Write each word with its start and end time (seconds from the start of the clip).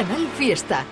Canal 0.00 0.26
Fiesta. 0.38 0.82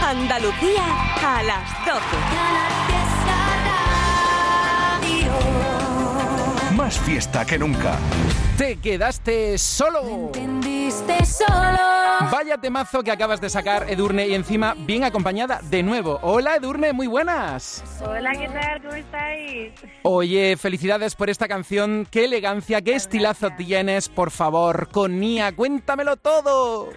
Andalucía 0.00 0.84
a 1.24 1.42
las 1.42 1.86
12. 1.86 2.81
Más 6.92 7.00
fiesta 7.00 7.46
que 7.46 7.58
nunca. 7.58 7.96
Te 8.58 8.76
quedaste 8.76 9.56
solo. 9.56 10.26
Entendiste 10.26 11.24
solo. 11.24 11.78
Vaya 12.30 12.58
temazo 12.58 13.02
que 13.02 13.10
acabas 13.10 13.40
de 13.40 13.48
sacar, 13.48 13.86
Edurne, 13.88 14.28
y 14.28 14.34
encima 14.34 14.74
bien 14.76 15.02
acompañada 15.02 15.60
de 15.62 15.82
nuevo. 15.82 16.18
Hola, 16.20 16.56
Edurne, 16.56 16.92
muy 16.92 17.06
buenas. 17.06 17.82
Hola, 18.06 18.32
¿qué 18.32 18.46
tal? 18.46 18.82
¿Cómo 18.82 18.94
estáis? 18.94 19.72
Oye, 20.02 20.58
felicidades 20.58 21.14
por 21.14 21.30
esta 21.30 21.48
canción. 21.48 22.06
Qué 22.10 22.26
elegancia, 22.26 22.82
qué 22.82 22.94
estilazo 22.94 23.48
tienes, 23.56 24.10
por 24.10 24.30
favor. 24.30 24.88
Con 24.90 25.18
Nia, 25.18 25.52
cuéntamelo 25.56 26.18
todo. 26.18 26.90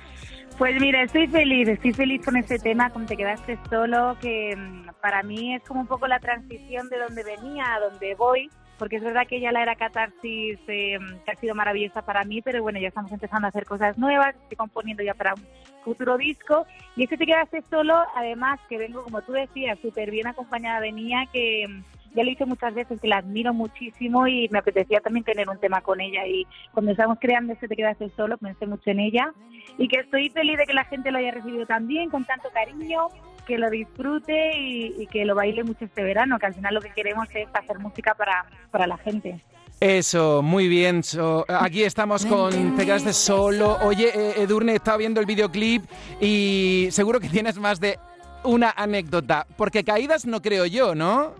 Pues 0.57 0.75
mira, 0.81 1.03
estoy 1.03 1.27
feliz, 1.27 1.69
estoy 1.69 1.93
feliz 1.93 2.21
con 2.25 2.35
este 2.35 2.59
tema, 2.59 2.89
como 2.89 3.05
te 3.05 3.15
quedaste 3.15 3.57
solo, 3.69 4.17
que 4.19 4.57
mm, 4.57 4.89
para 5.01 5.23
mí 5.23 5.55
es 5.55 5.63
como 5.63 5.79
un 5.79 5.87
poco 5.87 6.05
la 6.05 6.19
transición 6.19 6.89
de 6.89 6.97
donde 6.97 7.23
venía 7.23 7.75
a 7.75 7.79
donde 7.79 8.15
voy, 8.15 8.49
porque 8.77 8.97
es 8.97 9.03
verdad 9.03 9.27
que 9.27 9.39
ya 9.39 9.51
la 9.51 9.61
era 9.61 9.75
catarsis 9.75 10.59
eh, 10.67 10.97
que 11.25 11.31
ha 11.31 11.35
sido 11.35 11.55
maravillosa 11.55 12.03
para 12.03 12.23
mí, 12.23 12.41
pero 12.41 12.61
bueno, 12.61 12.79
ya 12.79 12.89
estamos 12.89 13.11
empezando 13.11 13.47
a 13.47 13.49
hacer 13.49 13.65
cosas 13.65 13.97
nuevas, 13.97 14.35
estoy 14.35 14.57
componiendo 14.57 15.03
ya 15.03 15.13
para 15.13 15.33
un 15.33 15.45
futuro 15.83 16.17
disco, 16.17 16.65
y 16.95 17.03
este 17.03 17.17
te 17.17 17.25
quedaste 17.25 17.61
solo, 17.69 17.95
además 18.15 18.59
que 18.67 18.77
vengo, 18.77 19.03
como 19.03 19.21
tú 19.21 19.33
decías, 19.33 19.79
súper 19.79 20.11
bien 20.11 20.27
acompañada 20.27 20.81
de 20.81 20.91
Nia, 20.91 21.27
que 21.31 21.65
mm, 21.67 21.83
ya 22.15 22.23
le 22.23 22.31
he 22.31 22.33
dicho 22.33 22.47
muchas 22.47 22.73
veces 22.73 22.99
que 23.01 23.07
la 23.07 23.17
admiro 23.17 23.53
muchísimo 23.53 24.25
y 24.25 24.47
me 24.49 24.59
apetecía 24.59 25.01
también 25.01 25.25
tener 25.25 25.49
un 25.49 25.59
tema 25.59 25.81
con 25.81 25.99
ella. 25.99 26.25
Y 26.25 26.47
cuando 26.71 26.91
estábamos 26.91 27.19
creando 27.19 27.51
ese 27.51 27.67
Te 27.67 27.75
quedaste 27.75 28.09
solo, 28.15 28.37
pensé 28.37 28.65
mucho 28.65 28.89
en 28.89 29.01
ella. 29.01 29.33
Y 29.77 29.89
que 29.89 29.99
estoy 29.99 30.29
feliz 30.29 30.57
de 30.57 30.65
que 30.65 30.73
la 30.73 30.85
gente 30.85 31.11
lo 31.11 31.17
haya 31.17 31.31
recibido 31.31 31.65
tan 31.65 31.87
bien, 31.87 32.09
con 32.09 32.23
tanto 32.23 32.49
cariño, 32.51 33.09
que 33.45 33.57
lo 33.57 33.69
disfrute 33.69 34.57
y, 34.57 35.07
que 35.07 35.25
lo 35.25 35.35
baile 35.35 35.63
mucho 35.63 35.85
este 35.85 36.03
verano, 36.03 36.37
que 36.39 36.47
al 36.47 36.53
final 36.53 36.73
lo 36.73 36.81
que 36.81 36.89
queremos 36.89 37.27
es 37.33 37.47
hacer 37.53 37.79
música 37.79 38.13
para, 38.15 38.45
para 38.71 38.87
la 38.87 38.97
gente. 38.97 39.39
Eso, 39.79 40.41
muy 40.41 40.67
bien. 40.67 41.01
aquí 41.47 41.83
estamos 41.83 42.25
con 42.25 42.75
Te 42.75 42.85
quedaste 42.85 43.13
solo. 43.13 43.77
Oye, 43.83 44.09
eh, 44.13 44.33
Edurne, 44.37 44.75
estaba 44.75 44.97
viendo 44.97 45.19
el 45.19 45.25
videoclip 45.25 45.83
y 46.21 46.87
seguro 46.91 47.19
que 47.19 47.29
tienes 47.29 47.57
más 47.57 47.79
de 47.79 47.99
una 48.43 48.73
anécdota, 48.75 49.45
porque 49.57 49.83
caídas 49.83 50.25
no 50.25 50.41
creo 50.41 50.65
yo, 50.65 50.95
¿no? 50.95 51.33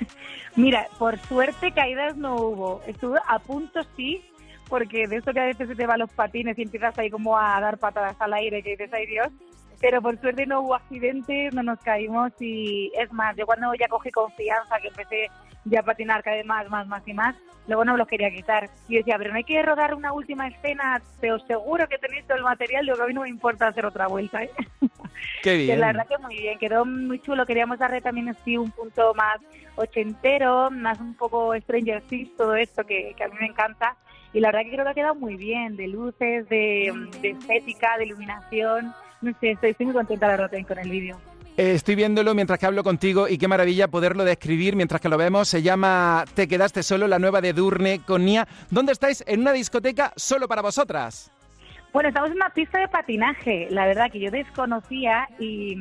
Mira, 0.56 0.88
por 0.98 1.18
suerte 1.20 1.72
caídas 1.72 2.16
no 2.16 2.36
hubo. 2.36 2.82
Estuve 2.86 3.18
a 3.26 3.38
punto 3.38 3.80
sí, 3.96 4.22
porque 4.68 5.06
de 5.06 5.16
eso 5.16 5.32
que 5.32 5.40
a 5.40 5.46
veces 5.46 5.68
se 5.68 5.74
te 5.74 5.86
van 5.86 6.00
los 6.00 6.10
patines 6.12 6.58
y 6.58 6.62
empiezas 6.62 6.96
ahí 6.98 7.10
como 7.10 7.36
a 7.36 7.60
dar 7.60 7.78
patadas 7.78 8.16
al 8.20 8.34
aire, 8.34 8.62
que 8.62 8.70
dices, 8.70 8.90
ay 8.92 9.06
Dios. 9.06 9.28
Pero 9.80 10.02
por 10.02 10.20
suerte 10.20 10.46
no 10.46 10.60
hubo 10.60 10.74
accidentes, 10.74 11.54
no 11.54 11.62
nos 11.62 11.78
caímos 11.80 12.32
y 12.40 12.92
es 12.98 13.12
más, 13.12 13.34
yo 13.36 13.46
cuando 13.46 13.72
ya 13.74 13.88
cogí 13.88 14.10
confianza, 14.10 14.78
que 14.80 14.88
empecé 14.88 15.30
ya 15.64 15.80
a 15.80 15.82
patinar 15.82 16.22
cada 16.22 16.36
vez 16.36 16.46
más, 16.46 16.68
más, 16.68 16.86
más 16.86 17.06
y 17.06 17.14
más, 17.14 17.34
luego 17.66 17.84
no 17.84 17.92
me 17.92 17.98
los 17.98 18.08
quería 18.08 18.30
quitar. 18.30 18.68
Y 18.88 18.96
decía, 18.96 19.16
pero 19.18 19.30
no 19.30 19.36
hay 19.36 19.44
que 19.44 19.62
rodar 19.62 19.94
una 19.94 20.12
última 20.12 20.48
escena, 20.48 21.00
os 21.32 21.46
seguro 21.46 21.88
que 21.88 21.98
tenéis 21.98 22.26
todo 22.26 22.36
el 22.36 22.44
material, 22.44 22.86
luego 22.86 23.02
a 23.02 23.06
mí 23.06 23.14
no 23.14 23.22
me 23.22 23.28
importa 23.28 23.68
hacer 23.68 23.86
otra 23.86 24.08
vuelta. 24.08 24.42
¿eh? 24.42 24.50
Qué 25.42 25.56
bien. 25.56 25.80
la 25.80 25.88
verdad 25.88 26.06
que 26.06 26.18
muy 26.18 26.36
bien, 26.36 26.58
quedó 26.58 26.84
muy 26.84 27.20
chulo. 27.20 27.46
Queríamos 27.46 27.78
darle 27.78 28.00
también 28.00 28.28
así 28.28 28.56
un 28.56 28.70
punto 28.70 29.14
más 29.14 29.38
ochentero, 29.76 30.70
más 30.70 31.00
un 31.00 31.14
poco 31.14 31.54
Stranger 31.54 32.02
Things, 32.02 32.36
todo 32.36 32.54
esto 32.54 32.84
que, 32.84 33.14
a 33.22 33.28
mí 33.28 33.34
me 33.40 33.46
encanta. 33.46 33.96
Y 34.32 34.40
la 34.40 34.48
verdad 34.48 34.62
que 34.62 34.72
creo 34.72 34.84
que 34.84 34.90
ha 34.90 34.94
quedado 34.94 35.14
muy 35.14 35.36
bien, 35.36 35.76
de 35.76 35.88
luces, 35.88 36.48
de, 36.48 36.92
estética, 37.22 37.98
de 37.98 38.06
iluminación. 38.06 38.92
No 39.20 39.32
sé, 39.40 39.50
estoy, 39.50 39.86
muy 39.86 39.94
contenta 39.94 40.26
la 40.26 40.36
verdad 40.36 40.66
con 40.66 40.78
el 40.78 40.90
vídeo. 40.90 41.18
Eh, 41.56 41.74
estoy 41.74 41.94
viéndolo 41.94 42.34
mientras 42.34 42.58
que 42.58 42.66
hablo 42.66 42.82
contigo 42.82 43.28
y 43.28 43.36
qué 43.36 43.48
maravilla 43.48 43.88
poderlo 43.88 44.24
describir 44.24 44.76
mientras 44.76 45.00
que 45.00 45.08
lo 45.08 45.18
vemos. 45.18 45.48
Se 45.48 45.62
llama 45.62 46.24
Te 46.34 46.48
quedaste 46.48 46.82
solo, 46.82 47.06
la 47.06 47.18
nueva 47.18 47.40
de 47.40 47.52
Durne 47.52 48.00
con 48.06 48.24
Nia. 48.24 48.48
¿Dónde 48.70 48.92
estáis? 48.92 49.22
En 49.26 49.40
una 49.40 49.52
discoteca 49.52 50.12
solo 50.16 50.48
para 50.48 50.62
vosotras. 50.62 51.30
Bueno, 51.92 52.08
estamos 52.08 52.30
en 52.30 52.36
una 52.36 52.50
pista 52.50 52.78
de 52.78 52.88
patinaje, 52.88 53.66
la 53.70 53.84
verdad 53.84 54.10
que 54.12 54.20
yo 54.20 54.30
desconocía 54.30 55.28
y, 55.40 55.76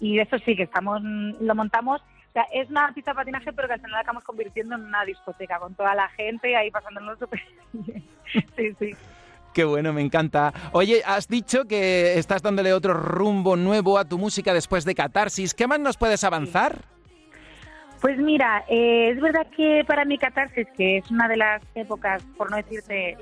y 0.00 0.18
eso 0.18 0.36
sí 0.40 0.56
que 0.56 0.64
estamos, 0.64 1.00
lo 1.02 1.54
montamos. 1.54 2.00
O 2.00 2.32
sea, 2.32 2.46
es 2.52 2.68
una 2.68 2.92
pista 2.92 3.12
de 3.12 3.14
patinaje, 3.14 3.52
pero 3.52 3.68
que 3.68 3.74
al 3.74 3.80
final 3.80 3.92
la 3.92 4.00
acabamos 4.00 4.24
convirtiendo 4.24 4.74
en 4.74 4.82
una 4.82 5.04
discoteca 5.04 5.60
con 5.60 5.74
toda 5.76 5.94
la 5.94 6.08
gente 6.08 6.56
ahí 6.56 6.72
pasándonos 6.72 7.18
súper 7.20 7.40
bien. 7.72 8.04
Sí, 8.56 8.74
sí. 8.80 8.90
Qué 9.54 9.62
bueno, 9.64 9.92
me 9.92 10.02
encanta. 10.02 10.52
Oye, 10.72 11.02
has 11.06 11.28
dicho 11.28 11.66
que 11.66 12.18
estás 12.18 12.42
dándole 12.42 12.72
otro 12.72 12.92
rumbo 12.92 13.54
nuevo 13.54 13.98
a 13.98 14.04
tu 14.04 14.18
música 14.18 14.52
después 14.52 14.84
de 14.84 14.96
Catarsis. 14.96 15.54
¿Qué 15.54 15.68
más 15.68 15.78
nos 15.78 15.96
puedes 15.96 16.24
avanzar? 16.24 16.84
Pues 18.00 18.18
mira, 18.18 18.64
eh, 18.68 19.10
es 19.10 19.20
verdad 19.20 19.46
que 19.56 19.84
para 19.86 20.04
mi 20.04 20.18
catarsis, 20.18 20.66
que 20.76 20.98
es 20.98 21.10
una 21.10 21.28
de 21.28 21.36
las 21.36 21.62
épocas, 21.76 22.22
por 22.36 22.50
no 22.50 22.56
decirte, 22.56 23.16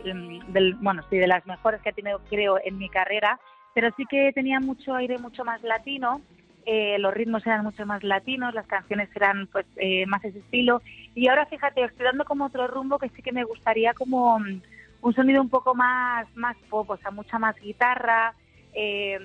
del, 0.49 0.75
bueno, 0.81 1.03
sí, 1.11 1.19
de 1.19 1.29
las 1.29 1.45
mejores 1.47 1.83
que 1.83 1.91
he 1.91 1.93
tenido, 1.93 2.21
creo, 2.31 2.59
en 2.65 2.79
mi 2.79 2.89
carrera, 2.89 3.39
pero 3.75 3.91
sí 3.97 4.05
que 4.11 4.33
tenía 4.35 4.59
mucho 4.59 4.95
aire 4.95 5.19
mucho 5.19 5.45
más 5.45 5.63
latino, 5.63 6.23
eh, 6.65 6.99
los 6.99 7.15
ritmos 7.15 7.47
eran 7.47 7.63
mucho 7.63 7.85
más 7.87 8.03
latinos, 8.03 8.55
las 8.55 8.67
canciones 8.67 9.09
eran 9.15 9.47
pues 9.49 9.67
eh, 9.77 10.05
más 10.07 10.25
ese 10.25 10.39
estilo, 10.39 10.83
y 11.15 11.29
ahora 11.29 11.47
fíjate, 11.47 11.85
estoy 11.85 12.07
dando 12.07 12.25
como 12.25 12.47
otro 12.47 12.67
rumbo 12.67 12.99
que 12.99 13.11
sí 13.11 13.23
que 13.23 13.33
me 13.33 13.45
gustaría 13.45 13.95
como 13.95 14.41
mm, 14.41 14.63
un 15.03 15.15
sonido 15.15 15.43
un 15.43 15.51
poco 15.51 15.75
más, 15.75 16.27
más 16.35 16.57
pop, 16.71 16.89
o 16.91 16.97
sea, 16.97 17.11
mucha 17.11 17.39
más 17.39 17.55
guitarra, 17.61 18.35
eh, 18.73 19.19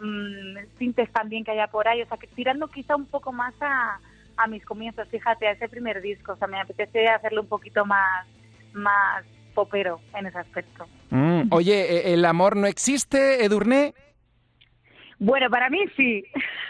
mm, 0.00 0.78
sintes 0.78 1.10
también 1.12 1.42
que 1.42 1.50
haya 1.50 1.66
por 1.66 1.88
ahí, 1.88 2.02
o 2.02 2.06
sea, 2.06 2.16
que 2.16 2.28
tirando 2.28 2.68
quizá 2.68 2.94
un 2.94 3.06
poco 3.06 3.32
más 3.32 3.54
a 3.60 3.98
a 4.38 4.46
mis 4.46 4.64
comienzos, 4.64 5.06
fíjate, 5.08 5.46
a 5.46 5.52
ese 5.52 5.68
primer 5.68 6.00
disco. 6.00 6.32
O 6.32 6.36
sea, 6.36 6.48
me 6.48 6.60
apetece 6.60 7.08
hacerlo 7.08 7.42
un 7.42 7.48
poquito 7.48 7.84
más, 7.84 8.26
más 8.72 9.24
popero 9.54 10.00
en 10.14 10.26
ese 10.26 10.38
aspecto. 10.38 10.86
Mm, 11.10 11.48
oye, 11.50 11.96
¿e-, 11.96 12.14
¿el 12.14 12.24
amor 12.24 12.56
no 12.56 12.66
existe, 12.66 13.44
Edurne? 13.44 13.94
Bueno, 15.18 15.50
para 15.50 15.68
mí 15.68 15.80
sí. 15.96 16.24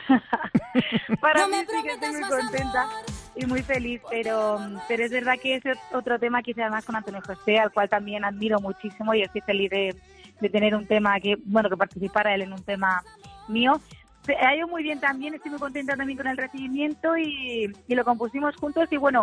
para 1.21 1.47
mí 1.47 1.57
sí 1.69 1.83
que 1.85 1.93
estoy 1.93 2.13
muy 2.13 2.23
contenta 2.23 2.89
y 3.39 3.47
muy 3.47 3.63
feliz, 3.63 4.03
pero, 4.11 4.59
pero 4.89 5.05
es 5.05 5.13
verdad 5.13 5.35
que 5.41 5.55
ese 5.55 5.75
otro 5.93 6.19
tema 6.19 6.43
que 6.43 6.51
hice 6.51 6.63
además 6.63 6.85
con 6.85 6.97
Antonio 6.97 7.23
José, 7.25 7.59
al 7.59 7.73
cual 7.73 7.89
también 7.89 8.25
admiro 8.25 8.61
muchísimo 8.61 9.15
y 9.15 9.23
estoy 9.23 9.41
feliz 9.43 9.71
de, 9.71 9.95
de 10.41 10.49
tener 10.51 10.75
un 10.75 10.87
tema 10.87 11.21
que, 11.21 11.37
bueno, 11.45 11.71
que 11.71 11.77
participara 11.77 12.35
él 12.35 12.43
en 12.43 12.53
un 12.53 12.63
tema 12.63 13.03
mío. 13.49 13.81
Ha 14.43 14.57
ido 14.57 14.69
muy 14.69 14.83
bien 14.83 15.01
también, 15.01 15.35
estoy 15.35 15.53
muy 15.53 15.61
contenta 15.61 15.97
también 15.97 16.19
con 16.19 16.27
el 16.27 16.37
recibimiento 16.37 17.17
y, 17.17 17.73
lo 17.89 18.05
compusimos 18.05 18.57
juntos 18.57 18.89
y 18.91 18.97
bueno, 18.97 19.23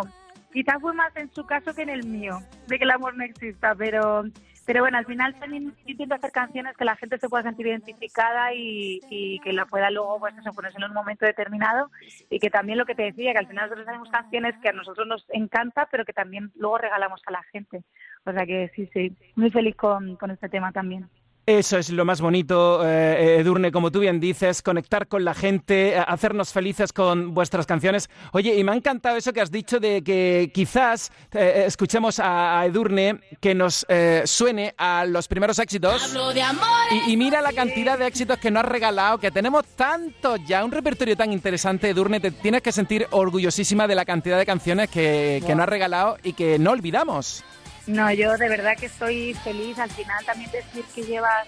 quizás 0.52 0.80
fue 0.80 0.94
más 0.94 1.14
en 1.16 1.32
su 1.32 1.44
caso 1.44 1.74
que 1.74 1.82
en 1.82 1.90
el 1.90 2.04
mío, 2.06 2.40
de 2.66 2.78
que 2.78 2.84
el 2.84 2.90
amor 2.90 3.16
no 3.16 3.24
exista, 3.24 3.74
pero 3.74 4.24
pero 4.66 4.82
bueno, 4.82 4.98
al 4.98 5.06
final 5.06 5.34
también 5.38 5.72
intento 5.86 6.16
hacer 6.16 6.32
canciones 6.32 6.76
que 6.76 6.84
la 6.84 6.96
gente 6.96 7.18
se 7.18 7.28
pueda 7.28 7.44
sentir 7.44 7.68
identificada 7.68 8.52
y, 8.52 9.00
que 9.42 9.52
la 9.52 9.64
pueda 9.64 9.90
luego 9.90 10.18
pues 10.18 10.36
eso, 10.36 10.52
ponerse 10.52 10.78
en 10.78 10.84
un 10.84 10.92
momento 10.92 11.24
determinado 11.24 11.90
y 12.28 12.40
que 12.40 12.50
también 12.50 12.76
lo 12.76 12.84
que 12.84 12.96
te 12.96 13.04
decía, 13.04 13.32
que 13.32 13.38
al 13.38 13.46
final 13.46 13.70
nosotros 13.70 13.88
hacemos 13.88 14.10
canciones 14.10 14.54
que 14.60 14.68
a 14.68 14.72
nosotros 14.72 15.06
nos 15.06 15.24
encanta, 15.30 15.88
pero 15.90 16.04
que 16.04 16.12
también 16.12 16.50
luego 16.56 16.78
regalamos 16.78 17.22
a 17.26 17.30
la 17.30 17.42
gente. 17.44 17.84
O 18.24 18.32
sea 18.32 18.44
que 18.44 18.70
sí, 18.74 18.90
sí, 18.92 19.16
muy 19.36 19.50
feliz 19.50 19.76
con, 19.76 20.16
con 20.16 20.32
este 20.32 20.48
tema 20.48 20.72
también. 20.72 21.08
Eso 21.46 21.78
es 21.78 21.90
lo 21.90 22.04
más 22.04 22.20
bonito, 22.20 22.84
eh, 22.84 23.36
Edurne, 23.38 23.70
como 23.70 23.92
tú 23.92 24.00
bien 24.00 24.18
dices, 24.18 24.62
conectar 24.62 25.06
con 25.06 25.24
la 25.24 25.32
gente, 25.32 25.90
eh, 25.90 26.04
hacernos 26.04 26.52
felices 26.52 26.92
con 26.92 27.34
vuestras 27.34 27.66
canciones. 27.66 28.10
Oye, 28.32 28.56
y 28.56 28.64
me 28.64 28.72
ha 28.72 28.74
encantado 28.74 29.16
eso 29.16 29.32
que 29.32 29.40
has 29.40 29.52
dicho 29.52 29.78
de 29.78 30.02
que 30.02 30.50
quizás 30.52 31.12
eh, 31.32 31.62
escuchemos 31.64 32.18
a, 32.18 32.64
Edurne 32.66 33.20
que 33.40 33.54
nos 33.54 33.86
suene 34.24 34.74
a 34.76 35.04
los 35.04 35.28
primeros 35.28 35.60
éxitos. 35.60 36.12
Y, 36.90 37.12
y, 37.12 37.16
mira 37.16 37.40
la 37.40 37.52
cantidad 37.52 37.96
de 37.96 38.08
éxitos 38.08 38.38
que 38.38 38.50
nos 38.50 38.64
has 38.64 38.70
regalado, 38.70 39.18
que 39.18 39.30
tenemos 39.30 39.64
tanto 39.76 40.34
ya, 40.48 40.64
un 40.64 40.72
repertorio 40.72 41.16
tan 41.16 41.32
interesante, 41.32 41.90
Edurne, 41.90 42.18
te 42.18 42.32
tienes 42.32 42.60
que 42.60 42.72
sentir 42.72 43.06
orgullosísima 43.12 43.86
de 43.86 43.94
la 43.94 44.04
cantidad 44.04 44.36
de 44.36 44.46
canciones 44.46 44.90
que, 44.90 45.40
que 45.46 45.54
nos 45.54 45.62
has 45.62 45.68
regalado 45.68 46.16
y 46.24 46.32
que 46.32 46.58
no 46.58 46.72
olvidamos. 46.72 47.44
No, 47.86 48.12
yo 48.12 48.36
de 48.36 48.48
verdad 48.48 48.76
que 48.78 48.86
estoy 48.86 49.34
feliz. 49.34 49.78
Al 49.78 49.90
final 49.90 50.24
también 50.24 50.50
decir 50.50 50.84
que 50.94 51.02
llevas 51.02 51.46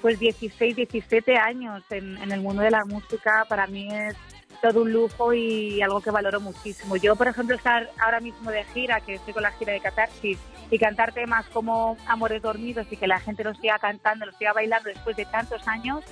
pues 0.00 0.18
16, 0.18 0.76
17 0.76 1.36
años 1.36 1.82
en, 1.90 2.16
el 2.30 2.40
mundo 2.40 2.62
de 2.62 2.70
la 2.70 2.84
música 2.84 3.44
para 3.48 3.66
mí 3.66 3.88
es 3.92 4.16
todo 4.62 4.82
un 4.82 4.92
lujo 4.92 5.32
y 5.32 5.80
algo 5.82 6.00
que 6.00 6.10
valoro 6.10 6.40
muchísimo. 6.40 6.96
Yo, 6.96 7.16
por 7.16 7.28
ejemplo, 7.28 7.56
estar 7.56 7.90
ahora 7.98 8.20
mismo 8.20 8.50
de 8.50 8.64
gira, 8.64 9.00
que 9.00 9.14
estoy 9.14 9.32
con 9.32 9.42
la 9.42 9.52
gira 9.52 9.72
de 9.72 9.80
Catarsis, 9.80 10.38
y 10.70 10.78
cantar 10.78 11.12
temas 11.12 11.46
como 11.48 11.96
Amores 12.06 12.42
Dormidos 12.42 12.86
y 12.90 12.96
que 12.96 13.06
la 13.06 13.18
gente 13.18 13.42
lo 13.42 13.54
siga 13.54 13.78
cantando, 13.78 14.26
lo 14.26 14.32
siga 14.32 14.52
bailando 14.52 14.88
después 14.88 15.16
de 15.16 15.24
tantos 15.24 15.66
años, 15.66 16.04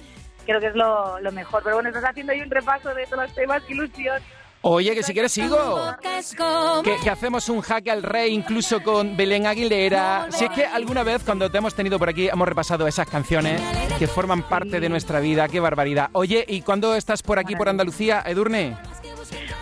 creo 0.44 0.60
que 0.60 0.68
es 0.68 0.74
lo, 0.74 1.18
mejor. 1.32 1.62
Pero 1.62 1.76
bueno, 1.76 1.90
estás 1.90 2.04
haciendo 2.04 2.32
ahí 2.32 2.40
un 2.40 2.50
repaso 2.50 2.92
de 2.94 3.06
todos 3.06 3.24
los 3.24 3.34
temas, 3.34 3.62
ilusión. 3.68 4.20
Oye, 4.62 4.94
que 4.94 5.02
si 5.02 5.12
quieres 5.12 5.32
sigo. 5.32 5.56
Que, 6.82 7.10
hacemos 7.10 7.49
un 7.49 7.60
jaque 7.60 7.90
al 7.90 8.02
rey 8.02 8.34
incluso 8.34 8.82
con 8.82 9.16
Belén 9.16 9.46
Aguilera. 9.46 10.28
Si 10.31 10.44
es 10.44 10.50
que 10.50 10.64
alguna 10.64 11.02
vez 11.02 11.22
cuando 11.25 11.50
te 11.50 11.58
hemos 11.58 11.75
tenido 11.75 11.99
por 11.99 12.08
aquí 12.08 12.28
hemos 12.28 12.49
repasado 12.49 12.87
esas 12.87 13.08
canciones 13.08 13.60
que 13.99 14.06
forman 14.06 14.43
parte 14.49 14.81
de 14.81 14.88
nuestra 14.88 15.20
vida. 15.20 15.49
Qué 15.49 15.60
barbaridad. 15.60 16.10
Oye, 16.12 16.44
¿y 16.49 16.62
cuándo 16.62 16.94
estás 16.94 17.22
por 17.22 17.38
aquí, 17.38 17.55
por 17.55 17.69
Andalucía, 17.69 18.22
Edurne? 18.26 18.76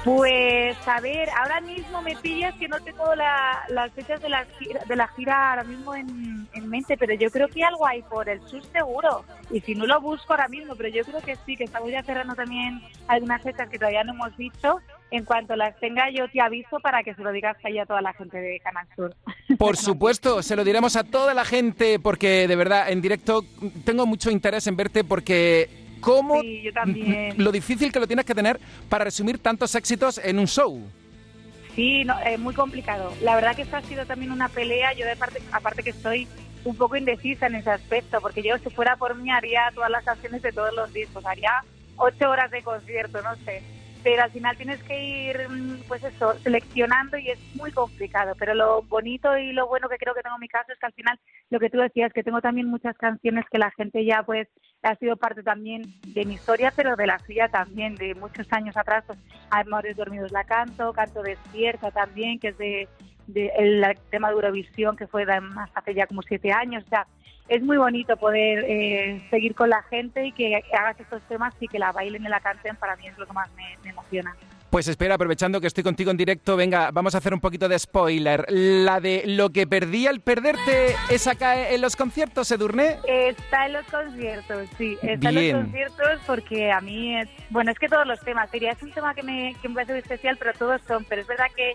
Pues 0.07 0.77
a 0.87 1.01
ver, 1.01 1.29
ahora 1.31 1.61
mismo 1.61 2.01
me 2.01 2.15
pillas 2.15 2.55
que 2.55 2.69
no 2.69 2.79
tengo 2.79 3.13
las 3.17 3.93
fechas 3.93 4.23
de 4.23 4.29
la, 4.29 4.47
de 4.87 4.95
la 4.95 5.09
gira 5.09 5.51
ahora 5.51 5.65
mismo 5.65 5.97
en, 5.97 6.47
mente, 6.69 6.97
pero 6.97 7.13
yo 7.15 7.29
creo 7.29 7.49
que 7.49 7.65
algo 7.65 7.85
hay 7.85 8.03
por 8.03 8.29
el 8.29 8.41
sur 8.43 8.63
seguro. 8.67 9.25
Y 9.51 9.61
si 9.63 9.75
no 9.75 9.85
lo 9.85 10.01
busco 10.01 10.33
ahora 10.33 10.47
mismo, 10.47 10.77
pero 10.77 10.91
yo 10.91 11.05
creo 11.05 11.21
que 11.23 11.37
sí, 11.45 11.57
que 11.57 11.65
estamos 11.65 11.91
ya 11.91 12.05
cerrando 12.05 12.37
también 12.37 12.81
algunas 13.09 13.43
fechas 13.43 13.69
que 13.69 13.79
todavía 13.79 14.05
no 14.05 14.13
hemos 14.13 14.37
visto. 14.37 14.81
En 15.11 15.25
cuanto 15.25 15.57
las 15.57 15.77
tenga, 15.81 16.09
yo 16.11 16.29
te 16.29 16.41
aviso 16.41 16.79
para 16.79 17.03
que 17.03 17.15
se 17.15 17.23
lo 17.23 17.33
digas 17.33 17.57
ahí 17.65 17.79
a 17.79 17.87
toda 17.87 18.01
la 18.01 18.13
gente 18.13 18.39
de 18.39 18.61
Canal 18.61 18.87
Sur. 18.95 19.17
Por 19.59 19.77
supuesto, 19.77 20.41
se 20.41 20.55
lo 20.55 20.63
diremos 20.63 20.95
a 20.95 21.03
toda 21.03 21.35
la 21.35 21.45
gente, 21.45 21.99
porque 21.99 22.47
de 22.47 22.55
verdad, 22.55 22.91
en 22.91 23.03
directo 23.03 23.45
tengo 23.85 24.07
mucho 24.07 24.31
interés 24.31 24.69
en 24.69 24.77
verte 24.77 25.03
porque 25.03 25.86
cómo 26.01 26.43
lo 27.37 27.53
difícil 27.53 27.93
que 27.93 28.01
lo 28.01 28.07
tienes 28.07 28.25
que 28.25 28.35
tener 28.35 28.61
para 28.89 29.05
resumir 29.05 29.39
tantos 29.39 29.75
éxitos 29.75 30.19
en 30.19 30.39
un 30.39 30.47
show. 30.47 30.81
Sí, 31.75 32.05
no, 32.05 32.19
es 32.21 32.39
muy 32.39 32.55
complicado. 32.55 33.13
La 33.23 33.35
verdad 33.35 33.55
que 33.55 33.63
esto 33.63 33.77
ha 33.77 33.83
sido 33.83 34.07
también 34.07 34.33
una 34.33 34.49
pelea. 34.49 34.95
Yo 34.95 35.05
de 35.07 35.17
parte, 35.17 35.43
aparte 35.53 35.83
que 35.83 35.91
estoy 35.91 36.27
un 36.65 36.75
poco 36.77 36.97
indecisa 36.97 37.47
en 37.47 37.57
ese 37.57 37.71
aspecto, 37.71 38.21
porque 38.21 38.43
yo 38.43 38.57
si 38.59 38.71
fuera 38.71 38.97
por 38.97 39.15
mí 39.15 39.31
haría 39.31 39.71
todas 39.75 39.91
las 39.91 40.05
canciones 40.05 40.43
de 40.43 40.53
todos 40.53 40.75
los 40.75 40.93
discos, 40.93 41.25
haría 41.27 41.63
ocho 41.97 42.31
horas 42.31 42.51
de 42.51 42.63
concierto, 42.63 43.21
no 43.23 43.37
sé 43.45 43.63
pero 44.07 44.23
al 44.23 44.31
final 44.31 44.57
tienes 44.57 44.81
que 44.85 45.03
ir, 45.03 45.49
mm, 45.49 45.81
pues 45.89 46.05
eso, 46.05 46.39
seleccionando 46.39 47.19
y 47.19 47.29
es 47.29 47.41
muy 47.57 47.73
complicado. 47.73 48.37
Pero 48.39 48.55
lo 48.55 48.83
bonito 48.83 49.37
y 49.37 49.53
lo 49.53 49.67
bueno 49.67 49.89
que 49.89 49.99
creo 49.99 50.15
que 50.15 50.23
tengo 50.23 50.37
en 50.37 50.43
mi 50.43 50.49
caso 50.49 50.73
es 50.73 50.79
que 50.79 50.87
al 50.87 50.93
final, 50.93 51.19
lo 51.51 51.59
que 51.59 51.71
tú 51.71 51.79
decías, 51.79 52.13
que 52.13 52.23
tengo 52.23 52.41
también 52.41 52.69
muchas 52.69 52.97
canciones 52.97 53.45
que 53.51 53.59
la 53.59 53.73
gente 53.73 54.05
ya, 54.05 54.23
pues, 54.23 54.47
ha 54.85 54.95
sido 54.95 55.17
parte 55.17 55.43
también 55.43 55.83
de 56.07 56.25
mi 56.25 56.35
historia, 56.35 56.73
pero 56.77 56.95
de 56.95 57.09
la 57.09 57.19
suya 57.19 57.49
también, 57.49 57.97
de 57.97 58.15
muchos 58.15 58.47
años 58.53 58.77
atrás, 58.77 59.03
pues, 59.09 59.19
Amores 59.51 59.97
Dormidos 59.97 60.31
la 60.31 60.45
canto, 60.45 60.93
Canto 60.93 61.25
Despierta 61.25 61.91
también, 61.91 62.39
que 62.39 62.49
es 62.51 62.59
de, 62.59 62.89
el 63.35 63.85
tema 64.11 64.29
de 64.29 64.35
Eurovisión, 64.35 64.97
que 64.97 65.09
fue 65.09 65.27
hace 65.75 65.95
ya 65.95 66.07
como 66.07 66.23
siete 66.23 66.53
años, 66.53 66.85
o 66.87 66.89
sea, 66.89 67.09
es 67.49 67.63
muy 67.63 67.77
bonito 67.77 68.17
poder 68.17 68.65
eh, 68.67 69.23
seguir 69.31 69.55
con 69.55 69.71
la 69.71 69.83
gente 69.85 70.27
y 70.27 70.33
que 70.33 70.63
hagas 70.73 70.99
estos 70.99 71.23
temas 71.23 71.55
y 71.61 71.69
que 71.69 71.79
la 71.79 71.93
bailen 71.93 72.25
y 72.25 72.29
la 72.29 72.41
canten, 72.41 72.77
para 72.77 72.97
mí 72.97 73.07
es 73.07 73.17
lo 73.19 73.27
que 73.27 73.33
más 73.33 73.49
me, 73.55 73.89
emociona. 73.89 74.35
Pues 74.71 74.89
espera, 74.89 75.15
aprovechando 75.15 75.61
que 75.61 75.69
estoy 75.69 75.85
contigo 75.85 76.11
en 76.11 76.17
directo, 76.17 76.57
venga, 76.57 76.91
vamos 76.91 77.15
a 77.15 77.19
hacer 77.19 77.33
un 77.33 77.41
poquito 77.41 77.69
de 77.69 77.79
spoiler. 77.79 78.45
La 78.49 79.01
de 79.01 79.23
lo 79.25 79.51
que 79.51 79.67
perdí 79.67 80.09
al 80.09 80.21
perderte, 80.21 80.97
¿esa 81.09 81.37
cae 81.37 81.75
en 81.75 81.81
los 81.81 81.95
conciertos, 81.95 82.51
Edurne? 82.51 82.99
Está 83.07 83.67
en 83.67 83.75
los 83.75 83.87
conciertos, 83.87 84.69
sí. 84.77 84.99
Está 85.03 85.29
en 85.31 85.53
los 85.53 85.63
conciertos 85.63 86.21
porque 86.27 86.73
a 86.73 86.81
mí, 86.81 87.17
es, 87.17 87.29
bueno, 87.49 87.71
es 87.71 87.79
que 87.79 87.89
todos 87.89 88.07
los 88.07 88.21
temas, 88.21 88.51
diría, 88.51 88.73
es 88.73 88.83
un 88.83 88.91
tema 88.91 89.15
que 89.15 89.23
me, 89.23 89.55
que 89.63 89.69
me 89.69 89.77
parece 89.77 89.93
muy 89.93 90.01
especial, 90.01 90.37
pero 90.37 90.53
todos 90.53 90.83
son, 90.87 91.05
pero 91.05 91.23
es 91.23 91.29
verdad 91.29 91.47
que 91.55 91.73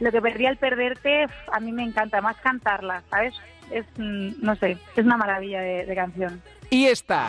lo 0.00 0.10
que 0.10 0.22
perdí 0.22 0.46
al 0.46 0.56
perderte, 0.56 1.26
a 1.52 1.60
mí 1.60 1.72
me 1.72 1.84
encanta 1.84 2.22
más 2.22 2.36
cantarla, 2.38 3.02
¿sabes? 3.10 3.34
Es, 3.70 3.86
mm, 3.96 4.44
no 4.44 4.56
sé, 4.56 4.78
es 4.96 5.04
una 5.04 5.16
maravilla 5.16 5.60
de, 5.60 5.94
canción. 5.94 6.42
Y 6.70 6.86
esta, 6.86 7.28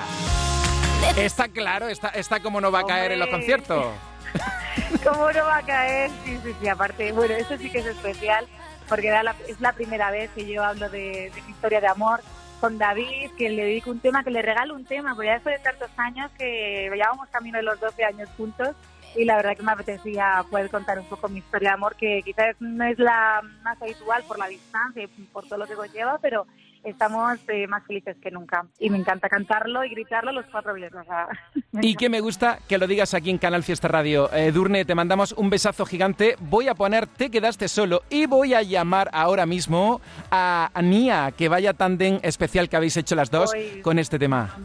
está 1.18 1.48
claro, 1.48 1.88
está, 1.88 2.10
está 2.10 2.42
como 2.42 2.62
no 2.62 2.72
va 2.72 2.80
a 2.82 2.86
caer 2.86 3.12
en 3.12 3.20
los 3.20 3.30
conciertos. 3.30 3.86
¿Cómo 5.04 5.32
no 5.32 5.46
va 5.46 5.58
a 5.58 5.64
caer? 5.64 6.12
Sí, 6.24 6.40
sí, 6.44 6.56
sí, 6.60 6.68
aparte, 6.68 7.12
bueno, 7.12 7.34
eso 7.34 7.58
sí 7.58 7.70
que 7.70 7.80
es 7.80 7.86
especial, 7.86 8.46
porque 8.88 9.12
es 9.48 9.60
la 9.60 9.74
primera 9.74 10.12
vez 10.12 10.30
que 10.32 10.46
yo 10.46 10.64
hablo 10.64 10.90
de, 10.90 11.32
mi 11.46 11.52
historia 11.52 11.82
de 11.82 11.88
amor 11.88 12.22
con 12.60 12.78
David, 12.78 13.32
que 13.38 13.50
le 13.50 13.66
dedico 13.66 13.90
un 13.90 14.00
tema, 14.00 14.24
que 14.24 14.30
le 14.30 14.42
regalo 14.42 14.76
un 14.76 14.86
tema, 14.86 15.16
porque 15.16 15.28
ya 15.28 15.34
después 15.34 15.58
de 15.58 15.64
tantos 15.64 15.90
años 15.98 16.30
que 16.38 16.90
llevamos 16.94 17.28
camino 17.30 17.58
de 17.58 17.64
los 17.64 17.80
12 17.80 18.04
años 18.04 18.30
juntos, 18.38 18.76
y 19.16 19.26
la 19.26 19.36
verdad 19.36 19.58
que 19.58 19.64
me 19.64 19.72
apetecía 19.72 20.44
poder 20.50 20.70
contar 20.70 21.00
un 21.00 21.06
poco 21.06 21.30
mi 21.30 21.40
historia 21.40 21.70
de 21.70 21.76
amor, 21.76 21.96
que 21.96 22.22
quizás 22.24 22.56
no 22.60 22.84
es 22.86 22.98
la 22.98 23.42
más 23.64 23.82
habitual 23.82 24.24
por 24.28 24.40
la 24.40 24.48
distancia 24.48 25.04
y 25.04 25.08
por 25.08 25.48
todo 25.48 25.60
lo 25.60 25.68
que 25.68 25.76
conlleva, 25.76 26.18
pero 26.22 26.46
estamos 26.84 27.40
eh, 27.48 27.68
más 27.68 27.86
felices 27.86 28.16
que 28.22 28.32
nunca. 28.32 28.66
Y 28.80 28.90
me 28.90 28.98
encanta 28.98 29.30
cantarlo 29.30 29.84
y 29.84 29.90
gritarlo 29.90 30.32
los 30.32 30.46
cuatro 30.46 30.74
viernes. 30.74 31.06
y 31.82 31.96
que 31.96 32.10
me 32.10 32.22
gusta 32.22 32.60
que 32.68 32.78
lo 32.78 32.88
digas 32.88 33.14
aquí 33.14 33.30
en 33.30 33.38
Canal 33.38 33.64
Fiesta 33.64 33.88
Radio. 33.88 34.32
Eh, 34.34 34.52
Durne, 34.52 34.86
te 34.86 34.96
mandamos 34.96 35.34
un 35.34 35.50
besazo 35.50 35.86
gigante. 35.86 36.36
Voy 36.40 36.68
a 36.68 36.76
poner 36.76 37.08
Te 37.08 37.30
quedaste 37.30 37.68
solo 37.68 38.04
y 38.10 38.26
voy 38.26 38.54
a 38.54 38.62
llamar 38.62 39.10
ahora 39.14 39.46
mismo 39.46 40.02
a 40.32 40.70
Nia, 40.82 41.32
que 41.38 41.50
vaya 41.50 41.74
tandem 41.74 42.20
especial 42.24 42.70
que 42.70 42.78
habéis 42.78 42.98
hecho 42.98 43.16
las 43.16 43.30
dos 43.30 43.52
con 43.84 44.00
este 44.00 44.18
tema. 44.18 44.56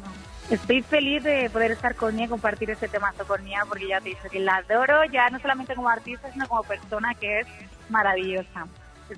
Estoy 0.50 0.82
feliz 0.82 1.24
de 1.24 1.50
poder 1.50 1.72
estar 1.72 1.96
con 1.96 2.16
ella, 2.18 2.28
compartir 2.28 2.70
este 2.70 2.86
temazo 2.86 3.26
con 3.26 3.44
ella, 3.46 3.64
porque 3.68 3.88
ya 3.88 4.00
te 4.00 4.10
dicho 4.10 4.28
que 4.30 4.38
la 4.38 4.56
adoro, 4.56 5.04
ya 5.06 5.28
no 5.28 5.40
solamente 5.40 5.74
como 5.74 5.88
artista, 5.88 6.30
sino 6.32 6.46
como 6.46 6.62
persona 6.62 7.14
que 7.14 7.40
es 7.40 7.46
maravillosa. 7.88 8.66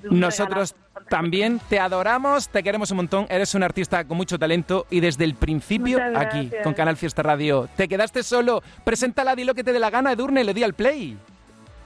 Nosotros 0.09 0.75
también 1.07 1.59
te 1.69 1.79
adoramos, 1.79 2.49
te 2.49 2.63
queremos 2.63 2.91
un 2.91 2.97
montón, 2.97 3.25
eres 3.29 3.55
un 3.55 3.63
artista 3.63 4.03
con 4.05 4.17
mucho 4.17 4.37
talento 4.37 4.85
y 4.89 4.99
desde 4.99 5.23
el 5.23 5.35
principio 5.35 5.99
aquí 6.15 6.51
con 6.63 6.73
Canal 6.73 6.97
Fiesta 6.97 7.23
Radio. 7.23 7.67
Te 7.75 7.87
quedaste 7.87 8.23
solo, 8.23 8.61
preséntala, 8.83 9.35
di 9.35 9.43
lo 9.43 9.55
que 9.55 9.63
te 9.63 9.73
dé 9.73 9.79
la 9.79 9.89
gana, 9.89 10.11
Edurne, 10.11 10.43
le 10.43 10.53
di 10.53 10.63
al 10.63 10.73
play. 10.73 11.17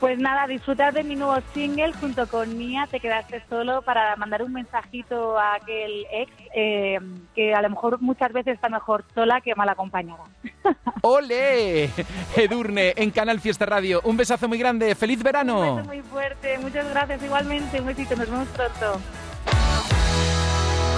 Pues 0.03 0.19
nada, 0.19 0.47
disfrutar 0.47 0.93
de 0.93 1.01
mi 1.01 1.15
nuevo 1.15 1.37
single 1.53 1.93
junto 1.93 2.27
con 2.27 2.57
Mía, 2.57 2.89
Te 2.91 2.99
quedaste 2.99 3.41
solo 3.47 3.83
para 3.83 4.17
mandar 4.17 4.43
un 4.43 4.51
mensajito 4.51 5.39
a 5.39 5.55
aquel 5.55 6.05
ex 6.11 6.29
eh, 6.53 6.99
que 7.33 7.53
a 7.53 7.61
lo 7.61 7.69
mejor 7.69 8.01
muchas 8.01 8.33
veces 8.33 8.55
está 8.55 8.67
mejor 8.67 9.05
sola 9.15 9.39
que 9.39 9.55
mal 9.55 9.69
acompañada. 9.69 10.25
¡Ole! 11.03 11.89
Edurne 12.35 12.91
en 12.97 13.11
Canal 13.11 13.39
Fiesta 13.39 13.65
Radio. 13.65 14.01
Un 14.03 14.17
besazo 14.17 14.49
muy 14.49 14.57
grande. 14.57 14.93
¡Feliz 14.93 15.23
verano! 15.23 15.71
Un 15.71 15.77
beso 15.77 15.87
muy 15.87 16.01
fuerte. 16.01 16.57
Muchas 16.57 16.89
gracias 16.89 17.23
igualmente. 17.23 17.79
Un 17.79 17.87
besito. 17.87 18.17
Nos 18.17 18.29
vemos 18.29 18.49
pronto. 18.49 18.99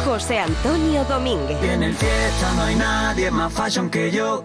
José 0.04 0.40
Antonio 0.40 1.04
Domínguez. 1.04 1.62
en 1.62 1.84
el 1.84 1.94
fiesta 1.94 2.54
no 2.56 2.64
hay 2.64 2.76
nadie 2.76 3.30
más 3.30 3.54
fashion 3.54 3.88
que 3.88 4.10
yo. 4.10 4.44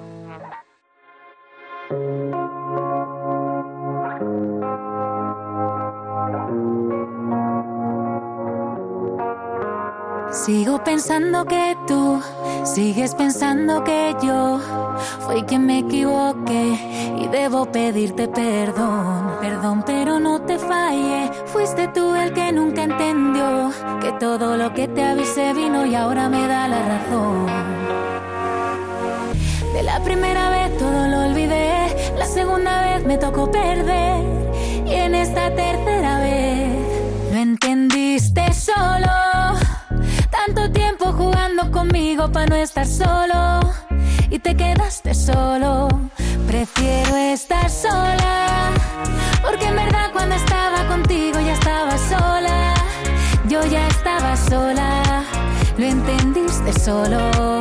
Sigo 10.33 10.83
pensando 10.85 11.45
que 11.45 11.77
tú 11.89 12.23
sigues 12.65 13.17
pensando 13.17 13.83
que 13.83 14.15
yo 14.23 14.61
fui 15.27 15.43
quien 15.43 15.67
me 15.67 15.81
equivoqué 15.81 16.79
y 17.19 17.27
debo 17.27 17.67
pedirte 17.67 18.29
perdón. 18.29 19.33
Perdón, 19.41 19.83
pero 19.85 20.21
no 20.21 20.41
te 20.41 20.57
fallé. 20.57 21.31
Fuiste 21.47 21.89
tú 21.89 22.15
el 22.15 22.33
que 22.33 22.53
nunca 22.53 22.85
entendió 22.85 23.73
que 24.01 24.13
todo 24.21 24.57
lo 24.57 24.73
que 24.73 24.87
te 24.87 25.03
avisé 25.03 25.53
vino 25.53 25.85
y 25.85 25.97
ahora 25.97 26.29
me 26.29 26.47
da 26.47 26.69
la 26.69 26.81
razón. 26.89 27.47
De 29.75 29.83
la 29.83 30.01
primera 30.05 30.49
vez 30.51 30.79
todo 30.79 31.09
lo 31.09 31.27
olvidé, 31.27 32.15
la 32.17 32.27
segunda 32.27 32.83
vez 32.83 33.05
me 33.05 33.19
tocó 33.19 33.51
perder 33.51 34.23
y 34.87 34.93
en 34.93 35.15
esta 35.17 35.53
tercera 35.55 36.21
vez 36.21 37.33
lo 37.33 37.39
entendiste 37.39 38.53
solo. 38.53 39.60
Tanto 40.47 40.73
tiempo 40.73 41.13
jugando 41.13 41.71
conmigo 41.71 42.33
para 42.33 42.47
no 42.47 42.57
estar 42.57 42.87
solo 42.87 43.61
y 44.31 44.39
te 44.39 44.57
quedaste 44.57 45.15
solo. 45.15 45.89
Prefiero 46.47 47.15
estar 47.15 47.69
sola, 47.69 48.71
porque 49.45 49.67
en 49.67 49.77
verdad 49.77 50.11
cuando 50.13 50.37
estaba 50.37 50.87
contigo 50.89 51.39
ya 51.41 51.53
estaba 51.53 51.99
sola. 51.99 52.75
Yo 53.51 53.67
ya 53.67 53.87
estaba 53.89 54.35
sola, 54.35 55.25
lo 55.77 55.85
entendiste 55.85 56.73
solo. 56.73 57.61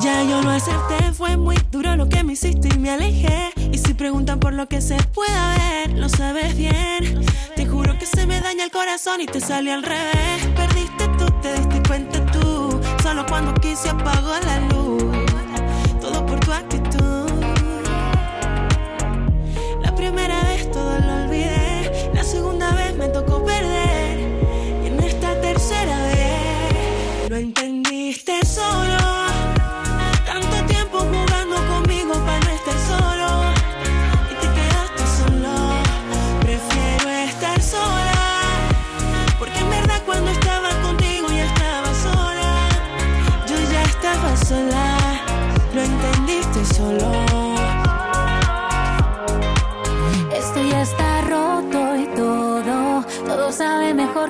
Ya 0.00 0.22
yo 0.22 0.40
lo 0.40 0.50
acepté, 0.50 1.12
fue 1.14 1.36
muy 1.36 1.56
duro 1.72 1.96
lo 1.96 2.08
que 2.08 2.22
me 2.22 2.34
hiciste 2.34 2.68
y 2.72 2.78
me 2.78 2.90
alejé. 2.90 3.50
Y 3.72 3.78
si 3.78 3.92
preguntan 3.92 4.38
por 4.38 4.52
lo 4.52 4.68
que 4.68 4.80
se 4.80 5.02
pueda 5.14 5.56
ver, 5.56 5.98
lo 5.98 6.08
sabes 6.08 6.56
bien. 6.56 7.24
Que 7.98 8.06
se 8.06 8.26
me 8.26 8.40
daña 8.40 8.64
el 8.64 8.70
corazón 8.70 9.20
y 9.20 9.26
te 9.26 9.40
sale 9.40 9.72
al 9.72 9.82
revés. 9.82 10.46
Perdiste 10.54 11.08
tú, 11.18 11.26
te 11.40 11.54
diste 11.54 11.82
cuenta 11.88 12.24
tú. 12.26 12.80
Solo 13.02 13.24
cuando 13.26 13.54
quise 13.54 13.88
apagó 13.88 14.32
la 14.44 14.60
luz. 14.68 15.15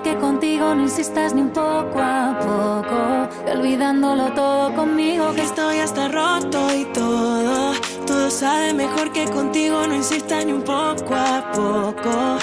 Que 0.06 0.16
contigo, 0.18 0.72
no 0.72 0.82
insistas 0.82 1.34
ni 1.34 1.40
un 1.40 1.50
poco 1.50 1.98
a 1.98 2.38
poco. 2.38 3.50
olvidándolo 3.52 4.32
todo 4.34 4.72
conmigo, 4.72 5.32
que 5.34 5.42
estoy 5.42 5.80
hasta 5.80 6.06
roto 6.06 6.72
y 6.72 6.84
todo. 6.92 7.72
Todo 8.06 8.30
sabe 8.30 8.72
mejor 8.72 9.10
que 9.10 9.24
contigo, 9.24 9.84
no 9.88 9.96
insistas 9.96 10.44
ni 10.46 10.52
un 10.52 10.62
poco 10.62 11.12
a 11.12 11.50
poco. 11.50 12.38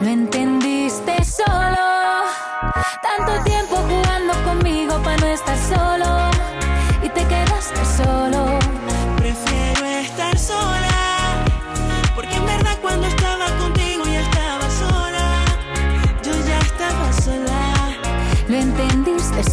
Lo 0.00 0.08
entendiste 0.08 1.24
solo. 1.24 1.86
Tanto 3.08 3.32
tiempo 3.42 3.74
jugando 3.90 4.34
conmigo 4.44 4.94
para 5.02 5.16
no 5.16 5.26
estar 5.26 5.58
solo. 5.58 6.10
Y 7.02 7.08
te 7.08 7.24
quedaste 7.26 7.84
solo. 7.96 8.47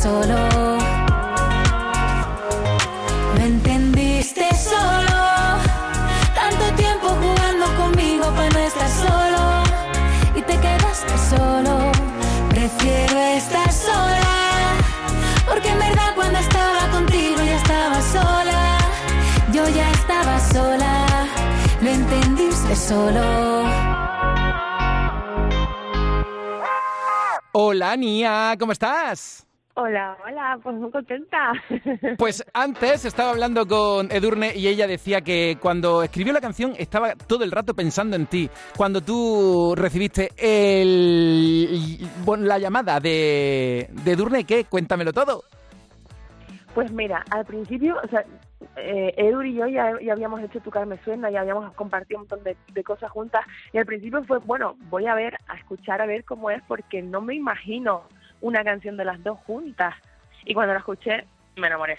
Solo. 0.05 0.39
Lo 3.35 3.41
entendiste 3.51 4.45
solo. 4.71 5.21
Tanto 6.39 6.63
tiempo 6.81 7.07
jugando 7.23 7.65
conmigo 7.81 8.25
para 8.35 8.49
no 8.55 8.59
estar 8.59 8.89
solo. 9.05 9.41
Y 10.35 10.41
te 10.49 10.55
quedaste 10.65 11.15
solo. 11.31 11.73
Prefiero 12.49 13.17
estar 13.41 13.71
sola. 13.71 14.35
Porque 15.47 15.69
en 15.69 15.79
verdad 15.79 16.09
cuando 16.13 16.37
estaba 16.37 16.81
contigo 16.91 17.37
ya 17.49 17.57
estaba 17.63 17.99
sola. 18.17 18.61
Yo 19.55 19.63
ya 19.69 19.87
estaba 19.99 20.35
sola. 20.53 20.93
Lo 21.81 21.89
entendiste 21.89 22.75
solo. 22.75 23.25
Hola, 27.53 27.95
Nia, 27.95 28.55
¿cómo 28.59 28.71
estás? 28.73 29.44
Hola, 29.77 30.17
hola, 30.25 30.57
pues 30.63 30.73
muy 30.77 30.89
contenta. 30.89 31.51
Pues 32.17 32.45
antes 32.53 33.03
estaba 33.03 33.31
hablando 33.31 33.67
con 33.67 34.09
Edurne 34.09 34.53
y 34.55 34.67
ella 34.67 34.87
decía 34.87 35.19
que 35.19 35.57
cuando 35.61 36.01
escribió 36.01 36.31
la 36.31 36.39
canción 36.39 36.73
estaba 36.77 37.13
todo 37.15 37.43
el 37.43 37.51
rato 37.51 37.73
pensando 37.73 38.15
en 38.15 38.25
ti. 38.25 38.49
Cuando 38.77 39.01
tú 39.01 39.73
recibiste 39.75 40.29
el, 40.37 41.99
bueno, 42.23 42.45
la 42.45 42.57
llamada 42.57 43.01
de, 43.01 43.89
de 43.91 44.11
Edurne, 44.13 44.45
¿qué? 44.45 44.63
Cuéntamelo 44.63 45.11
todo. 45.11 45.43
Pues 46.73 46.89
mira, 46.93 47.25
al 47.29 47.43
principio, 47.43 47.97
o 48.01 48.07
sea, 48.07 48.23
eh, 48.77 49.13
Edur 49.17 49.45
y 49.45 49.55
yo 49.55 49.67
ya, 49.67 49.99
ya 50.01 50.13
habíamos 50.13 50.41
hecho 50.41 50.61
Tu 50.61 50.71
cara 50.71 50.85
me 50.85 50.97
suena, 51.03 51.29
ya 51.29 51.41
habíamos 51.41 51.73
compartido 51.73 52.19
un 52.19 52.27
montón 52.29 52.45
de, 52.45 52.55
de 52.71 52.83
cosas 52.83 53.11
juntas 53.11 53.45
y 53.73 53.77
al 53.77 53.85
principio 53.85 54.23
fue, 54.23 54.39
bueno, 54.39 54.77
voy 54.89 55.05
a 55.07 55.15
ver, 55.15 55.37
a 55.47 55.57
escuchar, 55.57 56.01
a 56.01 56.05
ver 56.05 56.23
cómo 56.23 56.49
es, 56.49 56.63
porque 56.65 57.01
no 57.01 57.19
me 57.19 57.35
imagino 57.35 58.03
una 58.45 58.63
canción 58.63 58.95
de 58.95 59.05
las 59.05 59.21
dos 59.23 59.39
juntas. 59.39 59.95
Y 60.45 60.53
cuando 60.53 60.73
la 60.73 60.79
escuché, 60.79 61.25
me 61.55 61.67
enamoré. 61.67 61.97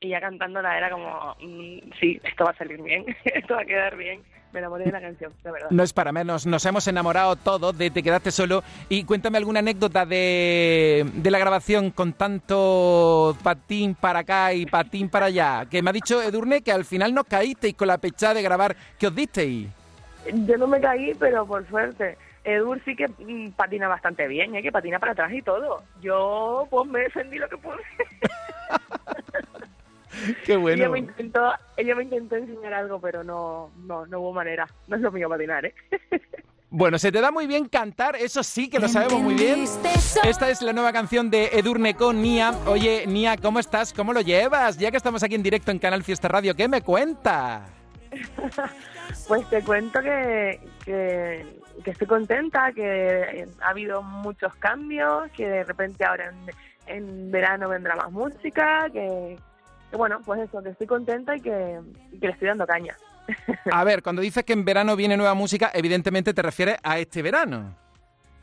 Y 0.00 0.10
ya 0.10 0.20
cantándola 0.20 0.78
era 0.78 0.90
como, 0.90 1.34
mm, 1.40 1.90
sí, 1.98 2.20
esto 2.22 2.44
va 2.44 2.52
a 2.52 2.56
salir 2.56 2.80
bien, 2.80 3.04
esto 3.24 3.54
va 3.56 3.62
a 3.62 3.64
quedar 3.64 3.96
bien. 3.96 4.22
Me 4.52 4.60
enamoré 4.60 4.84
de 4.84 4.92
la 4.92 5.00
canción, 5.00 5.32
de 5.42 5.50
verdad. 5.50 5.68
No 5.70 5.82
es 5.82 5.92
para 5.92 6.12
menos, 6.12 6.46
nos 6.46 6.64
hemos 6.64 6.86
enamorado 6.86 7.36
todos 7.36 7.76
de 7.76 7.90
Te 7.90 8.02
quedaste 8.02 8.30
solo. 8.30 8.62
Y 8.88 9.04
cuéntame 9.04 9.38
alguna 9.38 9.58
anécdota 9.58 10.06
de, 10.06 11.04
de 11.14 11.30
la 11.30 11.38
grabación 11.38 11.90
con 11.90 12.12
tanto 12.12 13.36
patín 13.42 13.96
para 13.96 14.20
acá 14.20 14.54
y 14.54 14.64
patín 14.66 15.10
para 15.10 15.26
allá. 15.26 15.66
Que 15.68 15.82
me 15.82 15.90
ha 15.90 15.92
dicho 15.92 16.22
Edurne 16.22 16.62
que 16.62 16.72
al 16.72 16.84
final 16.84 17.12
nos 17.12 17.26
caísteis 17.26 17.74
con 17.74 17.88
la 17.88 17.98
pechada 17.98 18.34
de 18.34 18.42
grabar 18.42 18.76
que 18.98 19.08
os 19.08 19.14
disteis. 19.14 19.68
Yo 20.32 20.56
no 20.56 20.66
me 20.66 20.80
caí, 20.80 21.12
pero 21.18 21.44
por 21.44 21.68
suerte. 21.68 22.16
Edur 22.54 22.80
sí 22.84 22.96
que 22.96 23.08
mm, 23.08 23.52
patina 23.52 23.88
bastante 23.88 24.26
bien, 24.26 24.54
¿eh? 24.54 24.62
que 24.62 24.72
patina 24.72 24.98
para 24.98 25.12
atrás 25.12 25.32
y 25.32 25.42
todo. 25.42 25.82
Yo 26.00 26.66
pues 26.70 26.88
me 26.88 27.00
defendí 27.00 27.38
lo 27.38 27.48
que 27.48 27.56
pude. 27.56 27.76
Qué 30.44 30.54
ella, 30.54 30.60
bueno. 30.60 30.90
me 30.90 30.98
intentó, 30.98 31.52
ella 31.76 31.94
me 31.94 32.02
intentó 32.02 32.36
enseñar 32.36 32.74
algo, 32.74 33.00
pero 33.00 33.22
no, 33.22 33.70
no, 33.84 34.04
no 34.06 34.20
hubo 34.20 34.32
manera. 34.32 34.66
No 34.88 34.96
es 34.96 35.02
lo 35.02 35.12
mío 35.12 35.28
patinar, 35.28 35.66
¿eh? 35.66 35.74
Bueno, 36.70 36.98
se 36.98 37.10
te 37.10 37.22
da 37.22 37.30
muy 37.30 37.46
bien 37.46 37.66
cantar, 37.66 38.14
eso 38.16 38.42
sí 38.42 38.68
que 38.68 38.78
lo 38.78 38.88
sabemos 38.88 39.22
muy 39.22 39.32
bien. 39.32 39.64
Esta 40.22 40.50
es 40.50 40.60
la 40.60 40.74
nueva 40.74 40.92
canción 40.92 41.30
de 41.30 41.46
Edurne 41.54 41.94
con 41.94 42.20
Nia. 42.20 42.52
Oye, 42.66 43.06
Nia, 43.06 43.38
¿cómo 43.38 43.58
estás? 43.58 43.94
¿Cómo 43.94 44.12
lo 44.12 44.20
llevas? 44.20 44.76
Ya 44.76 44.90
que 44.90 44.98
estamos 44.98 45.22
aquí 45.22 45.34
en 45.34 45.42
directo 45.42 45.70
en 45.70 45.78
Canal 45.78 46.04
Fiesta 46.04 46.28
Radio, 46.28 46.54
¿qué 46.54 46.68
me 46.68 46.82
cuentas? 46.82 47.62
Pues 49.26 49.48
te 49.50 49.62
cuento 49.62 50.00
que, 50.00 50.60
que, 50.84 51.44
que 51.88 51.92
estoy 51.92 52.06
contenta, 52.06 52.70
que 52.72 53.48
ha 53.62 53.70
habido 53.70 54.02
muchos 54.02 54.54
cambios, 54.56 55.30
que 55.32 55.48
de 55.48 55.64
repente 55.64 56.04
ahora 56.04 56.28
en, 56.28 56.50
en 56.86 57.30
verano 57.30 57.70
vendrá 57.70 57.96
más 57.96 58.10
música, 58.10 58.90
que, 58.92 59.38
que 59.90 59.96
bueno, 59.96 60.20
pues 60.22 60.40
eso, 60.42 60.62
que 60.62 60.68
estoy 60.68 60.86
contenta 60.86 61.34
y 61.34 61.40
que, 61.40 61.80
y 62.12 62.18
que 62.18 62.26
le 62.26 62.32
estoy 62.34 62.48
dando 62.48 62.66
caña. 62.66 62.94
A 63.72 63.84
ver, 63.84 64.02
cuando 64.02 64.20
dices 64.20 64.44
que 64.44 64.52
en 64.52 64.66
verano 64.66 64.96
viene 64.96 65.16
nueva 65.16 65.32
música, 65.32 65.70
evidentemente 65.72 66.34
te 66.34 66.42
refieres 66.42 66.76
a 66.82 66.98
este 66.98 67.22
verano. 67.22 67.74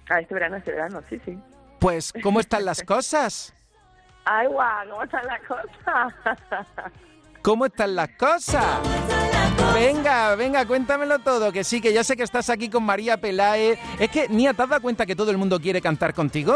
A 0.10 0.20
este 0.20 0.34
verano, 0.34 0.56
este 0.56 0.72
verano, 0.72 1.04
sí, 1.08 1.22
sí. 1.24 1.38
Pues, 1.80 2.14
¿cómo 2.24 2.40
están 2.40 2.66
las 2.66 2.82
cosas? 2.84 3.54
Ay, 4.26 4.48
guau, 4.48 4.90
¿cómo 4.90 5.04
está 5.04 5.22
la 5.22 5.40
cosa? 5.42 6.92
¿Cómo 7.46 7.68
están 7.68 7.96
las 7.96 8.10
cosas? 8.10 8.66
Venga, 9.76 10.34
venga, 10.34 10.66
cuéntamelo 10.66 11.20
todo, 11.20 11.52
que 11.52 11.64
sí, 11.64 11.80
que 11.80 11.94
ya 11.94 12.04
sé 12.04 12.18
que 12.18 12.24
estás 12.24 12.50
aquí 12.50 12.70
con 12.70 12.82
María 12.82 13.18
Pelae. 13.18 13.78
Es 14.00 14.10
que, 14.10 14.28
Nia, 14.30 14.56
¿te 14.56 14.64
has 14.64 14.70
dado 14.70 14.82
cuenta 14.82 15.06
que 15.06 15.16
todo 15.16 15.30
el 15.30 15.38
mundo 15.38 15.60
quiere 15.60 15.80
cantar 15.80 16.16
contigo? 16.16 16.56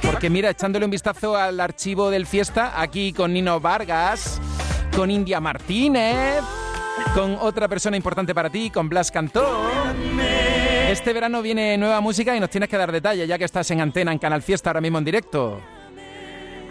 Porque 0.00 0.30
mira, 0.30 0.50
echándole 0.50 0.84
un 0.84 0.90
vistazo 0.92 1.34
al 1.34 1.58
archivo 1.58 2.10
del 2.10 2.26
fiesta, 2.26 2.80
aquí 2.80 3.12
con 3.12 3.32
Nino 3.32 3.58
Vargas, 3.58 4.40
con 4.94 5.10
India 5.10 5.40
Martínez, 5.40 6.44
con 7.12 7.36
otra 7.40 7.66
persona 7.66 7.96
importante 7.96 8.36
para 8.36 8.50
ti, 8.50 8.70
con 8.70 8.88
Blas 8.88 9.10
Cantó. 9.10 9.68
Este 10.88 11.12
verano 11.12 11.42
viene 11.42 11.76
nueva 11.76 12.00
música 12.00 12.36
y 12.36 12.38
nos 12.38 12.50
tienes 12.50 12.68
que 12.68 12.76
dar 12.76 12.92
detalles, 12.92 13.26
ya 13.26 13.36
que 13.36 13.46
estás 13.46 13.68
en 13.72 13.80
antena 13.80 14.12
en 14.12 14.20
Canal 14.20 14.42
Fiesta 14.42 14.70
ahora 14.70 14.80
mismo 14.80 14.98
en 14.98 15.04
directo. 15.04 15.60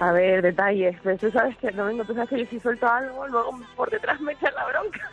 A 0.02 0.12
ver, 0.12 0.42
detalles. 0.42 0.98
Pero 1.04 1.16
tú 1.16 1.32
sabes 1.32 1.56
que 1.58 1.72
no 1.74 1.86
vengo, 1.86 2.04
tú 2.04 2.16
sabes 2.16 2.30
que 2.30 2.40
yo 2.40 2.46
si 2.50 2.60
suelto 2.60 2.88
algo, 2.88 3.28
luego 3.28 3.60
por 3.76 3.92
detrás 3.92 4.20
me 4.20 4.34
echan 4.34 4.52
la 4.56 4.66
bronca. 4.66 5.10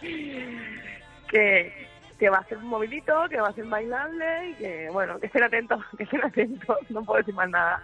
que, 1.28 1.88
que 2.20 2.28
va 2.30 2.38
a 2.38 2.44
ser 2.44 2.58
movidito, 2.58 3.12
que 3.28 3.40
va 3.40 3.48
a 3.48 3.52
ser 3.52 3.64
bailable 3.64 4.50
y 4.50 4.54
que, 4.54 4.88
bueno, 4.92 5.18
que 5.18 5.26
estén 5.26 5.42
atentos, 5.42 5.84
que 5.96 6.04
estén 6.04 6.24
atentos. 6.24 6.76
No 6.88 7.02
puedo 7.02 7.18
decir 7.18 7.34
más 7.34 7.50
nada. 7.50 7.82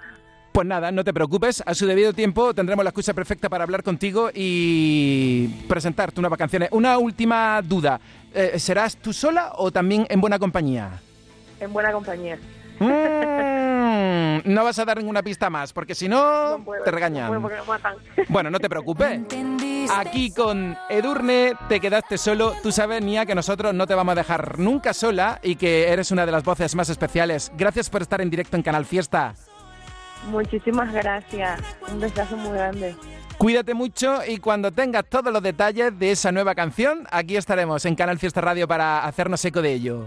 Pues 0.53 0.65
nada, 0.65 0.93
no 0.93 1.03
te 1.03 1.13
preocupes, 1.13 1.61
a 1.67 1.75
su 1.75 1.87
debido 1.87 2.13
tiempo 2.13 2.55
tendremos 2.55 2.85
la 2.85 2.91
excusa 2.91 3.13
perfecta 3.13 3.49
para 3.49 3.65
hablar 3.65 3.83
contigo 3.83 4.31
y 4.33 5.49
presentar 5.67 6.13
tus 6.13 6.23
nuevas 6.23 6.39
canciones. 6.39 6.69
Una 6.71 6.99
última 6.99 7.61
duda, 7.63 7.99
eh, 8.33 8.61
¿serás 8.61 8.97
tú 8.97 9.13
sola 9.13 9.55
o 9.57 9.73
también 9.73 10.07
en 10.09 10.21
buena 10.21 10.39
compañía? 10.39 11.01
En 11.59 11.73
buena 11.73 11.91
compañía. 11.91 12.39
Mm, 12.85 14.53
no 14.53 14.65
vas 14.65 14.79
a 14.79 14.85
dar 14.85 14.99
ninguna 14.99 15.23
pista 15.23 15.49
más, 15.51 15.73
porque 15.73 15.95
si 15.95 16.09
no, 16.09 16.59
No 16.59 16.65
puedo, 16.65 16.83
te 16.85 16.91
no 16.91 16.95
regañan. 16.95 17.29
puedo 17.29 17.43
porque 17.43 17.57
me 17.59 17.67
matan. 17.67 17.95
Bueno, 18.29 18.51
no 18.51 18.59
te 18.59 18.69
preocupes. 18.69 19.21
Aquí 19.95 20.33
con 20.33 20.77
Edurne 20.89 21.55
te 21.69 21.81
quedaste 21.81 22.19
solo. 22.19 22.55
Tú 22.63 22.73
sabes, 22.73 23.03
Nia, 23.03 23.27
que 23.27 23.35
nosotros 23.35 23.75
no 23.75 23.87
te 23.87 23.95
vamos 23.95 24.13
a 24.13 24.17
dejar 24.17 24.59
nunca 24.59 24.93
sola 24.95 25.39
y 25.43 25.57
que 25.57 25.89
eres 25.89 26.11
una 26.11 26.25
de 26.27 26.33
las 26.33 26.45
voces 26.45 26.75
más 26.75 26.89
especiales. 26.89 27.53
Gracias 27.57 27.91
por 27.91 28.03
estar 28.03 28.21
en 28.21 28.31
directo 28.31 28.57
en 28.57 28.63
Canal 28.63 28.85
Fiesta. 28.85 29.35
Muchísimas 30.31 30.93
gracias. 30.93 31.61
Un 31.91 32.01
besazo 32.01 32.37
muy 32.37 32.53
grande. 32.57 32.95
Cuídate 33.39 33.75
mucho 33.75 34.21
y 34.27 34.37
cuando 34.39 34.71
tengas 34.71 35.05
todos 35.07 35.33
los 35.33 35.43
detalles 35.43 35.99
de 35.99 36.13
esa 36.13 36.31
nueva 36.31 36.55
canción, 36.55 37.09
aquí 37.11 37.37
estaremos 37.37 37.85
en 37.87 37.97
Canal 37.97 38.19
Fiesta 38.19 38.41
Radio 38.41 38.69
para 38.69 39.05
hacernos 39.05 39.45
eco 39.45 39.61
de 39.63 39.73
ello. 39.73 40.07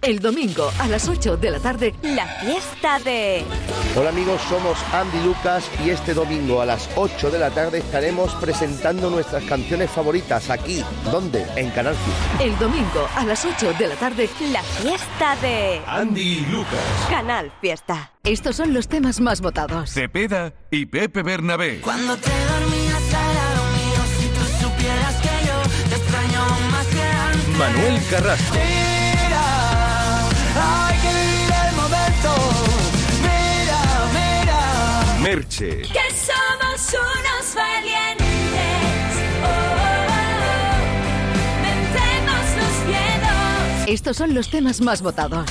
El 0.00 0.20
domingo 0.20 0.70
a 0.78 0.86
las 0.86 1.08
8 1.08 1.36
de 1.38 1.50
la 1.50 1.58
tarde, 1.58 1.92
la 2.02 2.24
fiesta 2.26 3.00
de... 3.00 3.42
Hola 3.96 4.10
amigos, 4.10 4.40
somos 4.48 4.78
Andy 4.92 5.20
Lucas 5.24 5.68
y 5.84 5.90
este 5.90 6.14
domingo 6.14 6.60
a 6.60 6.66
las 6.66 6.88
8 6.94 7.30
de 7.32 7.38
la 7.40 7.50
tarde 7.50 7.78
estaremos 7.78 8.32
presentando 8.36 9.10
nuestras 9.10 9.42
canciones 9.44 9.90
favoritas 9.90 10.50
aquí. 10.50 10.84
¿Dónde? 11.10 11.44
En 11.56 11.70
Canal 11.70 11.96
Fiesta. 11.96 12.44
El 12.44 12.56
domingo 12.58 13.08
a 13.16 13.24
las 13.24 13.44
8 13.44 13.72
de 13.76 13.88
la 13.88 13.96
tarde, 13.96 14.30
la 14.52 14.62
fiesta 14.62 15.34
de... 15.42 15.82
Andy 15.84 16.46
Lucas. 16.46 16.78
Canal 17.10 17.52
Fiesta. 17.60 18.12
Estos 18.22 18.54
son 18.54 18.72
los 18.72 18.86
temas 18.86 19.20
más 19.20 19.40
votados. 19.40 19.90
Cepeda 19.90 20.52
y 20.70 20.86
Pepe 20.86 21.24
Bernabé. 21.24 21.80
Cuando 21.80 22.16
te 22.16 22.30
dormías 22.30 23.14
al 23.14 23.34
lado 23.34 23.64
mío, 23.72 24.02
si 24.20 24.28
tú 24.28 24.68
supieras 24.68 25.14
que 25.16 25.46
yo 25.46 25.88
te 25.90 25.96
extraño 25.96 26.46
más 26.70 26.86
que 26.86 27.02
antes. 27.02 27.58
Manuel 27.58 28.00
Carrasco. 28.08 28.58
Merche. 35.28 35.82
Que 35.82 36.08
somos 36.14 36.94
unos 36.94 37.54
valientes. 37.54 38.26
Oh, 39.42 39.46
oh, 39.46 40.08
oh. 40.08 40.80
Vencemos 41.62 42.46
los 42.56 42.76
miedos. 42.86 43.88
Estos 43.88 44.16
son 44.16 44.34
los 44.34 44.50
temas 44.50 44.80
más 44.80 45.02
votados. 45.02 45.50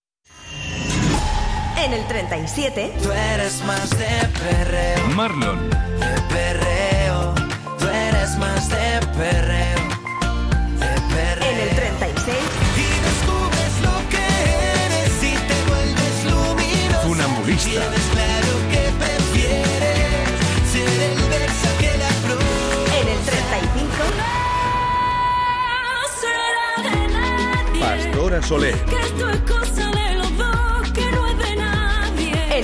En 1.83 1.93
el 1.93 2.05
37. 2.05 2.93
Tú 3.01 3.11
eres 3.11 3.63
más 3.63 3.89
de 3.89 4.05
perreo. 4.39 5.07
Marlon. 5.15 5.67
De 5.71 6.21
perreo. 6.29 7.33
Tú 7.79 7.87
eres 7.87 8.37
más 8.37 8.69
de 8.69 8.99
perreo. 9.17 9.79
De 10.79 11.01
perreo. 11.15 11.49
En 11.49 11.59
el 11.59 11.75
36. 11.75 12.37
Y 12.77 12.87
descubres 13.07 13.73
lo 13.81 13.95
que 14.11 14.23
eres 14.85 15.23
y 15.23 15.33
te 15.47 15.57
vuelves 15.69 16.17
luminoso. 16.25 17.01
Funambulista. 17.07 17.69
Tienes 17.69 18.05
claro 18.13 18.53
que 18.71 18.83
prefieres 19.03 20.29
ser 20.71 21.01
el 21.09 21.17
verso 21.29 21.69
que 21.79 21.97
la. 21.97 22.09
En 23.01 23.07
el 23.07 23.21
35. 23.25 23.89
No 25.83 26.01
será 26.21 26.89
de 26.89 27.07
nadie. 27.11 27.79
Pastora 27.81 28.39
Soler. 28.43 29.10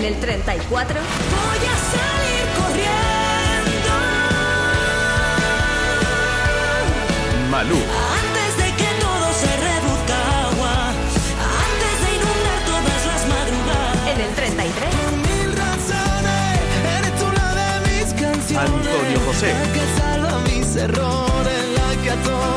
El 0.08 0.16
34. 0.22 0.96
Voy 0.96 1.64
a 1.68 1.78
salir 1.92 2.44
corriendo. 2.58 3.92
Malú. 7.52 7.76
Antes 7.76 8.52
de 8.58 8.70
que 8.80 8.90
todo 9.02 9.28
se 9.34 9.52
reduzca 9.68 10.16
a 10.16 10.48
agua, 10.48 10.76
antes 11.68 11.96
de 12.04 12.10
inundar 12.16 12.60
todas 12.72 13.02
las 13.12 13.22
madrugadas. 13.34 14.08
En 14.14 14.20
el 14.22 14.34
33. 14.34 14.96
Por 14.96 15.12
mil 15.28 15.50
razones, 15.66 16.56
eres 16.98 17.20
la 17.38 17.50
de 17.60 17.68
mis 17.90 18.08
canciones. 18.14 18.72
Antonio 18.72 19.20
José. 19.28 19.50
La 19.52 19.74
que 19.74 19.86
salva 20.00 20.40
mis 20.48 20.76
errores, 20.78 21.62
la 21.76 21.90
que 22.02 22.10
a 22.12 22.57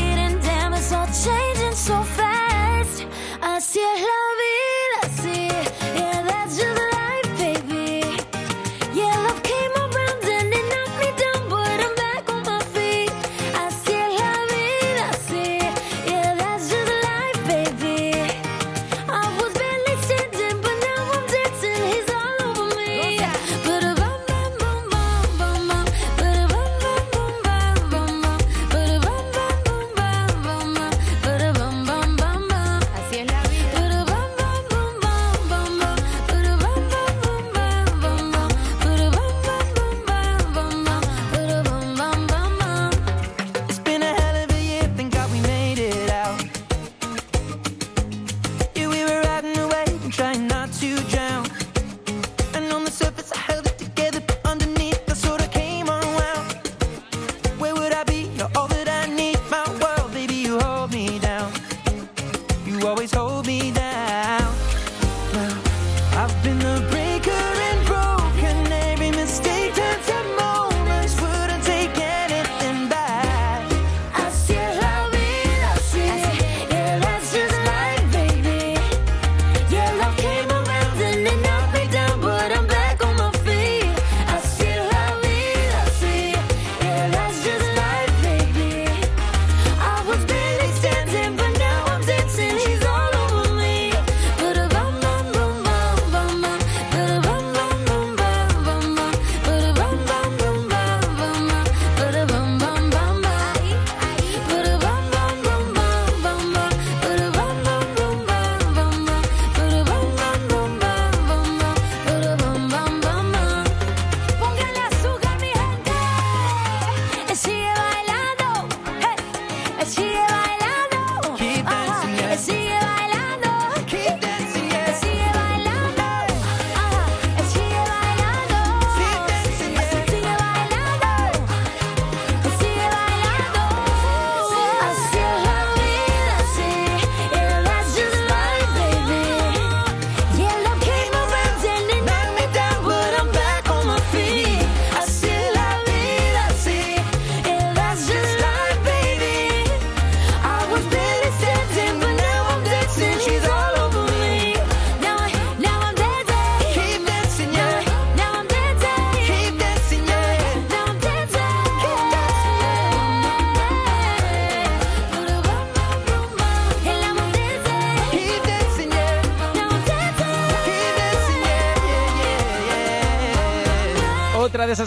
it's 0.91 1.25
all 1.25 1.33
changing 1.33 1.75
so 1.75 2.03
fast. 2.03 3.05
Así 3.41 3.79
es 3.79 4.01
la 4.01 4.21
vida, 4.41 5.21
sí, 5.21 5.47
yeah, 5.95 6.23
that's 6.23 6.57
just 6.57 6.90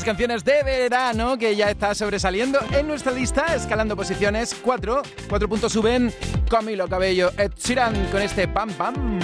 canciones 0.05 0.45
de 0.45 0.63
verano 0.63 1.39
que 1.39 1.57
ya 1.57 1.71
está 1.71 1.95
sobresaliendo 1.95 2.59
en 2.73 2.87
nuestra 2.87 3.11
lista, 3.11 3.55
escalando 3.55 3.97
posiciones. 3.97 4.55
Cuatro, 4.55 5.03
cuatro 5.29 5.49
puntos 5.49 5.73
suben 5.73 6.13
Camilo 6.49 6.87
Cabello, 6.87 7.31
Ed 7.39 7.53
Sheeran 7.57 7.95
con 8.13 8.21
este 8.21 8.47
pam 8.47 8.71
pam. 8.75 9.19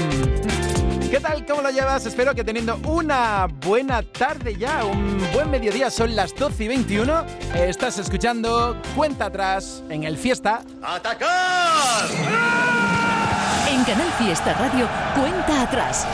¿Qué 1.11 1.21
tal? 1.21 1.45
¿Cómo 1.45 1.61
lo 1.61 1.71
llevas? 1.71 2.07
Espero 2.07 2.35
que 2.35 2.45
teniendo 2.45 2.77
una 2.85 3.47
buena 3.47 4.03
tarde 4.03 4.57
ya, 4.57 4.85
un 4.85 5.21
buen 5.33 5.51
mediodía, 5.51 5.91
son 5.91 6.17
las 6.17 6.35
12 6.35 6.65
y 6.65 6.69
21. 6.69 7.27
Estás 7.55 7.99
escuchando 7.99 8.81
Cuenta 8.97 9.27
Atrás 9.27 9.83
en 9.91 10.05
el 10.05 10.17
Fiesta. 10.17 10.63
¡Atacar! 10.83 12.09
En 13.69 13.85
Canal 13.85 14.11
Fiesta 14.19 14.55
Radio, 14.55 14.89
cuenta 15.15 15.63
atrás. 15.63 16.07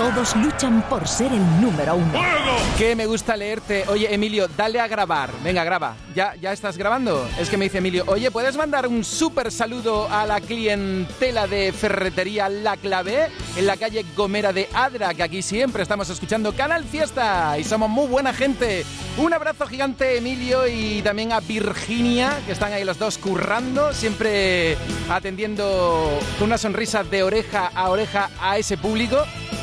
Todos 0.00 0.34
luchan 0.36 0.80
por 0.88 1.06
ser 1.06 1.30
el 1.30 1.60
número 1.60 1.94
uno. 1.94 2.49
Que 2.78 2.96
me 2.96 3.04
gusta 3.04 3.36
leerte. 3.36 3.84
Oye, 3.88 4.12
Emilio, 4.12 4.48
dale 4.56 4.80
a 4.80 4.88
grabar. 4.88 5.30
Venga, 5.44 5.62
graba. 5.64 5.96
¿Ya, 6.14 6.34
¿Ya 6.36 6.52
estás 6.52 6.78
grabando? 6.78 7.28
Es 7.38 7.50
que 7.50 7.58
me 7.58 7.66
dice 7.66 7.78
Emilio, 7.78 8.04
oye, 8.06 8.30
¿puedes 8.30 8.56
mandar 8.56 8.86
un 8.86 9.04
súper 9.04 9.52
saludo 9.52 10.08
a 10.10 10.24
la 10.24 10.40
clientela 10.40 11.46
de 11.46 11.72
Ferretería 11.72 12.48
La 12.48 12.78
Clave 12.78 13.28
en 13.56 13.66
la 13.66 13.76
calle 13.76 14.04
Gomera 14.16 14.52
de 14.52 14.68
Adra, 14.72 15.12
que 15.12 15.22
aquí 15.22 15.42
siempre 15.42 15.82
estamos 15.82 16.08
escuchando 16.08 16.54
Canal 16.54 16.84
Fiesta 16.84 17.58
y 17.58 17.64
somos 17.64 17.90
muy 17.90 18.06
buena 18.08 18.32
gente. 18.32 18.84
Un 19.18 19.34
abrazo 19.34 19.66
gigante, 19.66 20.16
Emilio, 20.16 20.66
y 20.66 21.02
también 21.02 21.32
a 21.32 21.40
Virginia, 21.40 22.40
que 22.46 22.52
están 22.52 22.72
ahí 22.72 22.84
los 22.84 22.98
dos 22.98 23.18
currando, 23.18 23.92
siempre 23.92 24.78
atendiendo 25.10 26.18
con 26.38 26.46
una 26.46 26.58
sonrisa 26.58 27.04
de 27.04 27.22
oreja 27.22 27.70
a 27.74 27.90
oreja 27.90 28.30
a 28.40 28.56
ese 28.56 28.78
público 28.78 29.18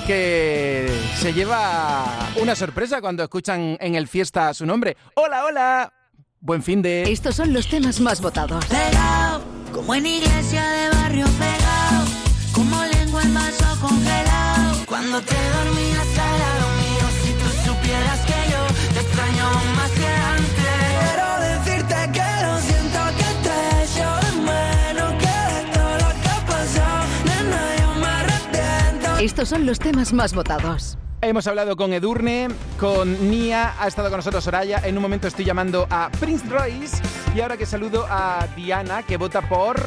que 0.08 0.88
se 1.20 1.34
lleva 1.34 2.06
una 2.42 2.56
sorpresa 2.56 2.87
cuando 3.02 3.24
escuchan 3.24 3.78
en 3.80 3.96
el 3.96 4.08
fiesta 4.08 4.54
su 4.54 4.66
nombre. 4.66 4.96
Hola, 5.16 5.46
hola. 5.46 5.94
Buen 6.40 6.64
fin 6.64 6.82
de... 6.82 7.12
Estos 7.12 7.36
son 7.36 7.54
los 7.54 7.68
temas 7.68 8.00
más 8.00 8.22
votados. 8.22 8.66
Pegado, 8.66 9.42
como 9.74 9.94
en 9.96 10.06
iglesia 10.06 10.64
de 10.64 10.90
barrio 10.96 11.26
pegado, 11.26 12.06
como 12.54 12.84
lengua 12.86 13.24
en 13.24 13.34
vaso 13.34 13.82
congelado. 13.82 14.86
Cuando 14.88 15.22
te 15.22 15.36
dormías 15.36 16.08
al 16.18 16.40
lado 16.40 16.68
mío, 16.78 17.06
si 17.22 17.32
tú 17.34 17.48
supieras 17.70 18.20
que 18.22 18.52
yo 18.52 18.94
te 18.94 19.00
extraño 19.02 19.44
aún 19.44 19.76
más 19.76 19.92
que 19.92 20.08
antes. 20.08 20.78
Quiero 21.04 21.28
decirte 21.50 21.96
que 22.14 22.30
lo 22.46 22.60
siento 22.62 23.00
que 23.18 23.30
te 23.44 23.58
echo 23.84 24.10
de 24.24 24.32
menos, 24.48 25.14
que 25.22 25.36
de 25.54 25.62
todo 25.74 25.94
lo 25.98 26.22
que 26.22 26.30
ha 26.30 26.46
pasado, 26.46 27.06
nena, 27.26 27.62
yo 27.80 27.90
me 28.00 28.08
arrepiento. 28.08 29.18
Estos 29.18 29.50
son 29.50 29.66
los 29.66 29.80
temas 29.80 30.14
más 30.14 30.34
votados. 30.34 30.98
Hemos 31.20 31.48
hablado 31.48 31.76
con 31.76 31.94
Edurne, 31.94 32.48
con 32.80 33.32
Nia, 33.32 33.74
ha 33.80 33.88
estado 33.88 34.10
con 34.10 34.18
nosotros 34.18 34.44
Soraya. 34.44 34.82
En 34.86 34.96
un 34.98 35.02
momento 35.02 35.28
estoy 35.28 35.46
llamando 35.46 35.88
a 35.90 36.12
Prince 36.20 36.46
Royce. 36.48 37.02
Y 37.36 37.42
ahora 37.42 37.58
que 37.58 37.66
saludo 37.66 38.06
a 38.08 38.46
Diana, 38.56 39.02
que 39.02 39.18
vota 39.18 39.42
por 39.42 39.82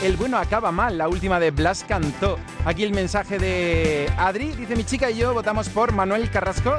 El 0.00 0.16
bueno 0.16 0.38
acaba 0.38 0.70
mal, 0.70 0.96
la 0.96 1.08
última 1.08 1.40
de 1.40 1.50
Blas 1.50 1.84
cantó. 1.86 2.38
Aquí 2.64 2.84
el 2.84 2.92
mensaje 2.92 3.40
de 3.40 4.08
Adri. 4.16 4.52
Dice: 4.52 4.76
Mi 4.76 4.84
chica 4.84 5.10
y 5.10 5.16
yo 5.16 5.34
votamos 5.34 5.68
por 5.68 5.92
Manuel 5.92 6.30
Carrasco. 6.30 6.76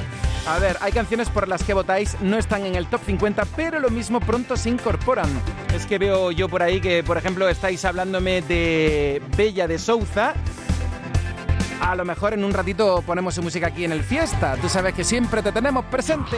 A 0.48 0.58
ver, 0.58 0.78
hay 0.80 0.94
canciones 0.94 1.30
por 1.30 1.50
las 1.50 1.62
que 1.64 1.74
votáis, 1.74 2.16
no 2.22 2.38
están 2.38 2.66
en 2.66 2.76
el 2.76 2.88
top 2.88 3.02
50, 3.06 3.46
pero 3.58 3.80
lo 3.80 3.90
mismo 3.90 4.22
pronto 4.22 4.56
se 4.56 4.70
incorporan. 4.70 5.30
Es 5.76 5.86
que 5.86 5.98
veo 5.98 6.32
yo 6.32 6.48
por 6.48 6.64
ahí 6.64 6.80
que, 6.80 7.04
por 7.04 7.18
ejemplo, 7.18 7.48
estáis 7.48 7.84
hablándome 7.86 8.42
de 8.42 9.22
Bella 9.36 9.68
de 9.68 9.78
Souza. 9.78 10.34
A 11.82 11.96
lo 11.96 12.06
mejor 12.06 12.34
en 12.34 12.44
un 12.44 12.54
ratito 12.54 13.02
ponemos 13.02 13.34
su 13.34 13.42
música 13.42 13.68
aquí 13.68 13.84
en 13.84 13.92
el 13.92 14.04
fiesta. 14.04 14.56
Tú 14.62 14.70
sabes 14.70 14.94
que 14.94 15.04
siempre 15.04 15.42
te 15.42 15.52
tenemos 15.52 15.84
presente. 15.86 16.38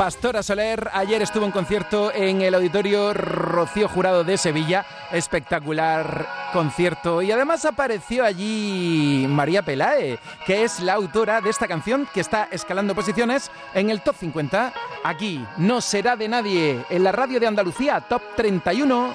Pastora 0.00 0.42
Soler 0.42 0.88
ayer 0.94 1.20
estuvo 1.20 1.44
en 1.44 1.50
concierto 1.50 2.10
en 2.14 2.40
el 2.40 2.54
auditorio 2.54 3.12
Rocío 3.12 3.86
Jurado 3.86 4.24
de 4.24 4.38
Sevilla. 4.38 4.86
Espectacular 5.12 6.26
concierto. 6.54 7.20
Y 7.20 7.30
además 7.30 7.66
apareció 7.66 8.24
allí 8.24 9.26
María 9.28 9.60
Pelae, 9.60 10.18
que 10.46 10.64
es 10.64 10.80
la 10.80 10.94
autora 10.94 11.42
de 11.42 11.50
esta 11.50 11.68
canción 11.68 12.08
que 12.14 12.20
está 12.20 12.48
escalando 12.50 12.94
posiciones 12.94 13.50
en 13.74 13.90
el 13.90 14.00
top 14.00 14.16
50. 14.16 14.72
Aquí, 15.04 15.46
No 15.58 15.82
será 15.82 16.16
de 16.16 16.28
nadie, 16.28 16.82
en 16.88 17.04
la 17.04 17.12
radio 17.12 17.38
de 17.38 17.48
Andalucía, 17.48 18.00
top 18.00 18.22
31. 18.36 19.14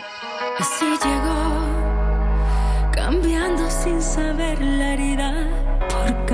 Así 0.60 0.86
llegó, 0.86 1.64
cambiando 2.92 3.68
sin 3.72 4.00
saber 4.00 4.62
la 4.62 4.94
herida 4.94 5.48
por 5.90 6.26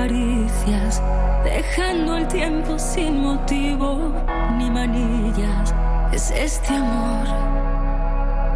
dejando 1.44 2.16
el 2.16 2.28
tiempo 2.28 2.78
sin 2.78 3.20
motivo 3.20 4.12
ni 4.56 4.70
manillas. 4.70 5.74
Es 6.12 6.30
este 6.30 6.74
amor, 6.74 7.26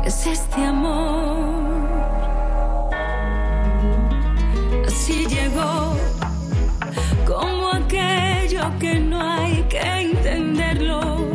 es 0.05 0.27
este 0.27 0.65
amor. 0.65 1.57
Así 4.87 5.27
llegó, 5.27 5.97
como 7.27 7.73
aquello 7.73 8.71
que 8.79 9.01
no 9.01 9.21
hay 9.21 9.63
que 9.69 9.81
entenderlo, 9.81 11.27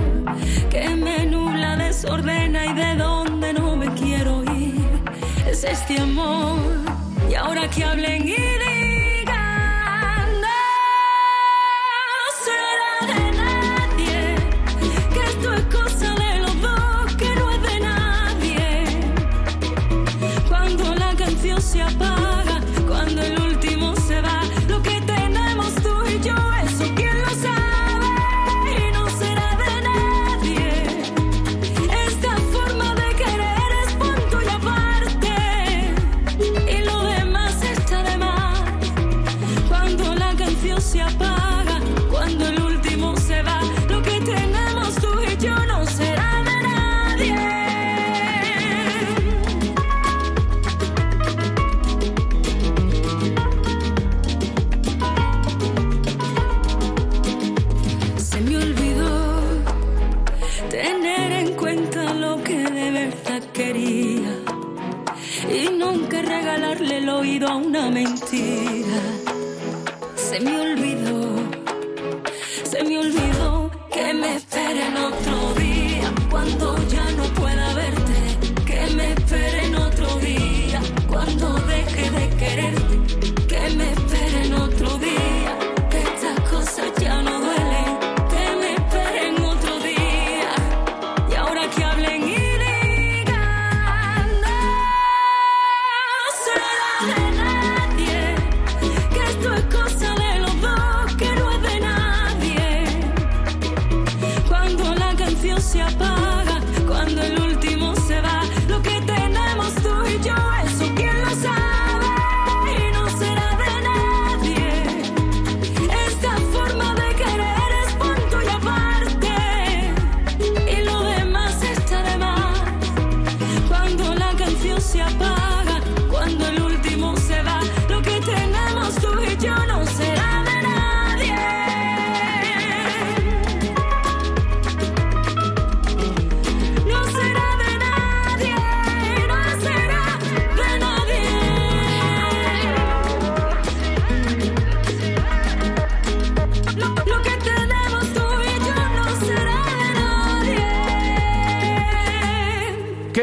que 0.70 0.90
me 0.90 1.26
nubla, 1.26 1.76
desordena 1.76 2.66
y 2.66 2.74
de 2.74 2.96
donde 2.96 3.54
no 3.54 3.76
me 3.76 3.88
quiero 3.96 4.44
ir. 4.44 5.02
Es 5.50 5.64
este 5.64 6.00
amor, 6.00 6.60
y 7.30 7.36
ahora 7.36 7.68
que 7.70 7.84
hablen 7.84 8.28
y 8.28 8.32
digan, 8.32 8.71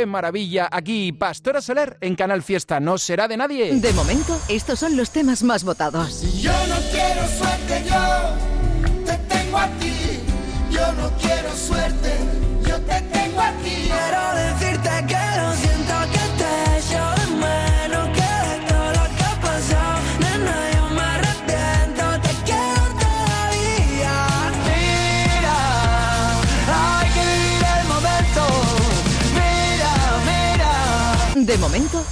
maravilla! 0.09 0.69
Aquí, 0.71 1.13
Pastora 1.13 1.61
Soler 1.61 1.99
en 2.01 2.17
Canal 2.17 2.43
Fiesta. 2.43 2.81
No 2.81 2.99
será 2.99 3.29
de 3.29 3.37
nadie. 3.37 3.75
De 3.75 3.93
momento, 3.93 4.41
estos 4.49 4.79
son 4.81 4.97
los 4.97 5.11
temas 5.11 5.43
más 5.43 5.65
votados. 5.65 6.23
Yo 6.41 6.53
no 6.53 6.77
quiero 6.91 7.29
suerte, 7.29 7.85
yo 7.89 9.05
te 9.05 9.19
tengo 9.35 9.59
a 9.59 9.67
ti. 9.79 9.93
Yo 10.71 10.93
no 10.95 11.11
quiero 11.19 11.55
suerte, 11.55 12.13
yo 12.67 12.77
te 12.83 13.01
tengo 13.13 13.28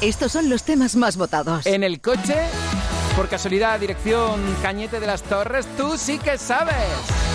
estos 0.00 0.32
son 0.32 0.48
los 0.48 0.62
temas 0.62 0.96
más 0.96 1.16
votados. 1.16 1.66
En 1.66 1.84
el 1.84 2.00
coche, 2.00 2.36
por 3.16 3.28
casualidad, 3.28 3.78
dirección 3.80 4.40
Cañete 4.62 5.00
de 5.00 5.06
las 5.06 5.22
Torres, 5.22 5.66
tú 5.76 5.96
sí 5.96 6.18
que 6.18 6.38
sabes. 6.38 7.25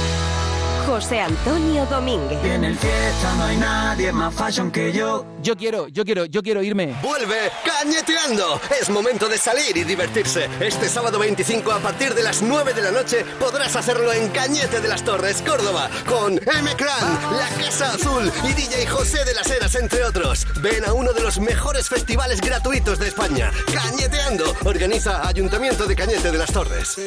José 0.85 1.21
Antonio 1.21 1.85
Domínguez. 1.85 2.43
En 2.43 2.63
el 2.63 2.75
fiesta 2.75 3.35
no 3.37 3.43
hay 3.45 3.57
nadie 3.57 4.11
más 4.11 4.33
fashion 4.33 4.71
que 4.71 4.91
yo. 4.91 5.25
Yo 5.41 5.55
quiero, 5.55 5.87
yo 5.87 6.03
quiero, 6.05 6.25
yo 6.25 6.41
quiero 6.41 6.61
irme. 6.61 6.95
Vuelve 7.01 7.51
Cañeteando. 7.65 8.59
Es 8.79 8.89
momento 8.89 9.27
de 9.27 9.37
salir 9.37 9.75
y 9.75 9.83
divertirse. 9.83 10.49
Este 10.59 10.87
sábado 10.87 11.19
25 11.19 11.71
a 11.71 11.79
partir 11.79 12.13
de 12.13 12.23
las 12.23 12.41
9 12.41 12.73
de 12.73 12.81
la 12.81 12.91
noche 12.91 13.25
podrás 13.39 13.75
hacerlo 13.75 14.11
en 14.13 14.29
Cañete 14.29 14.81
de 14.81 14.87
las 14.87 15.03
Torres, 15.03 15.41
Córdoba, 15.41 15.89
con 16.07 16.33
M 16.33 16.75
Clan, 16.75 17.37
La 17.37 17.49
Casa 17.63 17.93
Azul 17.93 18.31
y 18.43 18.53
DJ 18.53 18.87
José 18.87 19.23
de 19.25 19.33
las 19.33 19.49
Heras, 19.49 19.75
entre 19.75 20.03
otros. 20.03 20.45
Ven 20.61 20.85
a 20.85 20.93
uno 20.93 21.13
de 21.13 21.21
los 21.21 21.39
mejores 21.39 21.89
festivales 21.89 22.41
gratuitos 22.41 22.99
de 22.99 23.07
España. 23.07 23.51
Cañeteando. 23.73 24.45
Organiza 24.65 25.27
Ayuntamiento 25.27 25.85
de 25.85 25.95
Cañete 25.95 26.31
de 26.31 26.37
las 26.37 26.51
Torres. 26.51 26.97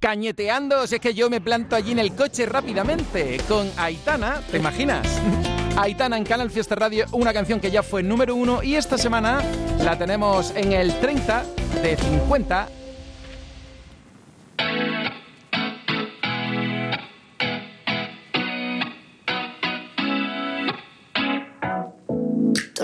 Cañeteando, 0.00 0.86
si 0.86 0.94
es 0.94 1.00
que 1.02 1.12
yo 1.12 1.28
me 1.28 1.42
planto 1.42 1.76
allí 1.76 1.92
en 1.92 1.98
el 1.98 2.14
coche 2.14 2.46
rápidamente 2.46 3.38
con 3.46 3.70
Aitana, 3.76 4.40
¿te 4.50 4.56
imaginas? 4.56 5.06
Aitana 5.76 6.16
en 6.16 6.24
Canal 6.24 6.50
Fiesta 6.50 6.74
Radio, 6.74 7.04
una 7.12 7.34
canción 7.34 7.60
que 7.60 7.70
ya 7.70 7.82
fue 7.82 8.02
número 8.02 8.34
uno 8.34 8.62
y 8.62 8.76
esta 8.76 8.96
semana 8.96 9.42
la 9.84 9.98
tenemos 9.98 10.54
en 10.56 10.72
el 10.72 10.98
30 11.00 11.44
de 11.82 11.96
50. 11.98 12.68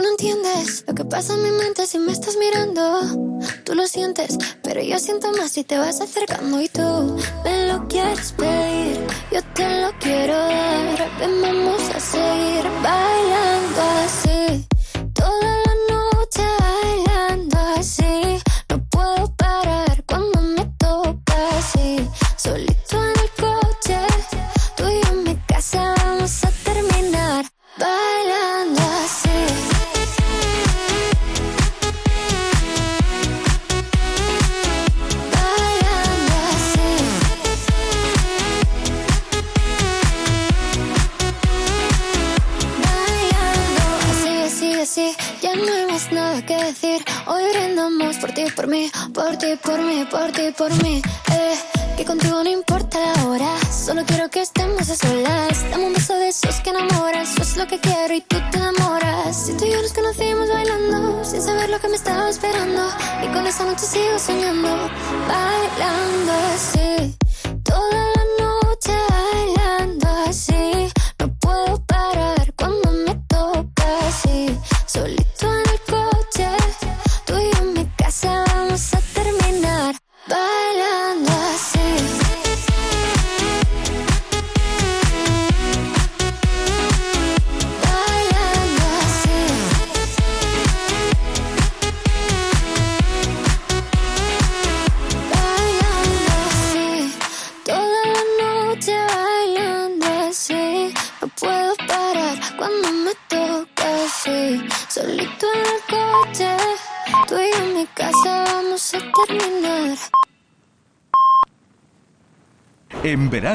No 0.07 0.13
entiendes 0.13 0.85
lo 0.87 0.95
que 0.95 1.05
pasa 1.05 1.35
en 1.35 1.43
mi 1.43 1.51
mente 1.51 1.87
si 1.87 1.99
me 1.99 2.13
estás 2.13 2.37
mirando. 2.37 3.41
Tú 3.65 3.75
lo 3.75 3.87
sientes, 3.87 4.39
pero 4.63 4.81
yo 4.81 4.99
siento 4.99 5.33
más 5.33 5.51
si 5.51 5.65
te 5.65 5.77
vas 5.79 6.01
acercando 6.01 6.61
y 6.61 6.69
tú 6.69 7.19
me 7.45 7.67
lo 7.67 7.89
quieres 7.89 8.33
pedir. 8.33 9.01
Yo 9.33 9.43
te 9.55 9.81
lo 9.81 9.91
quiero 9.99 10.35
dar. 10.35 11.11
Ven, 11.19 11.43
vamos 11.43 11.81
a 11.95 12.01
seguir 12.01 12.65
bailando 12.83 13.06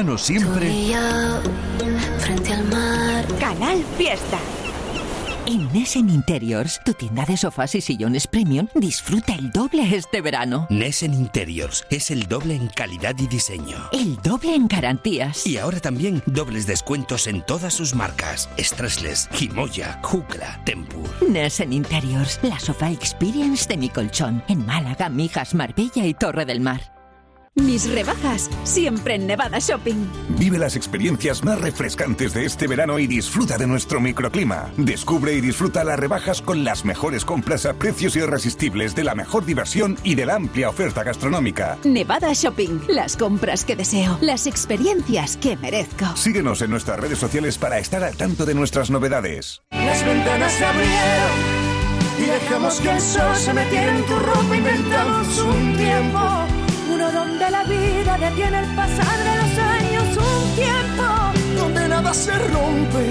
verano 0.02 0.18
siempre... 0.18 0.68
frente 2.18 2.52
al 2.52 2.64
mar. 2.64 3.24
Canal 3.38 3.84
Fiesta. 3.96 4.38
En 5.46 5.72
Nessen 5.72 6.08
Interiors, 6.08 6.80
tu 6.84 6.92
tienda 6.92 7.24
de 7.24 7.36
sofás 7.36 7.74
y 7.74 7.80
sillones 7.80 8.26
premium, 8.26 8.68
disfruta 8.74 9.34
el 9.34 9.50
doble 9.50 9.94
este 9.94 10.20
verano. 10.20 10.66
Nessen 10.70 11.14
Interiors 11.14 11.84
es 11.90 12.10
el 12.10 12.26
doble 12.26 12.54
en 12.54 12.68
calidad 12.68 13.14
y 13.18 13.26
diseño. 13.28 13.76
El 13.92 14.16
doble 14.22 14.54
en 14.54 14.66
garantías. 14.66 15.46
Y 15.46 15.58
ahora 15.58 15.78
también 15.78 16.22
dobles 16.26 16.66
descuentos 16.66 17.28
en 17.28 17.42
todas 17.42 17.74
sus 17.74 17.94
marcas. 17.94 18.48
Stressless, 18.58 19.28
Himoya, 19.38 20.00
Jukla, 20.02 20.60
Tempur. 20.64 21.08
Nessen 21.28 21.72
Interiors, 21.72 22.40
la 22.42 22.58
sofá 22.58 22.90
experience 22.90 23.68
de 23.68 23.76
mi 23.76 23.88
colchón. 23.88 24.42
En 24.48 24.64
Málaga, 24.66 25.08
Mijas, 25.08 25.54
Marbella 25.54 26.06
y 26.06 26.14
Torre 26.14 26.44
del 26.44 26.60
Mar. 26.60 26.91
Mis 27.54 27.92
rebajas, 27.92 28.48
siempre 28.64 29.16
en 29.16 29.26
Nevada 29.26 29.58
Shopping. 29.58 30.06
Vive 30.38 30.58
las 30.58 30.74
experiencias 30.74 31.44
más 31.44 31.60
refrescantes 31.60 32.32
de 32.32 32.46
este 32.46 32.66
verano 32.66 32.98
y 32.98 33.06
disfruta 33.06 33.58
de 33.58 33.66
nuestro 33.66 34.00
microclima. 34.00 34.70
Descubre 34.78 35.34
y 35.34 35.42
disfruta 35.42 35.84
las 35.84 35.98
rebajas 35.98 36.40
con 36.40 36.64
las 36.64 36.86
mejores 36.86 37.26
compras 37.26 37.66
a 37.66 37.74
precios 37.74 38.16
irresistibles 38.16 38.94
de 38.94 39.04
la 39.04 39.14
mejor 39.14 39.44
diversión 39.44 39.98
y 40.02 40.14
de 40.14 40.24
la 40.24 40.36
amplia 40.36 40.70
oferta 40.70 41.02
gastronómica. 41.02 41.76
Nevada 41.84 42.32
Shopping, 42.32 42.84
las 42.88 43.18
compras 43.18 43.66
que 43.66 43.76
deseo, 43.76 44.16
las 44.22 44.46
experiencias 44.46 45.36
que 45.36 45.58
merezco. 45.58 46.16
Síguenos 46.16 46.62
en 46.62 46.70
nuestras 46.70 46.98
redes 46.98 47.18
sociales 47.18 47.58
para 47.58 47.78
estar 47.78 48.02
al 48.02 48.16
tanto 48.16 48.46
de 48.46 48.54
nuestras 48.54 48.90
novedades. 48.90 49.60
Las 49.72 50.02
ventanas 50.06 50.52
se 50.52 50.64
abrieron 50.64 51.62
y 52.18 52.22
dejamos 52.22 52.80
que 52.80 52.90
el 52.92 53.00
sol 53.00 53.36
se 53.36 53.52
metiera 53.52 53.94
en 53.94 54.04
tu 54.06 54.18
ropa. 54.18 54.56
Inventamos 54.56 55.38
un 55.38 55.76
tiempo, 55.76 56.46
uno 56.90 57.12
donde 57.12 57.50
la 57.50 57.64
vida 57.64 58.18
detiene 58.18 58.58
el 58.60 58.66
pasar 58.74 59.18
de 59.28 59.34
los 59.40 59.58
años. 59.58 60.04
Un 60.16 60.54
tiempo 60.56 61.04
donde 61.56 61.88
nada 61.88 62.12
se 62.14 62.32
rompe, 62.32 63.04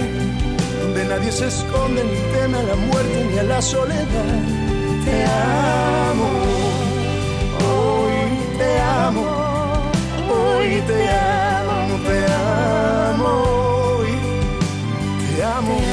donde 0.82 1.06
nadie 1.06 1.32
se 1.32 1.48
esconde 1.48 2.04
ni 2.04 2.20
teme 2.34 2.58
a 2.58 2.64
la 2.64 2.76
muerte 2.76 3.28
ni 3.32 3.38
a 3.38 3.44
la 3.44 3.62
soledad. 3.62 4.40
Te 5.06 5.24
amo, 5.26 6.30
hoy 7.70 8.22
te 8.58 8.80
amo, 8.80 9.26
hoy 10.30 10.82
te 10.88 11.10
amo, 11.10 11.96
te 12.08 12.18
amo, 12.34 13.34
te 15.30 15.44
amo, 15.44 15.74
hoy, 15.74 15.78
hoy 15.78 15.91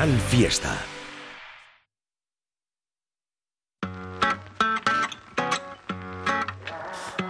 Canal 0.00 0.18
Fiesta. 0.30 0.74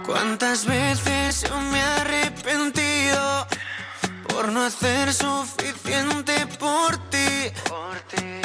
¿Cuántas 0.05 0.65
veces 0.65 1.43
yo 1.49 1.59
me 1.59 1.79
he 1.79 1.81
arrepentido 1.81 3.45
por 4.29 4.53
no 4.53 4.61
hacer 4.61 5.13
suficiente 5.13 6.47
por 6.57 6.95
ti? 7.09 7.51
Por 7.67 7.99
ti. 8.11 8.39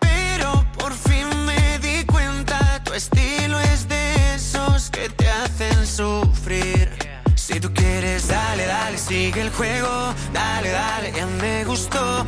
Pero 0.00 0.66
por 0.76 0.92
fin 0.92 1.28
me 1.46 1.78
di 1.78 2.04
cuenta, 2.04 2.82
tu 2.82 2.94
estilo 2.94 3.60
es 3.60 3.88
de 3.88 4.34
esos 4.34 4.90
que 4.90 5.08
te 5.08 5.28
hacen 5.28 5.86
sufrir. 5.86 6.90
Si 7.36 7.60
tú 7.60 7.72
quieres, 7.72 8.26
dale, 8.26 8.66
dale, 8.66 8.98
sigue 8.98 9.40
el 9.40 9.50
juego, 9.50 10.12
dale, 10.32 10.70
dale, 10.70 11.12
ya 11.12 11.26
me 11.26 11.64
gustó. 11.64 12.26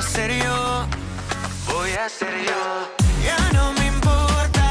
A 0.00 0.02
ser 0.02 0.32
yo. 0.32 0.86
Voy 1.74 1.90
a 1.92 2.08
ser 2.08 2.34
yo. 2.48 2.62
Ya 3.22 3.36
no 3.52 3.74
me 3.74 3.86
importa 3.88 4.64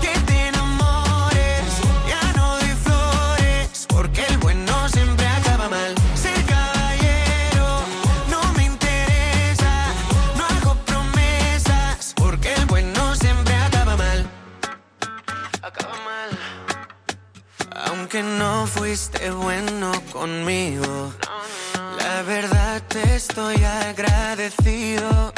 que 0.00 0.16
te 0.28 0.46
enamores. 0.46 1.64
Ya 2.06 2.32
no 2.36 2.56
doy 2.60 2.74
flores. 2.84 3.86
Porque 3.88 4.24
el 4.26 4.38
bueno 4.38 4.88
siempre 4.88 5.26
acaba 5.26 5.68
mal. 5.68 5.92
Ser 6.14 6.40
caballero 6.46 7.66
no 8.30 8.40
me 8.52 8.66
interesa. 8.66 9.72
No 10.38 10.44
hago 10.44 10.76
promesas. 10.86 12.14
Porque 12.14 12.54
el 12.54 12.66
bueno 12.66 13.16
siempre 13.16 13.56
acaba 13.56 13.96
mal. 13.96 14.30
Acaba 15.62 15.96
mal. 16.10 16.30
Aunque 17.86 18.22
no 18.22 18.68
fuiste 18.68 19.32
bueno 19.32 19.90
conmigo, 20.12 21.12
la 21.98 22.22
verdad 22.22 22.49
te 22.90 23.14
estoy 23.14 23.56
agradecido. 23.64 25.32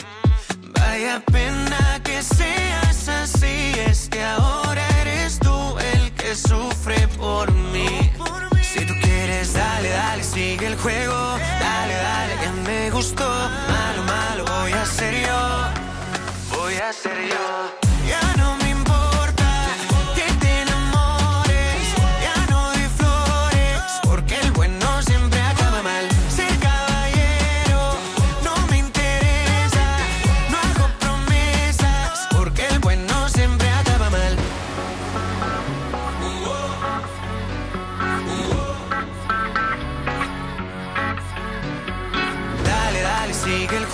Vaya 0.81 1.23
pena 1.31 2.01
que 2.03 2.23
seas 2.23 3.09
así, 3.09 3.75
es 3.89 4.09
que 4.09 4.23
ahora 4.23 4.83
eres 5.03 5.39
tú 5.39 5.77
el 5.95 6.13
que 6.13 6.35
sufre 6.35 7.07
por 7.19 7.53
mí. 7.73 8.11
Si 8.63 8.87
tú 8.87 8.95
quieres, 9.03 9.53
dale, 9.53 9.91
dale, 9.91 10.25
sigue 10.25 10.67
el 10.67 10.77
juego. 10.77 11.39
Dale, 11.61 11.95
dale, 11.95 12.35
ya 12.43 12.53
me 12.67 12.91
gustó. 12.91 13.29
Malo, 13.69 14.03
malo, 14.05 14.45
voy 14.45 14.73
a 14.73 14.85
ser 14.87 15.15
yo. 15.27 16.57
Voy 16.57 16.75
a 16.77 16.93
ser 16.93 17.19
yo. 17.29 17.45
Ya 18.09 18.35
no 18.37 18.57
me 18.57 18.62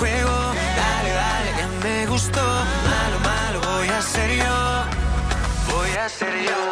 Dale, 0.00 1.10
dale, 1.12 1.50
ya 1.58 1.68
me 1.82 2.06
gustó. 2.06 2.40
Malo, 2.40 3.18
malo, 3.24 3.60
voy 3.60 3.88
a 3.88 4.00
ser 4.00 4.30
yo. 4.30 4.84
Voy 5.74 5.90
a 5.90 6.08
ser 6.08 6.34
yo. 6.44 6.67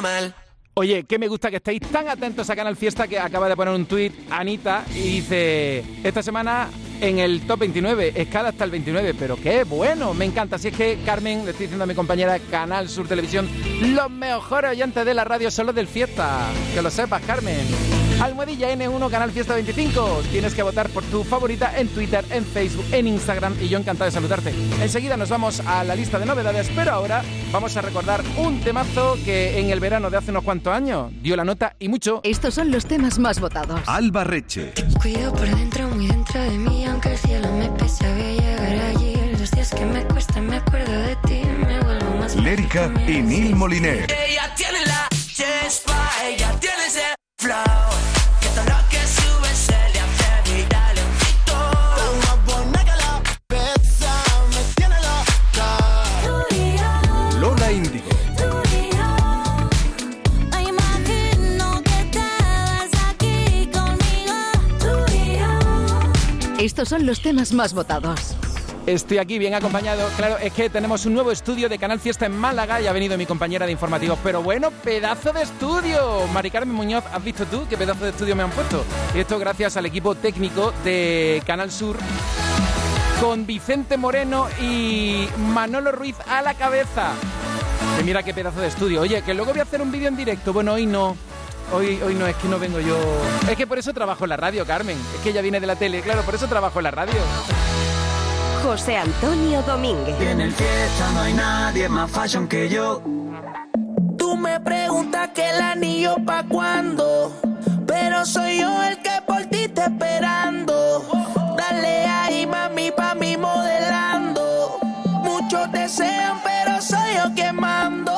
Mal. 0.00 0.34
Oye, 0.74 1.02
que 1.04 1.18
me 1.18 1.26
gusta 1.26 1.50
que 1.50 1.56
estéis 1.56 1.80
tan 1.80 2.08
atentos 2.08 2.48
a 2.48 2.54
Canal 2.54 2.76
Fiesta 2.76 3.08
que 3.08 3.18
acaba 3.18 3.48
de 3.48 3.56
poner 3.56 3.74
un 3.74 3.86
tuit 3.86 4.14
Anita 4.30 4.84
y 4.94 5.20
dice, 5.20 5.84
esta 6.04 6.22
semana 6.22 6.68
en 7.00 7.18
el 7.18 7.40
top 7.48 7.60
29, 7.60 8.12
escala 8.14 8.50
hasta 8.50 8.62
el 8.62 8.70
29, 8.70 9.14
pero 9.18 9.36
qué 9.36 9.64
bueno, 9.64 10.14
me 10.14 10.24
encanta. 10.24 10.54
Así 10.54 10.68
es 10.68 10.76
que 10.76 11.00
Carmen, 11.04 11.44
le 11.44 11.50
estoy 11.50 11.66
diciendo 11.66 11.82
a 11.82 11.86
mi 11.86 11.96
compañera 11.96 12.38
Canal 12.38 12.88
Sur 12.88 13.08
Televisión, 13.08 13.48
los 13.80 14.08
mejores 14.08 14.70
oyentes 14.70 15.04
de 15.04 15.14
la 15.14 15.24
radio 15.24 15.50
son 15.50 15.66
los 15.66 15.74
del 15.74 15.88
Fiesta, 15.88 16.46
que 16.72 16.80
lo 16.80 16.90
sepas 16.90 17.22
Carmen. 17.22 18.07
Almohadilla 18.20 18.72
N1 18.72 19.10
Canal 19.10 19.30
Fiesta 19.30 19.54
25. 19.54 20.22
Tienes 20.32 20.52
que 20.54 20.62
votar 20.62 20.88
por 20.88 21.04
tu 21.04 21.22
favorita 21.22 21.78
en 21.78 21.88
Twitter, 21.88 22.24
en 22.30 22.44
Facebook, 22.44 22.84
en 22.90 23.06
Instagram 23.06 23.54
y 23.60 23.68
yo 23.68 23.78
encantado 23.78 24.06
de 24.06 24.10
saludarte. 24.10 24.52
Enseguida 24.82 25.16
nos 25.16 25.28
vamos 25.28 25.60
a 25.60 25.84
la 25.84 25.94
lista 25.94 26.18
de 26.18 26.26
novedades, 26.26 26.68
pero 26.74 26.92
ahora 26.92 27.22
vamos 27.52 27.76
a 27.76 27.82
recordar 27.82 28.22
un 28.36 28.60
temazo 28.60 29.16
que 29.24 29.60
en 29.60 29.70
el 29.70 29.78
verano 29.78 30.10
de 30.10 30.16
hace 30.16 30.32
unos 30.32 30.42
cuantos 30.42 30.74
años 30.74 31.12
dio 31.22 31.36
la 31.36 31.44
nota 31.44 31.76
y 31.78 31.88
mucho. 31.88 32.20
Estos 32.24 32.54
son 32.54 32.72
los 32.72 32.86
temas 32.86 33.18
más 33.20 33.40
votados. 33.40 33.80
Alba 33.86 34.24
Reche. 34.24 34.72
Cuido 35.00 35.32
por 35.32 35.48
dentro, 35.48 35.88
muy 35.88 36.08
dentro 36.08 36.40
de 36.40 36.58
mí, 36.58 36.84
aunque 36.86 37.12
el 37.12 37.18
cielo 37.18 37.52
me 37.52 37.70
pese 37.70 38.04
a 38.04 38.14
llegar 38.16 38.96
allí. 38.96 39.14
Los 39.38 39.50
días 39.52 39.70
que 39.70 39.84
me 39.86 40.02
cuestan, 40.04 40.46
me 40.48 40.56
acuerdo 40.56 40.92
de 40.92 41.16
ti, 41.28 41.42
me 41.66 41.80
vuelvo 41.80 42.16
más. 42.18 42.34
Lérica 42.34 42.92
y 43.06 43.22
Neil 43.22 43.54
Moliner. 43.54 44.10
Ella 44.10 44.52
tiene 44.56 44.84
la 44.86 45.08
chispa, 45.10 46.10
ella 46.26 46.50
tiene 46.58 46.86
ese 46.88 47.17
Estos 66.58 66.90
son 66.90 67.06
los 67.06 67.22
temas 67.22 67.52
más 67.52 67.72
votados. 67.72 68.37
Estoy 68.88 69.18
aquí 69.18 69.38
bien 69.38 69.52
acompañado. 69.52 70.08
Claro, 70.16 70.38
es 70.38 70.50
que 70.54 70.70
tenemos 70.70 71.04
un 71.04 71.12
nuevo 71.12 71.30
estudio 71.30 71.68
de 71.68 71.78
Canal 71.78 72.00
Fiesta 72.00 72.24
en 72.24 72.34
Málaga 72.34 72.80
y 72.80 72.86
ha 72.86 72.92
venido 72.92 73.18
mi 73.18 73.26
compañera 73.26 73.66
de 73.66 73.72
informativos. 73.72 74.18
Pero 74.24 74.42
bueno, 74.42 74.70
pedazo 74.70 75.30
de 75.34 75.42
estudio. 75.42 76.26
Mari 76.32 76.50
Carmen 76.50 76.74
Muñoz, 76.74 77.04
¿has 77.12 77.22
visto 77.22 77.44
tú 77.44 77.66
qué 77.68 77.76
pedazo 77.76 78.04
de 78.04 78.10
estudio 78.12 78.34
me 78.34 78.44
han 78.44 78.50
puesto? 78.50 78.82
Y 79.14 79.18
esto 79.18 79.38
gracias 79.38 79.76
al 79.76 79.84
equipo 79.84 80.14
técnico 80.14 80.72
de 80.84 81.42
Canal 81.46 81.70
Sur 81.70 81.98
con 83.20 83.44
Vicente 83.44 83.98
Moreno 83.98 84.48
y 84.58 85.28
Manolo 85.36 85.92
Ruiz 85.92 86.16
a 86.26 86.40
la 86.40 86.54
cabeza. 86.54 87.12
Que 87.98 88.04
mira 88.04 88.22
qué 88.22 88.32
pedazo 88.32 88.62
de 88.62 88.68
estudio. 88.68 89.02
Oye, 89.02 89.20
que 89.20 89.34
luego 89.34 89.50
voy 89.50 89.60
a 89.60 89.64
hacer 89.64 89.82
un 89.82 89.92
vídeo 89.92 90.08
en 90.08 90.16
directo. 90.16 90.54
Bueno, 90.54 90.72
hoy 90.72 90.86
no. 90.86 91.14
Hoy, 91.74 92.00
hoy 92.02 92.14
no, 92.14 92.26
es 92.26 92.36
que 92.36 92.48
no 92.48 92.58
vengo 92.58 92.80
yo. 92.80 92.96
Es 93.50 93.54
que 93.54 93.66
por 93.66 93.78
eso 93.78 93.92
trabajo 93.92 94.24
en 94.24 94.30
la 94.30 94.38
radio, 94.38 94.64
Carmen. 94.64 94.96
Es 95.14 95.20
que 95.20 95.28
ella 95.28 95.42
viene 95.42 95.60
de 95.60 95.66
la 95.66 95.76
tele, 95.76 96.00
claro, 96.00 96.22
por 96.22 96.34
eso 96.34 96.46
trabajo 96.46 96.78
en 96.78 96.84
la 96.84 96.90
radio. 96.90 97.20
José 98.62 98.96
Antonio 98.96 99.62
Domínguez. 99.62 100.20
En 100.20 100.40
el 100.40 100.52
fiesta 100.52 101.12
no 101.14 101.20
hay 101.20 101.32
nadie 101.32 101.88
más 101.88 102.10
fashion 102.10 102.48
que 102.48 102.68
yo. 102.68 103.02
Tú 104.16 104.36
me 104.36 104.60
preguntas 104.60 105.30
que 105.34 105.48
el 105.50 105.60
anillo 105.60 106.16
pa' 106.26 106.42
cuándo, 106.42 107.32
pero 107.86 108.26
soy 108.26 108.60
yo 108.60 108.82
el 108.82 108.98
que 108.98 109.22
por 109.26 109.44
ti 109.46 109.68
te 109.68 109.82
esperando. 109.82 111.04
Dale 111.56 112.06
ahí, 112.06 112.46
mami, 112.46 112.90
pa' 112.90 113.14
mí 113.14 113.36
modelando. 113.36 114.78
Muchos 115.22 115.70
desean, 115.72 116.38
pero 116.42 116.80
soy 116.80 117.14
yo 117.16 117.34
quien 117.34 117.56
mando. 117.56 118.12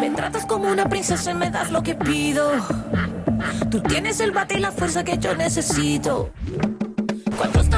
Me 0.00 0.10
tratas 0.10 0.44
como 0.46 0.70
una 0.70 0.88
princesa 0.88 1.30
y 1.30 1.34
me 1.34 1.50
das 1.50 1.70
lo 1.70 1.82
que 1.82 1.94
pido. 1.94 2.52
Tú 3.70 3.80
tienes 3.80 4.20
el 4.20 4.32
bate 4.32 4.58
y 4.58 4.60
la 4.60 4.72
fuerza 4.72 5.02
que 5.04 5.18
yo 5.18 5.34
necesito. 5.34 6.30
Cuando 7.36 7.60
estamos 7.60 7.77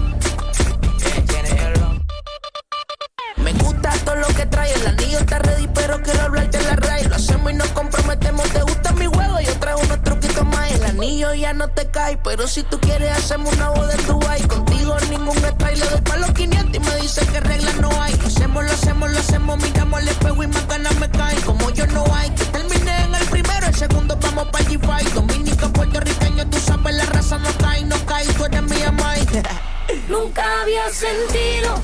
y 7.49 7.53
nos 7.53 7.67
comprometemos. 7.69 8.47
Te 8.49 8.61
gusta 8.61 8.91
mi 8.93 9.05
juego, 9.05 9.39
yo 9.39 9.53
traigo 9.59 9.81
unos 9.81 10.03
truquitos 10.03 10.45
más. 10.45 10.71
El 10.71 10.83
anillo 10.83 11.33
ya 11.33 11.53
no 11.53 11.67
te 11.69 11.89
cae, 11.89 12.17
pero 12.17 12.47
si 12.47 12.63
tú 12.63 12.79
quieres 12.79 13.11
hacemos 13.17 13.53
una 13.55 13.69
boda 13.69 13.93
en 13.93 14.05
Dubai. 14.07 14.41
Contigo 14.47 14.95
ningún 15.09 15.41
detalle, 15.41 15.77
le 15.77 15.89
doy 15.89 16.01
para 16.01 16.19
los 16.19 16.31
500 16.31 16.75
y 16.75 16.79
me 16.79 16.95
dice 16.97 17.25
que 17.27 17.39
reglas 17.39 17.75
no 17.77 17.89
hay. 18.01 18.13
Hacemos, 18.25 18.63
lo 18.63 18.71
hacemos, 18.71 19.11
lo 19.11 19.19
hacemos, 19.19 19.57
miramos 19.61 19.99
al 19.99 20.07
espejo 20.07 20.43
y 20.43 20.47
más 20.47 20.67
ganas 20.67 20.95
me 20.99 21.09
cae. 21.09 21.35
Como 21.41 21.69
yo 21.71 21.87
no 21.87 22.03
hay, 22.13 22.29
terminé 22.51 23.05
en 23.05 23.15
el 23.15 23.25
primero, 23.27 23.67
el 23.67 23.75
segundo 23.75 24.17
vamos 24.21 24.47
pa' 24.49 24.59
G5. 24.59 25.13
Dominica, 25.13 25.67
puertorriqueño, 25.69 26.49
tú 26.49 26.59
sabes, 26.59 26.95
la 26.95 27.05
raza 27.05 27.37
no 27.37 27.49
cae, 27.57 27.83
no 27.85 27.95
cae, 28.05 28.25
tú 28.33 28.45
eres 28.45 28.63
mía, 28.63 28.91
Mike. 28.91 29.43
Nunca 30.09 30.43
había 30.61 30.89
sentido 30.89 31.81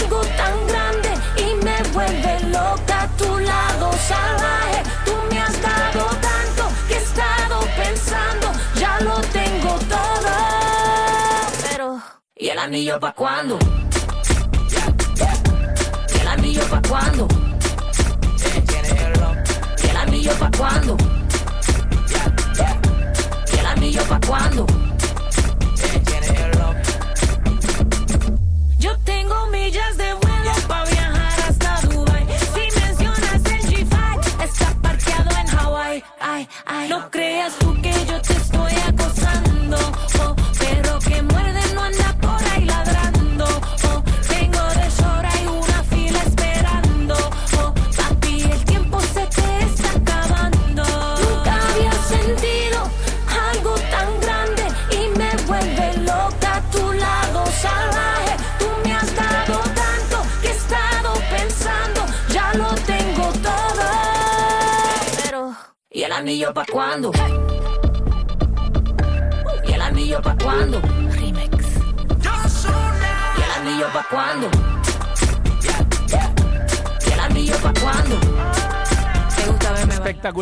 algo 0.00 0.20
tan 0.20 0.66
grande 0.66 1.10
y 1.36 1.64
me 1.64 1.82
vuelve 1.92 2.40
loco 2.50 2.85
salvaje. 3.98 4.82
Tú 5.04 5.12
me 5.30 5.40
has 5.40 5.60
dado 5.62 6.06
tanto 6.20 6.68
que 6.88 6.94
he 6.94 6.98
estado 6.98 7.60
pensando, 7.76 8.52
ya 8.74 9.00
lo 9.00 9.20
tengo 9.32 9.78
todo. 9.88 10.30
Pero, 11.68 12.02
¿y 12.34 12.48
el 12.48 12.58
anillo 12.58 12.98
pa' 13.00 13.12
cuándo? 13.12 13.58
¿Y 16.14 16.20
el 16.20 16.28
anillo 16.28 16.62
pa' 16.70 16.82
cuándo? 16.88 17.28
¿Y 19.82 19.86
el 19.88 19.96
anillo 19.96 20.32
pa' 20.38 20.50
cuándo? 20.56 20.96
¿Y 23.52 23.58
el 23.58 23.66
anillo 23.66 24.02
pa' 24.04 24.20
cuándo? 24.26 24.85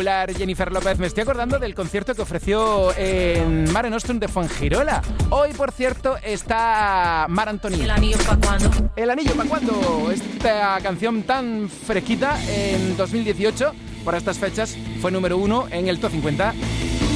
Jennifer 0.05 0.71
López. 0.71 0.99
Me 0.99 1.07
estoy 1.07 1.23
acordando 1.23 1.57
del 1.57 1.73
concierto 1.73 2.13
que 2.13 2.21
ofreció 2.21 2.95
en 2.95 3.71
Mare 3.71 3.89
Nostrum 3.89 4.19
de 4.19 4.27
Fuengirola. 4.27 5.01
Hoy, 5.31 5.51
por 5.53 5.71
cierto, 5.71 6.15
está 6.21 7.25
Mar 7.27 7.49
Antonio. 7.49 7.83
¿El 7.83 7.89
anillo 7.89 8.17
pa' 8.19 8.37
cuándo? 8.37 8.69
¿El 8.95 9.09
anillo 9.09 9.33
para 9.35 9.49
cuándo? 9.49 10.11
Esta 10.11 10.79
canción 10.83 11.23
tan 11.23 11.69
fresquita 11.69 12.37
en 12.47 12.95
2018, 12.95 13.73
por 14.03 14.13
estas 14.13 14.37
fechas, 14.37 14.77
fue 15.01 15.11
número 15.11 15.37
uno 15.37 15.65
en 15.71 15.87
el 15.87 15.99
Top 15.99 16.11
50. 16.11 16.53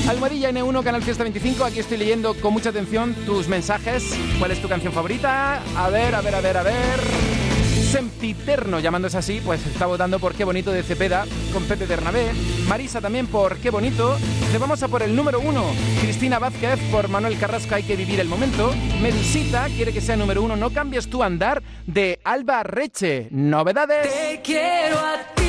Almohadilla 0.07 0.49
N1, 0.49 0.83
Canal 0.83 1.03
Fiesta 1.03 1.23
25. 1.23 1.63
Aquí 1.65 1.79
estoy 1.79 1.97
leyendo 1.97 2.33
con 2.33 2.53
mucha 2.53 2.69
atención 2.69 3.13
tus 3.25 3.47
mensajes. 3.47 4.17
¿Cuál 4.39 4.49
es 4.49 4.61
tu 4.61 4.67
canción 4.67 4.93
favorita? 4.93 5.61
A 5.77 5.89
ver, 5.89 6.15
a 6.15 6.21
ver, 6.21 6.33
a 6.33 6.41
ver, 6.41 6.57
a 6.57 6.63
ver. 6.63 7.48
Sempiterno, 7.91 8.79
llamándose 8.79 9.17
así, 9.17 9.41
pues 9.43 9.65
está 9.65 9.87
votando 9.87 10.19
por 10.19 10.35
Qué 10.35 10.43
Bonito 10.43 10.71
de 10.71 10.83
Cepeda 10.83 11.25
con 11.51 11.63
Pepe 11.63 11.87
Bernabé. 11.87 12.31
Marisa 12.67 13.01
también 13.01 13.25
por 13.25 13.57
Qué 13.57 13.71
Bonito. 13.71 14.15
Le 14.51 14.59
vamos 14.59 14.83
a 14.83 14.87
por 14.87 15.01
el 15.01 15.15
número 15.15 15.39
uno. 15.39 15.65
Cristina 15.99 16.37
Vázquez 16.37 16.79
por 16.91 17.09
Manuel 17.09 17.39
Carrasco, 17.39 17.73
Hay 17.73 17.81
que 17.81 17.95
vivir 17.95 18.19
el 18.19 18.27
momento. 18.27 18.75
Medusita 19.01 19.65
quiere 19.69 19.91
que 19.91 20.01
sea 20.01 20.15
número 20.15 20.43
uno. 20.43 20.55
No 20.55 20.69
cambies 20.69 21.09
tu 21.09 21.23
andar 21.23 21.63
de 21.87 22.19
Alba 22.23 22.61
Reche. 22.61 23.27
Novedades. 23.31 24.07
Te 24.07 24.41
quiero 24.43 24.99
a 24.99 25.17
ti. 25.33 25.41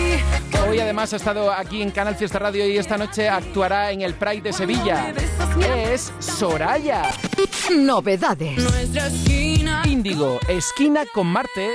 Hoy 0.66 0.80
además 0.80 1.12
ha 1.12 1.16
estado 1.16 1.52
aquí 1.52 1.82
en 1.82 1.90
Canal 1.90 2.16
Fiesta 2.16 2.38
Radio 2.38 2.66
y 2.66 2.78
esta 2.78 2.96
noche 2.96 3.28
actuará 3.28 3.90
en 3.92 4.00
el 4.00 4.14
Pride 4.14 4.40
de 4.40 4.52
Sevilla. 4.54 5.12
Es 5.84 6.10
Soraya. 6.20 7.10
Novedades. 7.70 8.56
Nuestra 8.56 9.08
esquina. 9.08 9.82
Índigo, 9.84 10.38
esquina 10.48 11.04
con 11.12 11.26
Marte. 11.26 11.68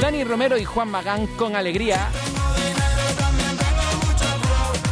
Dani 0.00 0.22
Romero 0.22 0.56
y 0.56 0.64
Juan 0.64 0.90
Magán 0.90 1.26
con 1.36 1.56
alegría. 1.56 2.08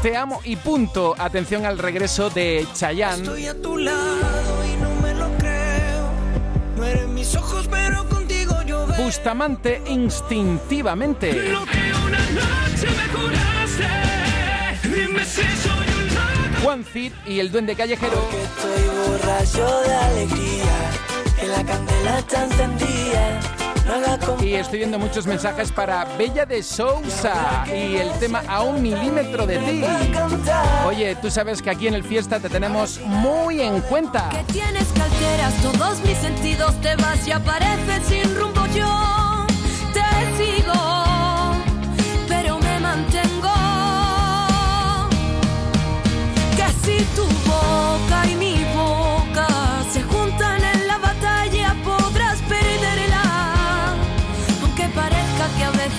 Te 0.02 0.16
amo 0.16 0.40
y 0.44 0.56
punto. 0.56 1.14
Atención 1.16 1.64
al 1.64 1.78
regreso 1.78 2.28
de 2.28 2.66
Chayanne. 2.74 3.22
Estoy 3.22 3.46
a 3.46 3.62
tu 3.62 3.78
lado 3.78 4.64
y 4.66 4.76
no 4.82 4.90
me 5.00 5.14
lo 5.14 5.28
creo. 5.38 6.10
No 6.76 6.84
eres 6.84 7.06
mis 7.08 7.34
ojos, 7.36 7.68
pero 7.70 8.08
contigo 8.08 8.60
yo 8.66 8.86
veo. 8.86 9.04
Bustamante 9.04 9.80
instintivamente. 9.86 11.32
Lo 11.50 11.64
que 11.66 11.92
una 12.04 12.18
noche 12.30 12.88
me 12.96 13.06
curaste. 13.12 13.86
Dime 14.88 15.24
si 15.24 15.42
soy 15.42 15.86
un 15.98 16.14
loco. 16.14 16.62
Juan 16.64 16.84
Cid 16.84 17.12
y 17.26 17.38
el 17.38 17.52
Duende 17.52 17.76
Callejero. 17.76 18.28
Estoy 18.42 18.82
borracho 19.08 19.80
de 19.82 19.94
alegría. 19.94 20.90
Que 21.38 21.46
la 21.46 21.64
candela 21.64 22.18
está 22.18 22.44
encendida. 22.44 23.40
Y 24.40 24.54
estoy 24.54 24.78
viendo 24.78 24.98
muchos 24.98 25.26
mensajes 25.26 25.70
para 25.72 26.04
Bella 26.16 26.44
de 26.44 26.62
Sousa 26.62 27.64
y 27.68 27.96
el 27.96 28.10
tema 28.18 28.42
A 28.48 28.62
un 28.62 28.82
milímetro 28.82 29.46
de 29.46 29.58
ti. 29.58 29.82
Oye, 30.86 31.16
tú 31.16 31.30
sabes 31.30 31.62
que 31.62 31.70
aquí 31.70 31.86
en 31.86 31.94
el 31.94 32.04
Fiesta 32.04 32.40
te 32.40 32.48
tenemos 32.48 33.00
muy 33.00 33.60
en 33.60 33.80
cuenta. 33.82 34.28
Que 34.30 34.52
tienes 34.52 34.88
que 34.88 35.02
alteras 35.02 35.54
todos 35.62 36.00
mis 36.00 36.18
sentidos, 36.18 36.74
te 36.80 36.96
vas 36.96 37.26
y 37.26 37.32
sin 38.08 38.34
rumbo 38.36 38.66
yo. 38.74 39.25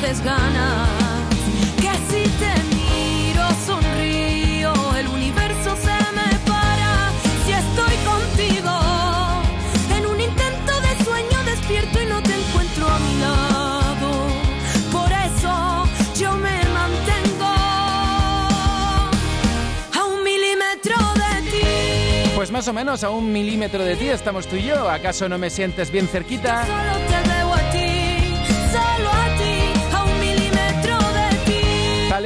Veces 0.01 0.23
ganas. 0.23 0.89
Que 1.77 1.91
si 2.09 2.23
te 2.37 2.53
miro, 2.75 3.43
sonrío, 3.65 4.73
el 4.97 5.07
universo 5.07 5.75
se 5.75 5.97
me 6.13 6.37
para. 6.45 7.11
Si 7.45 7.51
estoy 7.51 7.95
contigo, 8.05 8.73
en 9.95 10.05
un 10.05 10.19
intento 10.19 10.73
de 10.81 11.03
sueño 11.03 11.43
despierto 11.45 12.01
y 12.01 12.05
no 12.05 12.21
te 12.21 12.33
encuentro 12.33 12.87
a 12.87 12.99
mi 12.99 13.19
lado. 13.19 14.27
Por 14.91 15.11
eso 15.11 15.87
yo 16.19 16.33
me 16.33 16.63
mantengo 16.73 17.53
a 19.95 20.05
un 20.05 20.23
milímetro 20.23 20.97
de 21.15 21.51
ti. 21.51 22.31
Pues 22.35 22.51
más 22.51 22.67
o 22.67 22.73
menos 22.73 23.03
a 23.03 23.09
un 23.09 23.31
milímetro 23.31 23.83
de 23.83 23.95
ti 23.95 24.09
estamos 24.09 24.47
tú 24.47 24.57
y 24.57 24.63
yo. 24.63 24.89
¿Acaso 24.89 25.27
no 25.29 25.37
me 25.37 25.49
sientes 25.49 25.91
bien 25.91 26.07
cerquita? 26.07 26.65
Solo 26.65 26.97
te 27.07 27.26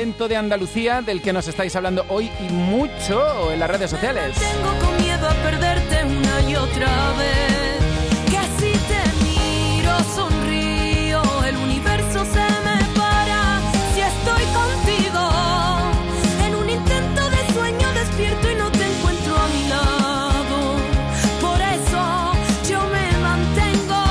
Talento 0.01 0.27
de 0.27 0.35
Andalucía 0.35 1.03
del 1.03 1.21
que 1.21 1.31
nos 1.31 1.47
estáis 1.47 1.75
hablando 1.75 2.03
hoy 2.09 2.31
y 2.39 2.51
mucho 2.51 3.51
en 3.51 3.59
las 3.59 3.69
redes 3.69 3.91
sociales. 3.91 4.35
Tengo 4.35 4.73
con 4.83 4.97
miedo 4.97 5.29
a 5.29 5.33
perderte 5.43 6.03
una 6.03 6.49
y 6.49 6.55
otra 6.55 7.13
vez. 7.19 7.77
Que 8.25 8.41
si 8.57 8.71
te 8.89 9.03
miro, 9.23 9.95
sonrío, 10.15 11.21
el 11.47 11.55
universo 11.55 12.25
se 12.25 12.47
me 12.65 12.83
para. 12.97 13.61
Si 13.93 14.01
estoy 14.01 14.43
contigo, 14.59 15.21
en 16.47 16.55
un 16.55 16.67
intento 16.67 17.29
de 17.29 17.53
sueño 17.53 17.87
despierto 17.93 18.49
y 18.49 18.55
no 18.55 18.71
te 18.71 18.83
encuentro 18.83 19.37
a 19.37 19.47
mi 19.49 19.67
lado. 19.69 20.57
Por 21.41 21.61
eso 21.61 22.01
yo 22.71 22.79
me 22.87 23.05
mantengo 23.19 24.01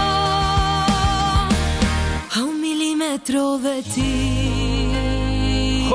a 2.31 2.45
un 2.45 2.61
milímetro 2.61 3.59
de 3.59 3.83
ti. 3.83 4.10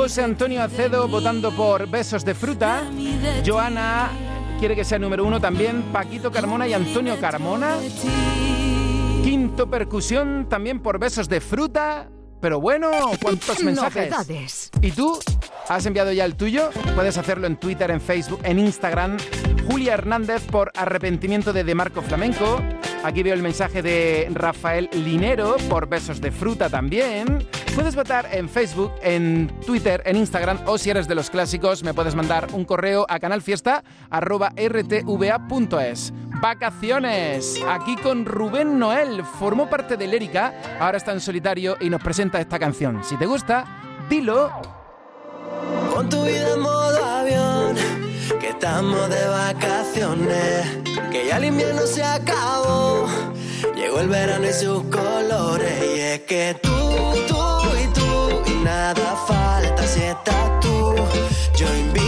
José 0.06 0.22
Antonio 0.22 0.62
Acedo 0.62 1.08
votando 1.08 1.50
por 1.50 1.90
Besos 1.90 2.24
de 2.24 2.36
Fruta. 2.36 2.84
Joana 3.44 4.12
quiere 4.60 4.76
que 4.76 4.86
sea 4.86 5.00
número 5.00 5.26
uno 5.26 5.42
también. 5.42 5.82
Paquito 5.92 6.32
Carmona 6.32 6.68
y 6.68 6.74
Antonio 6.74 7.20
Carmona. 7.20 7.78
Quinto 9.24 9.68
percusión 9.68 10.46
también 10.48 10.80
por 10.80 11.00
Besos 11.00 11.28
de 11.28 11.42
Fruta. 11.42 12.08
Pero 12.40 12.62
bueno, 12.62 12.92
¿cuántos 13.20 13.64
mensajes? 13.64 14.12
Novedades. 14.12 14.70
¿Y 14.80 14.92
tú? 14.92 15.18
¿Has 15.70 15.84
enviado 15.88 16.12
ya 16.12 16.26
el 16.26 16.36
tuyo? 16.36 16.70
Puedes 16.94 17.18
hacerlo 17.18 17.48
en 17.48 17.58
Twitter, 17.58 17.90
en 17.90 18.00
Facebook, 18.00 18.42
en 18.44 18.60
Instagram. 18.60 19.18
Julia 19.72 19.96
Hernández 19.96 20.44
por 20.44 20.72
arrepentimiento 20.76 21.52
de 21.52 21.64
De 21.64 21.74
Marco 21.74 22.04
Flamenco. 22.04 22.62
Aquí 23.04 23.24
veo 23.24 23.34
el 23.34 23.42
mensaje 23.42 23.82
de 23.82 24.30
Rafael 24.32 24.88
Linero 24.94 25.56
por 25.68 25.90
besos 25.90 26.22
de 26.22 26.32
fruta 26.32 26.70
también. 26.70 27.48
Puedes 27.76 27.94
votar 27.94 28.30
en 28.32 28.48
Facebook, 28.48 28.94
en 29.02 29.52
Twitter, 29.66 30.02
en 30.06 30.16
Instagram 30.16 30.60
o 30.66 30.78
si 30.78 30.90
eres 30.90 31.10
de 31.10 31.16
los 31.16 31.30
clásicos 31.30 31.84
me 31.84 31.94
puedes 31.94 32.16
mandar 32.16 32.48
un 32.54 32.64
correo 32.64 33.06
a 33.10 33.20
canalfiesta.rtva.es. 33.20 36.14
Vacaciones. 36.42 37.60
Aquí 37.68 37.98
con 37.98 38.24
Rubén 38.26 38.80
Noel. 38.80 39.26
Formó 39.26 39.70
parte 39.70 39.98
de 39.98 40.08
Lérica, 40.08 40.54
ahora 40.80 40.96
está 40.98 41.12
en 41.12 41.20
solitario 41.20 41.76
y 41.82 41.90
nos 41.90 42.02
presenta 42.02 42.40
esta 42.40 42.58
canción. 42.58 43.04
Si 43.04 43.18
te 43.18 43.26
gusta, 43.26 43.66
dilo. 44.10 44.50
Pon 45.94 46.08
tu 46.08 46.24
vida 46.24 46.54
en 46.54 46.62
modo 46.62 47.04
avión, 47.04 47.76
que 48.40 48.48
estamos 48.50 49.10
de 49.10 49.28
vacaciones, 49.28 50.66
que 51.12 51.28
ya 51.28 51.38
el 51.38 51.46
invierno 51.46 51.82
se 51.82 52.04
acabó, 52.04 53.08
llegó 53.76 54.00
el 54.00 54.08
verano 54.08 54.48
y 54.48 54.54
sus 54.54 54.84
colores, 54.86 55.84
y 55.96 56.00
es 56.00 56.20
que 56.22 56.56
tú, 56.62 56.70
tú 57.28 57.65
nada 58.66 59.16
falta 59.28 59.86
si 59.86 60.02
estás 60.02 60.60
tú, 60.60 60.96
yo 61.56 61.68
invito 61.76 62.05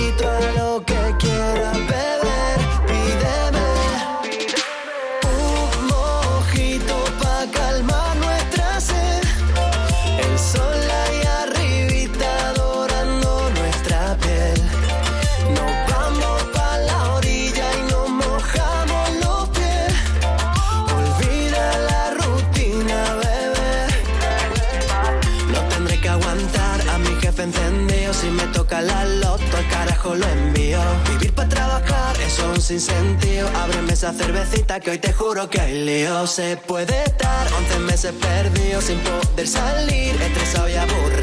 lo 30.18 30.28
envío. 30.28 30.80
Vivir 31.10 31.34
para 31.34 31.50
trabajar, 31.50 32.16
es 32.22 32.40
un 32.40 32.62
sinsentido. 32.62 33.48
Ábreme 33.56 33.94
esa 33.94 34.14
cervecita 34.14 34.80
que 34.80 34.92
hoy 34.92 35.00
te 35.00 35.14
juro 35.14 35.50
que 35.50 35.60
hay 35.62 35.86
lío. 35.86 36.28
Se 36.28 36.58
puede 36.58 37.04
estar 37.04 37.48
11 37.54 37.80
meses 37.80 38.14
perdido 38.14 38.82
sin 38.82 39.00
poder 39.00 39.48
salir, 39.48 40.16
estresado 40.22 40.70
y 40.70 40.76
aburrido. 40.76 41.17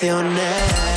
Vacaciones. 0.00 0.87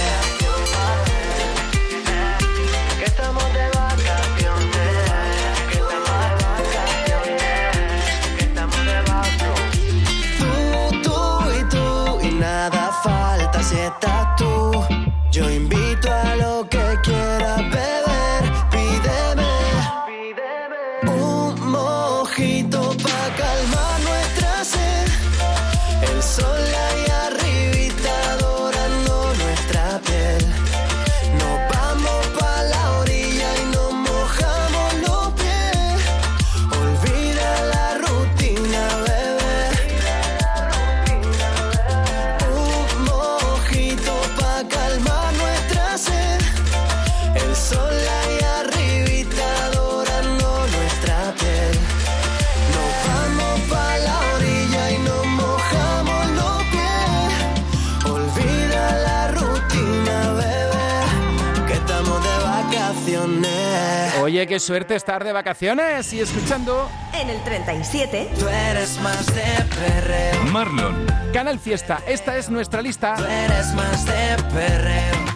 Suerte 64.62 64.96
estar 64.96 65.24
de 65.24 65.34
vacaciones 65.34 66.14
y 66.14 66.20
escuchando 66.22 66.90
En 67.14 67.30
el 67.30 67.44
37. 67.44 68.32
Tú 68.40 68.48
eres 68.48 69.00
más 69.02 69.26
de 69.28 69.42
perreo. 69.76 70.44
Marlon. 70.52 71.06
Canal 71.34 71.60
Fiesta. 71.60 72.00
Esta 72.08 72.38
es 72.38 72.50
nuestra 72.50 72.82
lista. 72.82 73.16
Tú 73.18 73.26
eres 73.26 73.74
más 73.74 74.06
de 74.06 74.44
perreo. 74.54 75.31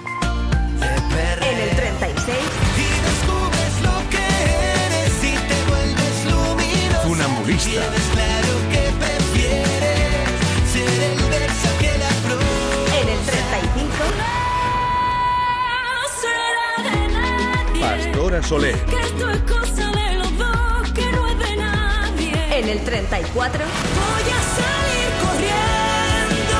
Soler. 18.43 18.75
Que 18.85 18.99
esto 18.99 19.29
es 19.29 19.39
cosa 19.41 19.91
de 19.91 20.15
los 20.15 20.37
dos, 20.37 20.91
que 20.93 21.09
no 21.13 21.27
es 21.27 21.39
de 21.39 21.55
nadie. 21.55 22.59
En 22.59 22.67
el 22.69 22.83
34. 22.83 23.63
Voy 23.63 24.29
a 24.29 24.41
salir 24.57 25.07
corriendo 25.23 26.55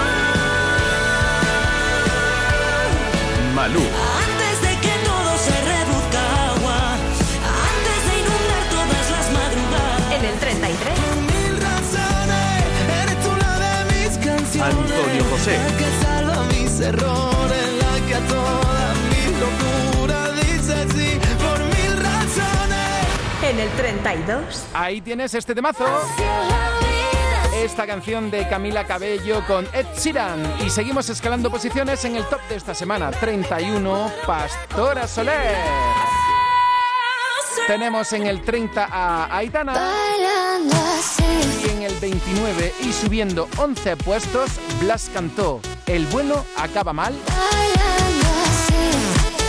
Malú. 3.54 3.82
antes 3.82 4.62
de 4.62 4.80
que 4.80 4.94
todo 5.04 5.38
se 5.38 5.56
reduzca 5.74 6.20
a 6.20 6.54
agua, 6.56 6.80
antes 6.96 8.00
de 8.08 8.14
inundar 8.22 8.64
todas 8.72 9.06
las 9.12 9.28
madrugadas. 9.32 10.12
En 10.14 10.26
el 10.26 10.40
33. 10.40 10.94
Mil 11.28 11.54
razones, 11.62 12.64
eres 13.02 13.18
tú 13.22 13.32
la 13.44 13.54
de 13.60 13.74
mis 13.92 14.18
canciones. 14.18 14.76
Antonio 14.76 15.24
José. 15.30 15.58
La 15.58 15.78
que 15.78 15.90
salva 16.04 16.38
mis 16.54 16.80
errores, 16.80 17.66
la 17.84 17.96
que 18.08 18.16
En 23.48 23.60
el 23.60 23.70
32. 23.70 24.66
Ahí 24.74 25.02
tienes 25.02 25.36
este 25.36 25.54
temazo. 25.54 25.86
Esta 27.56 27.86
canción 27.86 28.32
de 28.32 28.48
Camila 28.50 28.88
Cabello 28.88 29.46
con 29.46 29.68
Ed 29.72 29.86
Sheeran. 29.96 30.42
Y 30.66 30.72
seguimos 30.72 31.10
escalando 31.10 31.52
posiciones 31.52 32.04
en 32.06 32.16
el 32.16 32.26
top 32.26 32.42
de 32.50 32.56
esta 32.56 32.74
semana. 32.74 33.12
31, 33.12 34.12
Pastora 34.26 35.08
Soler. 35.08 35.58
Tenemos 37.68 38.12
en 38.14 38.26
el 38.26 38.42
30 38.42 38.90
a 38.92 39.38
Aitana. 39.38 39.92
Y 41.64 41.70
en 41.70 41.84
el 41.84 41.94
29 42.00 42.74
y 42.82 42.92
subiendo 42.94 43.48
11 43.58 43.98
puestos, 43.98 44.50
Blas 44.82 45.12
cantó 45.14 45.62
El 45.86 46.08
bueno 46.08 46.44
acaba 46.58 46.94
mal. 46.94 47.14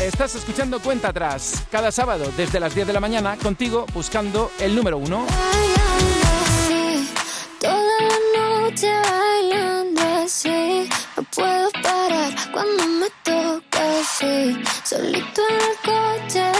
Estás 0.06 0.36
escuchando 0.36 0.78
Cuenta 0.78 1.08
Atrás 1.08 1.66
cada 1.68 1.90
sábado 1.90 2.30
desde 2.36 2.60
las 2.60 2.72
10 2.72 2.86
de 2.86 2.92
la 2.92 3.00
mañana 3.00 3.36
contigo 3.36 3.86
buscando 3.92 4.52
el 4.60 4.76
número 4.76 4.98
uno. 4.98 5.26
Así. 5.26 7.10
Toda 7.60 7.74
la 7.74 8.62
noche 8.62 8.88
bailando 8.88 10.02
así. 10.24 10.88
No 11.16 11.24
puedo 11.34 11.70
parar 11.82 12.32
cuando 12.52 12.86
me 12.86 13.06
toca 13.24 14.00
así. 14.00 14.56
Solito 14.84 15.42
en 15.50 15.56
el 15.56 16.22
coche, 16.22 16.52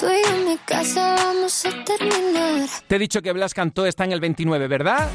tú 0.00 0.06
y 0.08 0.34
en 0.34 0.48
mi 0.48 0.56
casa 0.58 1.14
vamos 1.14 1.64
a 1.64 1.84
terminar. 1.84 2.68
Te 2.88 2.96
he 2.96 2.98
dicho 2.98 3.22
que 3.22 3.32
Blas 3.32 3.54
Cantó 3.54 3.86
está 3.86 4.02
en 4.06 4.12
el 4.12 4.18
29, 4.18 4.66
¿verdad? 4.66 5.08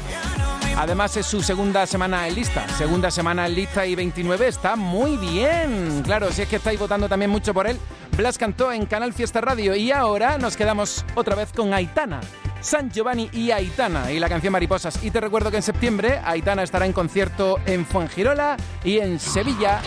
Además 0.78 1.16
es 1.16 1.26
su 1.26 1.42
segunda 1.42 1.86
semana 1.86 2.28
en 2.28 2.36
lista. 2.36 2.64
Segunda 2.78 3.10
semana 3.10 3.46
en 3.46 3.56
lista 3.56 3.84
y 3.84 3.96
29 3.96 4.46
está 4.46 4.76
muy 4.76 5.16
bien. 5.16 6.02
Claro, 6.04 6.30
si 6.30 6.42
es 6.42 6.48
que 6.48 6.54
estáis 6.54 6.78
votando 6.78 7.08
también 7.08 7.32
mucho 7.32 7.52
por 7.52 7.66
él. 7.66 7.80
Blas 8.16 8.38
cantó 8.38 8.70
en 8.70 8.86
Canal 8.86 9.12
Fiesta 9.12 9.40
Radio 9.40 9.74
y 9.74 9.90
ahora 9.90 10.38
nos 10.38 10.56
quedamos 10.56 11.04
otra 11.16 11.34
vez 11.34 11.52
con 11.52 11.74
Aitana. 11.74 12.20
San 12.60 12.92
Giovanni 12.92 13.28
y 13.32 13.50
Aitana 13.50 14.12
y 14.12 14.20
la 14.20 14.28
canción 14.28 14.52
Mariposas. 14.52 15.02
Y 15.02 15.10
te 15.10 15.20
recuerdo 15.20 15.50
que 15.50 15.56
en 15.56 15.64
septiembre 15.64 16.20
Aitana 16.24 16.62
estará 16.62 16.86
en 16.86 16.92
concierto 16.92 17.58
en 17.66 17.84
Fuengirola 17.84 18.56
y 18.84 18.98
en 18.98 19.18
Sevilla. 19.18 19.82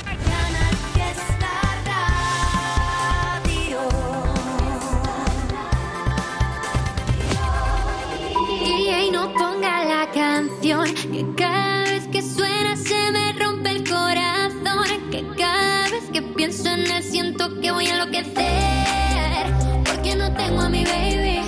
Que 10.79 11.25
cada 11.35 11.83
vez 11.83 12.07
que 12.07 12.21
suena 12.21 12.77
se 12.77 13.11
me 13.11 13.33
rompe 13.33 13.71
el 13.71 13.83
corazón. 13.89 15.09
Que 15.11 15.27
cada 15.37 15.89
vez 15.89 16.09
que 16.13 16.21
pienso 16.21 16.69
en 16.69 16.89
él 16.89 17.03
siento 17.03 17.59
que 17.59 17.71
voy 17.71 17.87
a 17.87 17.95
enloquecer. 17.95 19.53
Porque 19.83 20.15
no 20.15 20.33
tengo 20.33 20.61
a 20.61 20.69
mi 20.69 20.85
baby 20.85 21.41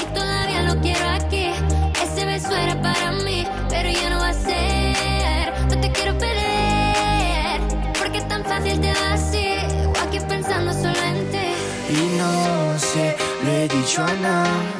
y 0.00 0.14
todavía 0.14 0.62
lo 0.62 0.80
quiero 0.80 1.10
aquí. 1.10 1.50
Ese 2.02 2.24
beso 2.24 2.56
era 2.56 2.80
para 2.80 3.12
mí, 3.12 3.46
pero 3.68 3.90
ya 3.90 4.08
no 4.08 4.18
va 4.18 4.30
a 4.30 4.34
ser. 4.34 5.52
No 5.68 5.78
te 5.78 5.92
quiero 5.92 6.16
perder, 6.16 7.60
porque 7.98 8.18
es 8.18 8.28
tan 8.28 8.42
fácil 8.44 8.80
te 8.80 8.92
va 8.94 9.12
así. 9.12 9.46
O 9.88 10.08
aquí 10.08 10.20
pensando 10.26 10.72
solo 10.72 11.02
en 11.02 11.30
ti. 11.30 11.48
Y 11.90 12.16
no 12.16 12.78
sé, 12.78 13.14
lo 13.44 13.50
he 13.50 13.68
dicho 13.68 14.02
a 14.02 14.12
nadie, 14.14 14.79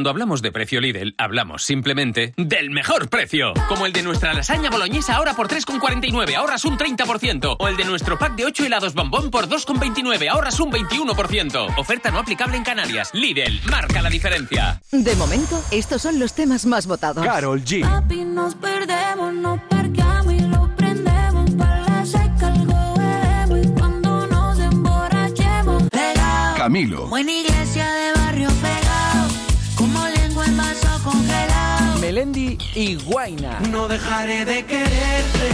Cuando 0.00 0.08
hablamos 0.08 0.40
de 0.40 0.50
precio 0.50 0.80
Lidl, 0.80 1.14
hablamos 1.18 1.62
simplemente 1.62 2.32
del 2.38 2.70
mejor 2.70 3.10
precio. 3.10 3.52
Como 3.68 3.84
el 3.84 3.92
de 3.92 4.02
nuestra 4.02 4.32
lasaña 4.32 4.70
boloñesa 4.70 5.16
ahora 5.16 5.34
por 5.34 5.46
3,49, 5.46 6.36
ahorras 6.36 6.64
un 6.64 6.78
30%. 6.78 7.56
O 7.58 7.68
el 7.68 7.76
de 7.76 7.84
nuestro 7.84 8.18
pack 8.18 8.34
de 8.34 8.46
8 8.46 8.64
helados 8.64 8.94
bombón 8.94 9.30
por 9.30 9.46
2,29, 9.46 10.30
ahorras 10.30 10.58
un 10.58 10.72
21%. 10.72 11.78
Oferta 11.78 12.10
no 12.10 12.18
aplicable 12.20 12.56
en 12.56 12.64
Canarias. 12.64 13.10
Lidl, 13.12 13.60
marca 13.70 14.00
la 14.00 14.08
diferencia. 14.08 14.80
De 14.90 15.14
momento, 15.16 15.62
estos 15.70 16.00
son 16.00 16.18
los 16.18 16.32
temas 16.32 16.64
más 16.64 16.86
votados. 16.86 17.22
Carol 17.22 17.62
G. 17.62 17.82
Papi, 17.82 18.24
nos 18.24 18.54
perdemos, 18.54 19.34
nos 19.34 19.60
parqueamos 19.64 20.32
y 20.32 20.40
lo 20.40 20.76
prendemos 20.76 21.50
para 21.58 21.84
la 21.84 22.06
seca, 22.06 22.46
algo 22.46 22.94
bebemos 22.96 23.66
y 23.66 23.78
cuando 23.78 24.26
nos 24.28 24.58
emborrachemos. 24.60 25.82
Pegado, 25.90 26.56
Camilo. 26.56 27.18
Iglesia 27.18 27.86
de 27.92 28.19
Melendi 32.10 32.58
y 32.74 32.96
Guaina. 32.96 33.60
No 33.70 33.86
dejaré 33.86 34.44
de 34.44 34.66
quererte 34.66 35.50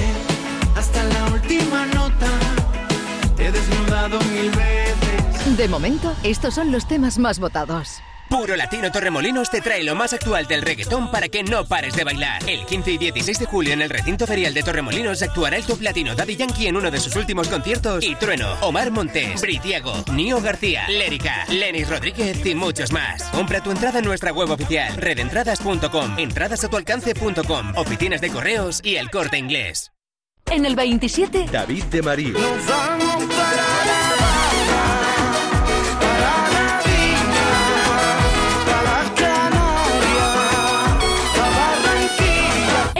hasta 0.74 1.04
la 1.04 1.26
última 1.26 1.84
nota. 1.84 2.30
Te 3.36 3.48
he 3.48 3.52
desnudado 3.52 4.18
mil 4.32 4.50
veces. 4.52 5.58
De 5.58 5.68
momento, 5.68 6.16
estos 6.22 6.54
son 6.54 6.72
los 6.72 6.88
temas 6.88 7.18
más 7.18 7.40
votados. 7.40 8.00
Puro 8.28 8.56
Latino 8.56 8.90
Torremolinos 8.90 9.50
te 9.50 9.60
trae 9.60 9.84
lo 9.84 9.94
más 9.94 10.12
actual 10.12 10.46
del 10.46 10.62
reggaetón 10.62 11.10
para 11.10 11.28
que 11.28 11.44
no 11.44 11.64
pares 11.64 11.94
de 11.94 12.04
bailar. 12.04 12.42
El 12.48 12.66
15 12.66 12.92
y 12.92 12.98
16 12.98 13.38
de 13.38 13.46
julio 13.46 13.72
en 13.72 13.82
el 13.82 13.90
recinto 13.90 14.26
ferial 14.26 14.52
de 14.52 14.62
Torremolinos 14.62 15.22
actuará 15.22 15.56
el 15.56 15.64
top 15.64 15.80
latino 15.80 16.14
Daddy 16.14 16.36
Yankee 16.36 16.66
en 16.66 16.76
uno 16.76 16.90
de 16.90 16.98
sus 16.98 17.14
últimos 17.16 17.48
conciertos 17.48 18.04
y 18.04 18.14
Trueno, 18.16 18.52
Omar 18.62 18.90
Montes, 18.90 19.40
Britiago, 19.40 20.04
Nio 20.12 20.40
García, 20.40 20.88
Lérica, 20.88 21.44
Lenis 21.48 21.88
Rodríguez 21.88 22.44
y 22.44 22.54
muchos 22.54 22.92
más. 22.92 23.22
Compra 23.24 23.62
tu 23.62 23.70
entrada 23.70 24.00
en 24.00 24.04
nuestra 24.04 24.32
web 24.32 24.50
oficial 24.50 24.96
redentradas.com, 24.96 26.18
entradas 26.18 26.64
a 26.64 26.68
tu 26.68 26.76
alcance.com, 26.76 27.72
oficinas 27.76 28.20
de 28.20 28.30
correos 28.30 28.80
y 28.82 28.96
el 28.96 29.10
corte 29.10 29.38
inglés. 29.38 29.92
En 30.50 30.64
el 30.64 30.76
27, 30.76 31.46
David 31.50 31.84
de 31.84 32.02
María. 32.02 32.32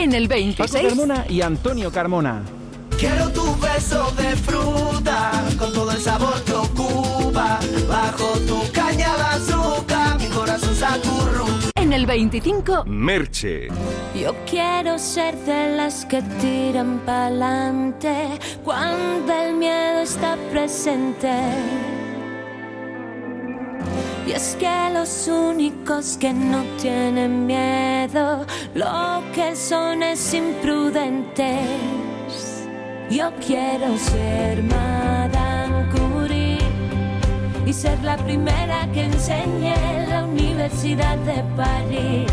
En 0.07 0.13
el 0.13 0.27
Paco 0.29 0.39
26, 0.39 0.87
Carmona 0.87 1.25
y 1.27 1.41
Antonio 1.41 1.91
Carmona. 1.91 2.41
Quiero 2.97 3.29
tu 3.29 3.43
beso 3.57 4.11
de 4.11 4.35
fruta 4.37 5.43
con 5.59 5.73
todo 5.73 5.91
el 5.91 5.99
sabor 5.99 6.41
que 6.43 6.53
ocupa. 6.53 7.59
Bajo 7.87 8.39
tu 8.47 8.71
caña 8.71 9.15
de 9.17 9.23
azúcar, 9.23 10.17
mi 10.19 10.27
corazón 10.27 10.75
se 10.75 10.85
acurruca. 10.85 11.71
en 11.75 11.93
el 11.93 12.05
25, 12.05 12.85
Merche. 12.85 13.67
Yo 14.15 14.33
quiero 14.49 14.97
ser 14.97 15.35
de 15.45 15.75
las 15.75 16.05
que 16.05 16.21
tiran 16.41 16.99
pa'lante 17.05 18.39
cuando 18.63 19.33
el 19.33 19.55
miedo 19.55 19.99
está 19.99 20.37
presente. 20.51 21.31
Y 24.27 24.33
es 24.33 24.57
que 24.59 24.89
los 24.93 25.29
únicos 25.29 26.17
que 26.17 26.33
no 26.33 26.61
tienen 26.81 27.45
miedo, 27.45 28.45
lo 28.75 29.23
que 29.33 29.55
son 29.55 30.03
es 30.03 30.33
imprudentes. 30.33 31.63
Yo 33.09 33.31
quiero 33.39 33.97
ser 33.97 34.63
Madame 34.63 35.87
Curie 35.93 36.57
y 37.65 37.71
ser 37.71 37.97
la 38.03 38.17
primera 38.17 38.85
que 38.93 39.05
enseñe 39.05 39.73
en 39.73 40.09
la 40.09 40.25
Universidad 40.25 41.15
de 41.19 41.41
París. 41.55 42.29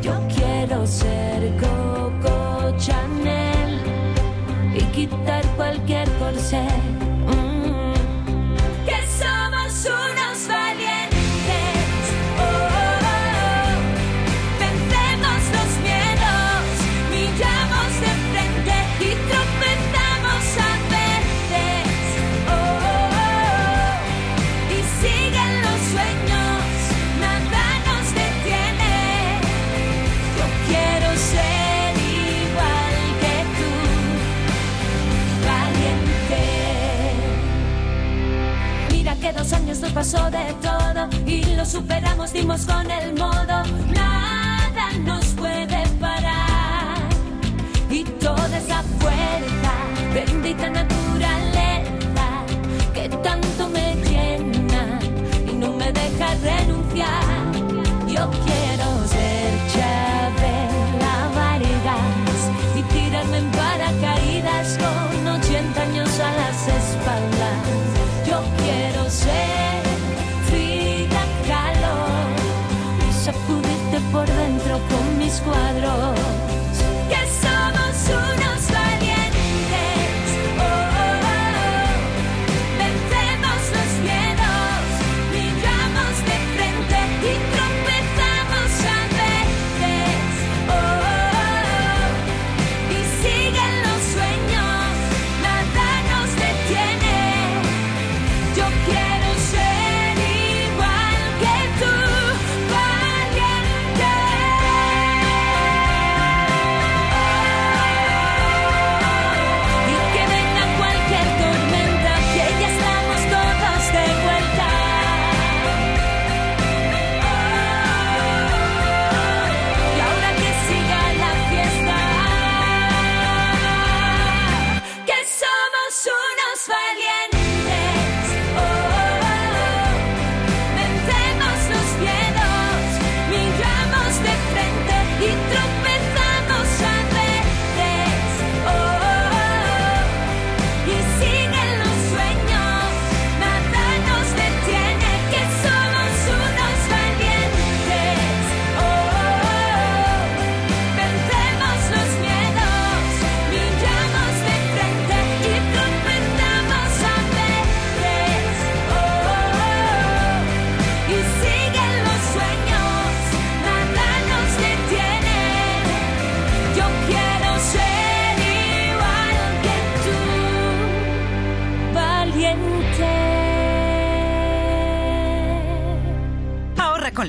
Yo 0.00 0.12
quiero 0.32 0.86
ser 0.86 1.52
Coco 1.56 2.72
Chanel 2.78 3.80
y 4.76 4.80
quitar 4.92 5.44
cualquier 5.56 6.08
corsé. 6.20 6.68
Mm. 7.26 7.94
Que 8.86 8.98
somos 9.18 9.86
unos 9.86 10.19
nos 39.80 39.92
pasó 39.92 40.30
de 40.30 40.52
todo 40.60 41.08
y 41.26 41.42
lo 41.56 41.64
superamos, 41.64 42.32
dimos 42.32 42.66
con 42.66 42.90
el 42.90 43.14
modo. 43.14 43.64
Nada 43.92 44.92
nos 45.04 45.24
puede 45.28 45.86
parar 45.98 46.98
y 47.88 48.04
toda 48.04 48.58
esa 48.58 48.82
fuerza, 48.98 49.72
bendita 50.12 50.68
naturaleza 50.68 50.99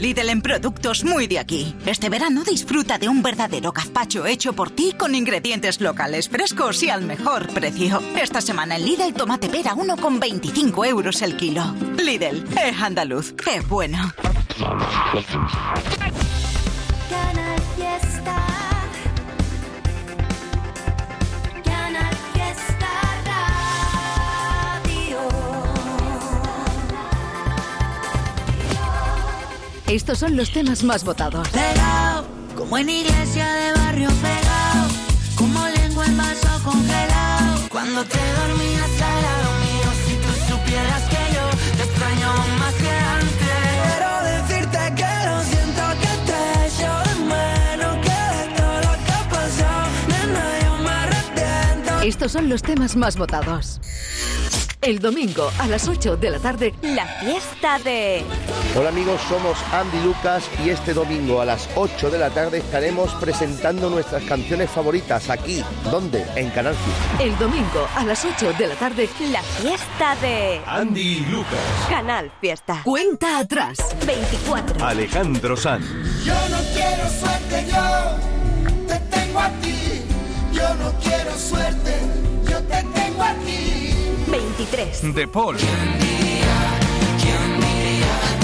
Lidl 0.01 0.29
en 0.29 0.41
productos 0.41 1.03
muy 1.03 1.27
de 1.27 1.37
aquí. 1.37 1.75
Este 1.85 2.09
verano 2.09 2.43
disfruta 2.43 2.97
de 2.97 3.07
un 3.07 3.21
verdadero 3.21 3.71
gazpacho 3.71 4.25
hecho 4.25 4.53
por 4.53 4.71
ti 4.71 4.95
con 4.97 5.13
ingredientes 5.13 5.79
locales 5.79 6.27
frescos 6.27 6.81
y 6.81 6.89
al 6.89 7.03
mejor 7.03 7.47
precio. 7.53 8.01
Esta 8.19 8.41
semana 8.41 8.77
en 8.77 8.85
Lidl 8.85 9.13
tomate 9.13 9.47
pera 9.47 9.75
1,25 9.75 10.87
euros 10.87 11.21
el 11.21 11.37
kilo. 11.37 11.63
Lidl, 12.03 12.43
es 12.57 12.81
andaluz, 12.81 13.35
es 13.45 13.67
bueno. 13.69 14.11
Estos 29.91 30.19
son 30.19 30.37
los 30.37 30.53
temas 30.53 30.85
más 30.85 31.03
votados. 31.03 31.45
Pegado, 31.49 32.25
como 32.55 32.77
en 32.77 32.89
iglesia 32.89 33.45
de 33.45 33.73
barrio 33.73 34.09
pegado, 34.21 34.87
como 35.35 35.67
lengua 35.67 36.05
en 36.05 36.15
vaso 36.15 36.63
congelado. 36.63 37.67
Cuando 37.69 38.01
te 38.05 38.17
dormías 38.17 39.01
al 39.01 39.21
lado 39.21 39.51
mío, 39.59 39.89
si 40.05 40.13
tú 40.15 40.31
supieras 40.53 41.01
que 41.09 41.21
yo 41.35 41.45
te 41.75 41.83
extraño 41.83 42.33
más 42.57 42.73
que 42.75 42.89
antes. 42.89 43.59
Quiero 43.83 44.11
decirte 44.31 44.79
que 44.95 45.11
lo 45.27 45.43
siento 45.43 45.83
que 45.99 46.13
te 46.25 46.39
echo 46.67 46.91
de 47.09 47.15
menos, 47.25 47.93
que 47.97 48.19
de 48.37 48.45
todo 48.55 48.77
lo 48.87 48.93
que 49.03 49.17
pasado, 49.29 49.89
nena, 50.07 50.43
yo 50.63 50.77
me 50.77 50.89
arrepiento. 50.89 51.99
Estos 51.99 52.31
son 52.31 52.47
los 52.47 52.61
temas 52.61 52.95
más 52.95 53.17
votados. 53.17 53.81
El 54.81 54.97
domingo 54.97 55.51
a 55.59 55.67
las 55.67 55.87
8 55.87 56.17
de 56.17 56.31
la 56.31 56.39
tarde, 56.39 56.73
La 56.81 57.05
fiesta 57.05 57.77
de... 57.77 58.23
Hola 58.75 58.89
amigos, 58.89 59.21
somos 59.29 59.55
Andy 59.71 59.99
Lucas 60.03 60.43
y 60.65 60.69
este 60.69 60.95
domingo 60.95 61.39
a 61.39 61.45
las 61.45 61.69
8 61.75 62.09
de 62.09 62.17
la 62.17 62.31
tarde 62.31 62.57
estaremos 62.57 63.13
presentando 63.15 63.91
nuestras 63.91 64.23
canciones 64.23 64.71
favoritas 64.71 65.29
aquí, 65.29 65.63
¿dónde? 65.91 66.25
En 66.35 66.49
Canal 66.49 66.73
Fiesta. 66.73 67.23
el 67.23 67.37
domingo 67.37 67.87
a 67.95 68.03
las 68.05 68.25
8 68.25 68.53
de 68.57 68.67
la 68.69 68.75
tarde, 68.75 69.07
La 69.31 69.43
fiesta 69.43 70.15
de... 70.19 70.59
Andy 70.65 71.25
Lucas. 71.29 71.59
Canal 71.87 72.31
Fiesta. 72.41 72.81
cuenta 72.83 73.37
atrás. 73.37 73.77
24. 74.07 74.83
Alejandro 74.83 75.55
Sanz. 75.57 75.85
Yo 76.25 76.33
no 76.49 76.57
quiero 76.73 77.07
suerte, 77.19 77.67
yo 77.71 78.87
te 78.87 78.99
tengo 79.15 79.39
a 79.41 79.49
ti. 79.61 80.01
Yo 80.51 80.73
no 80.75 80.91
quiero 80.99 81.37
suerte, 81.37 81.99
yo 82.49 82.57
te 82.63 82.83
tengo 82.83 83.21
a 83.21 83.33
ti. 83.35 83.80
23. 84.31 85.13
De 85.13 85.27
Paul. 85.27 85.57
De 85.57 85.63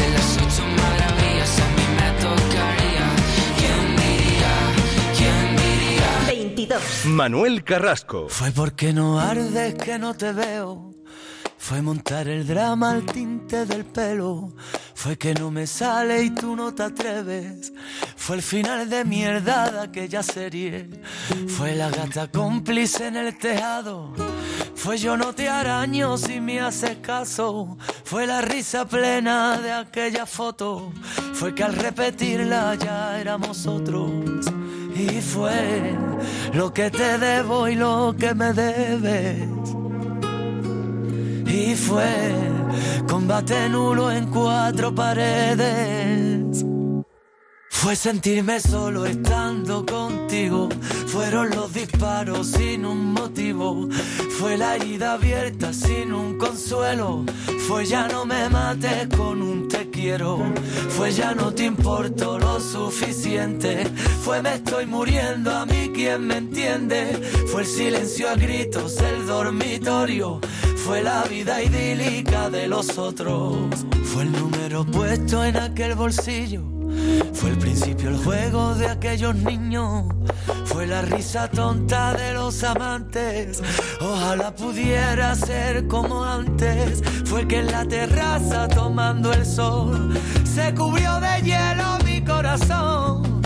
las 0.09 0.37
ocho 0.37 0.63
maravillas 0.77 1.59
a 1.59 1.67
mí 1.75 1.85
me 1.95 2.09
tocaría. 2.21 3.07
¿Quién 3.57 3.95
diría? 3.95 4.53
¿Quién 5.17 5.55
diría? 5.55 6.09
22. 6.27 7.05
Manuel 7.05 7.63
Carrasco. 7.63 8.27
Fue 8.29 8.51
porque 8.51 8.91
no 8.93 9.19
ardes 9.19 9.75
que 9.75 9.97
no 9.97 10.13
te 10.13 10.33
veo. 10.33 10.93
Fue 11.57 11.81
montar 11.81 12.27
el 12.27 12.45
drama 12.45 12.91
al 12.91 13.05
tinte 13.05 13.65
del 13.65 13.85
pelo. 13.85 14.53
Fue 14.93 15.17
que 15.17 15.33
no 15.33 15.51
me 15.51 15.67
sale 15.67 16.23
y 16.23 16.29
tú 16.29 16.55
no 16.55 16.73
te 16.73 16.83
atreves. 16.83 17.73
Fue 18.15 18.35
el 18.37 18.41
final 18.41 18.89
de 18.89 19.03
mierda 19.05 19.71
de 19.71 19.79
aquella 19.81 20.23
serie. 20.23 20.89
Fue 21.47 21.75
la 21.75 21.89
gata 21.89 22.29
cómplice 22.29 23.07
en 23.07 23.17
el 23.17 23.37
tejado. 23.37 24.13
Fue 24.77 24.99
yo 24.99 25.17
no 25.17 25.33
te 25.33 25.49
araño 25.49 26.17
si 26.17 26.39
me 26.39 26.59
haces 26.59 26.97
caso. 26.97 27.77
Fue 28.05 28.27
la 28.27 28.41
risa 28.41 28.85
plena 28.85 29.57
de 29.57 29.71
aquella 29.71 30.25
foto, 30.25 30.93
fue 31.33 31.53
que 31.53 31.63
al 31.63 31.73
repetirla 31.73 32.75
ya 32.75 33.19
éramos 33.19 33.65
otros. 33.65 34.11
Y 34.95 35.19
fue 35.21 35.95
lo 36.53 36.71
que 36.73 36.89
te 36.91 37.17
debo 37.17 37.67
y 37.67 37.75
lo 37.75 38.15
que 38.17 38.33
me 38.35 38.53
debes. 38.53 39.49
Y 41.47 41.75
fue 41.75 42.33
combate 43.09 43.69
nulo 43.69 44.11
en 44.11 44.27
cuatro 44.27 44.93
paredes. 44.93 46.63
Fue 47.79 47.95
sentirme 47.95 48.59
solo 48.59 49.05
estando 49.05 49.85
contigo. 49.85 50.67
Fueron 51.05 51.51
los 51.51 51.71
disparos 51.71 52.47
sin 52.47 52.85
un 52.85 53.13
motivo. 53.13 53.87
Fue 54.39 54.57
la 54.57 54.75
herida 54.75 55.13
abierta 55.13 55.71
sin 55.71 56.11
un 56.11 56.39
consuelo. 56.39 57.23
Fue 57.67 57.85
ya 57.85 58.07
no 58.07 58.25
me 58.25 58.49
mates 58.49 59.07
con 59.15 59.43
un 59.43 59.67
te 59.67 59.91
quiero. 59.91 60.39
Fue 60.89 61.11
ya 61.11 61.35
no 61.35 61.53
te 61.53 61.65
importo 61.65 62.39
lo 62.39 62.59
suficiente. 62.59 63.85
Fue 64.23 64.41
me 64.41 64.55
estoy 64.55 64.87
muriendo 64.87 65.51
a 65.51 65.67
mí 65.67 65.91
quien 65.93 66.25
me 66.25 66.37
entiende. 66.37 67.05
Fue 67.51 67.61
el 67.61 67.67
silencio 67.67 68.27
a 68.27 68.33
gritos, 68.33 68.97
el 69.01 69.27
dormitorio. 69.27 70.41
Fue 70.87 71.03
la 71.03 71.23
vida 71.23 71.61
idílica 71.61 72.49
de 72.49 72.65
los 72.65 72.97
otros. 72.97 73.57
Fue 74.05 74.23
el 74.23 74.31
número 74.31 74.85
puesto 74.85 75.43
en 75.43 75.57
aquel 75.57 75.95
bolsillo. 75.95 76.63
Fue 77.33 77.49
el 77.49 77.57
principio 77.57 78.07
el 78.07 78.15
juego 78.15 78.73
de 78.73 78.87
aquellos 78.87 79.35
niños. 79.35 80.05
Fue 80.63 80.87
la 80.87 81.01
risa 81.01 81.49
tonta 81.49 82.13
de 82.13 82.33
los 82.33 82.63
amantes. 82.63 83.61
Ojalá 83.99 84.55
pudiera 84.55 85.35
ser 85.35 85.89
como 85.89 86.23
antes. 86.23 87.03
Fue 87.25 87.45
que 87.45 87.59
en 87.59 87.67
la 87.69 87.85
terraza 87.85 88.69
tomando 88.69 89.33
el 89.33 89.45
sol 89.45 90.17
se 90.45 90.73
cubrió 90.73 91.19
de 91.19 91.41
hielo 91.41 91.97
mi 92.05 92.23
corazón. 92.23 93.36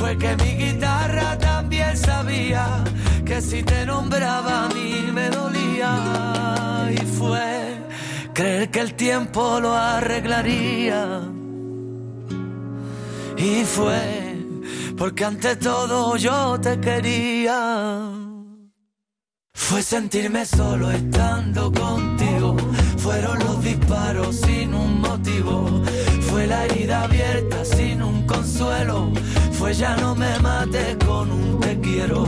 Fue 0.00 0.16
que 0.16 0.34
mi 0.36 0.52
guitarra 0.64 1.36
también 1.36 1.94
sabía 1.94 2.82
que 3.22 3.42
si 3.42 3.62
te 3.62 3.84
nombraba 3.84 4.64
a 4.64 4.68
mí 4.70 5.10
me 5.12 5.28
dolía. 5.28 6.88
Y 6.90 7.04
fue 7.18 7.76
creer 8.32 8.70
que 8.70 8.80
el 8.80 8.94
tiempo 8.94 9.60
lo 9.60 9.76
arreglaría. 9.76 11.20
Y 13.36 13.62
fue 13.64 14.38
porque 14.96 15.22
ante 15.26 15.56
todo 15.56 16.16
yo 16.16 16.58
te 16.58 16.80
quería. 16.80 18.00
Fue 19.52 19.82
sentirme 19.82 20.46
solo 20.46 20.90
estando 20.90 21.70
contigo. 21.70 22.56
Fueron 22.96 23.38
los 23.38 23.62
disparos 23.62 24.36
sin 24.36 24.72
un 24.72 25.02
motivo. 25.02 25.82
Fue 26.30 26.46
la 26.46 26.64
herida 26.64 27.02
abierta 27.02 27.66
sin 27.66 28.02
un 28.02 28.26
consuelo. 28.26 29.12
Fue 29.70 29.78
ya 29.78 29.96
no 29.98 30.16
me 30.16 30.36
mates 30.40 30.96
con 31.06 31.30
un 31.30 31.60
te 31.60 31.78
quiero. 31.78 32.24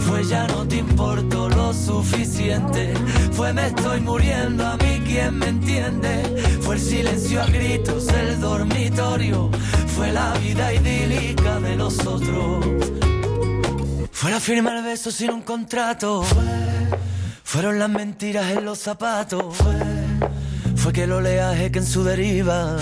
Fue 0.00 0.22
ya 0.26 0.46
no 0.48 0.68
te 0.68 0.76
importo 0.76 1.48
lo 1.48 1.72
suficiente. 1.72 2.92
Fue 3.32 3.50
me 3.54 3.68
estoy 3.68 4.02
muriendo 4.02 4.66
a 4.66 4.76
mí 4.76 5.00
quien 5.02 5.38
me 5.38 5.46
entiende. 5.46 6.22
Fue 6.60 6.74
el 6.74 6.80
silencio 6.82 7.40
a 7.40 7.46
gritos, 7.46 8.08
el 8.08 8.38
dormitorio. 8.38 9.50
Fue 9.96 10.12
la 10.12 10.34
vida 10.34 10.70
idílica 10.74 11.60
de 11.60 11.76
los 11.76 11.98
otros. 12.06 12.62
Fue 14.10 14.30
la 14.30 14.38
firma 14.38 14.76
el 14.76 14.84
beso 14.84 15.10
sin 15.10 15.30
un 15.30 15.40
contrato. 15.40 16.22
Fueron 17.42 17.78
las 17.78 17.88
mentiras 17.88 18.50
en 18.50 18.66
los 18.66 18.78
zapatos. 18.78 19.56
Fue 20.76 20.92
que 20.92 21.04
el 21.04 21.12
oleaje 21.12 21.72
que 21.72 21.78
en 21.78 21.86
su 21.86 22.04
deriva. 22.04 22.76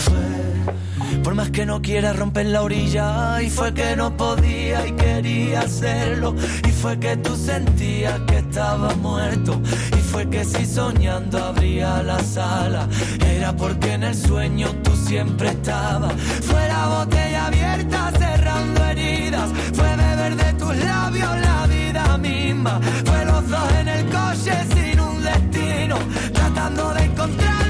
Por 1.23 1.35
más 1.35 1.51
que 1.51 1.67
no 1.67 1.83
quiera 1.83 2.13
romper 2.13 2.47
la 2.47 2.63
orilla. 2.63 3.43
Y 3.43 3.51
fue 3.51 3.73
que 3.75 3.95
no 3.97 4.17
podía 4.17 4.87
y 4.87 4.93
quería 4.93 5.61
hacerlo. 5.61 6.35
Y 6.67 6.71
fue 6.71 6.99
que 6.99 7.17
tú 7.17 7.37
sentías 7.37 8.19
que 8.27 8.39
estaba 8.39 8.95
muerto. 8.97 9.61
Y 9.97 10.01
fue 10.01 10.29
que 10.29 10.45
si 10.45 10.65
soñando 10.65 11.39
abría 11.39 12.03
la 12.03 12.19
sala. 12.21 12.89
Era 13.25 13.55
porque 13.55 13.93
en 13.93 14.05
el 14.05 14.15
sueño 14.15 14.69
tú 14.83 14.97
siempre 14.97 15.49
estabas. 15.51 16.15
Fue 16.43 16.67
la 16.69 16.87
botella 16.89 17.47
abierta 17.47 18.13
cerrando 18.19 18.85
heridas. 18.87 19.51
Fue 19.75 19.97
beber 19.97 20.37
de 20.37 20.53
tus 20.55 20.77
labios 20.77 21.41
la 21.41 21.67
vida 21.67 22.19
misma. 22.19 22.81
Fue 23.05 23.25
los 23.25 23.49
dos 23.49 23.73
en 23.81 23.89
el 23.89 24.07
coche 24.07 24.53
sin 24.75 25.01
un 25.01 25.23
destino. 25.23 25.99
Tratando 26.33 26.95
de 26.95 27.05
el 27.05 27.70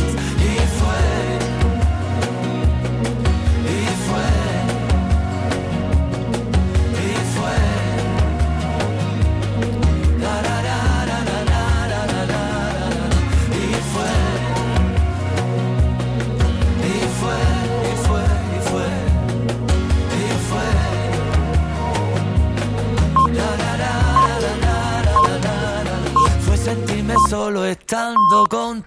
Solo 27.31 27.63
estando 27.63 28.45
contigo. 28.49 28.85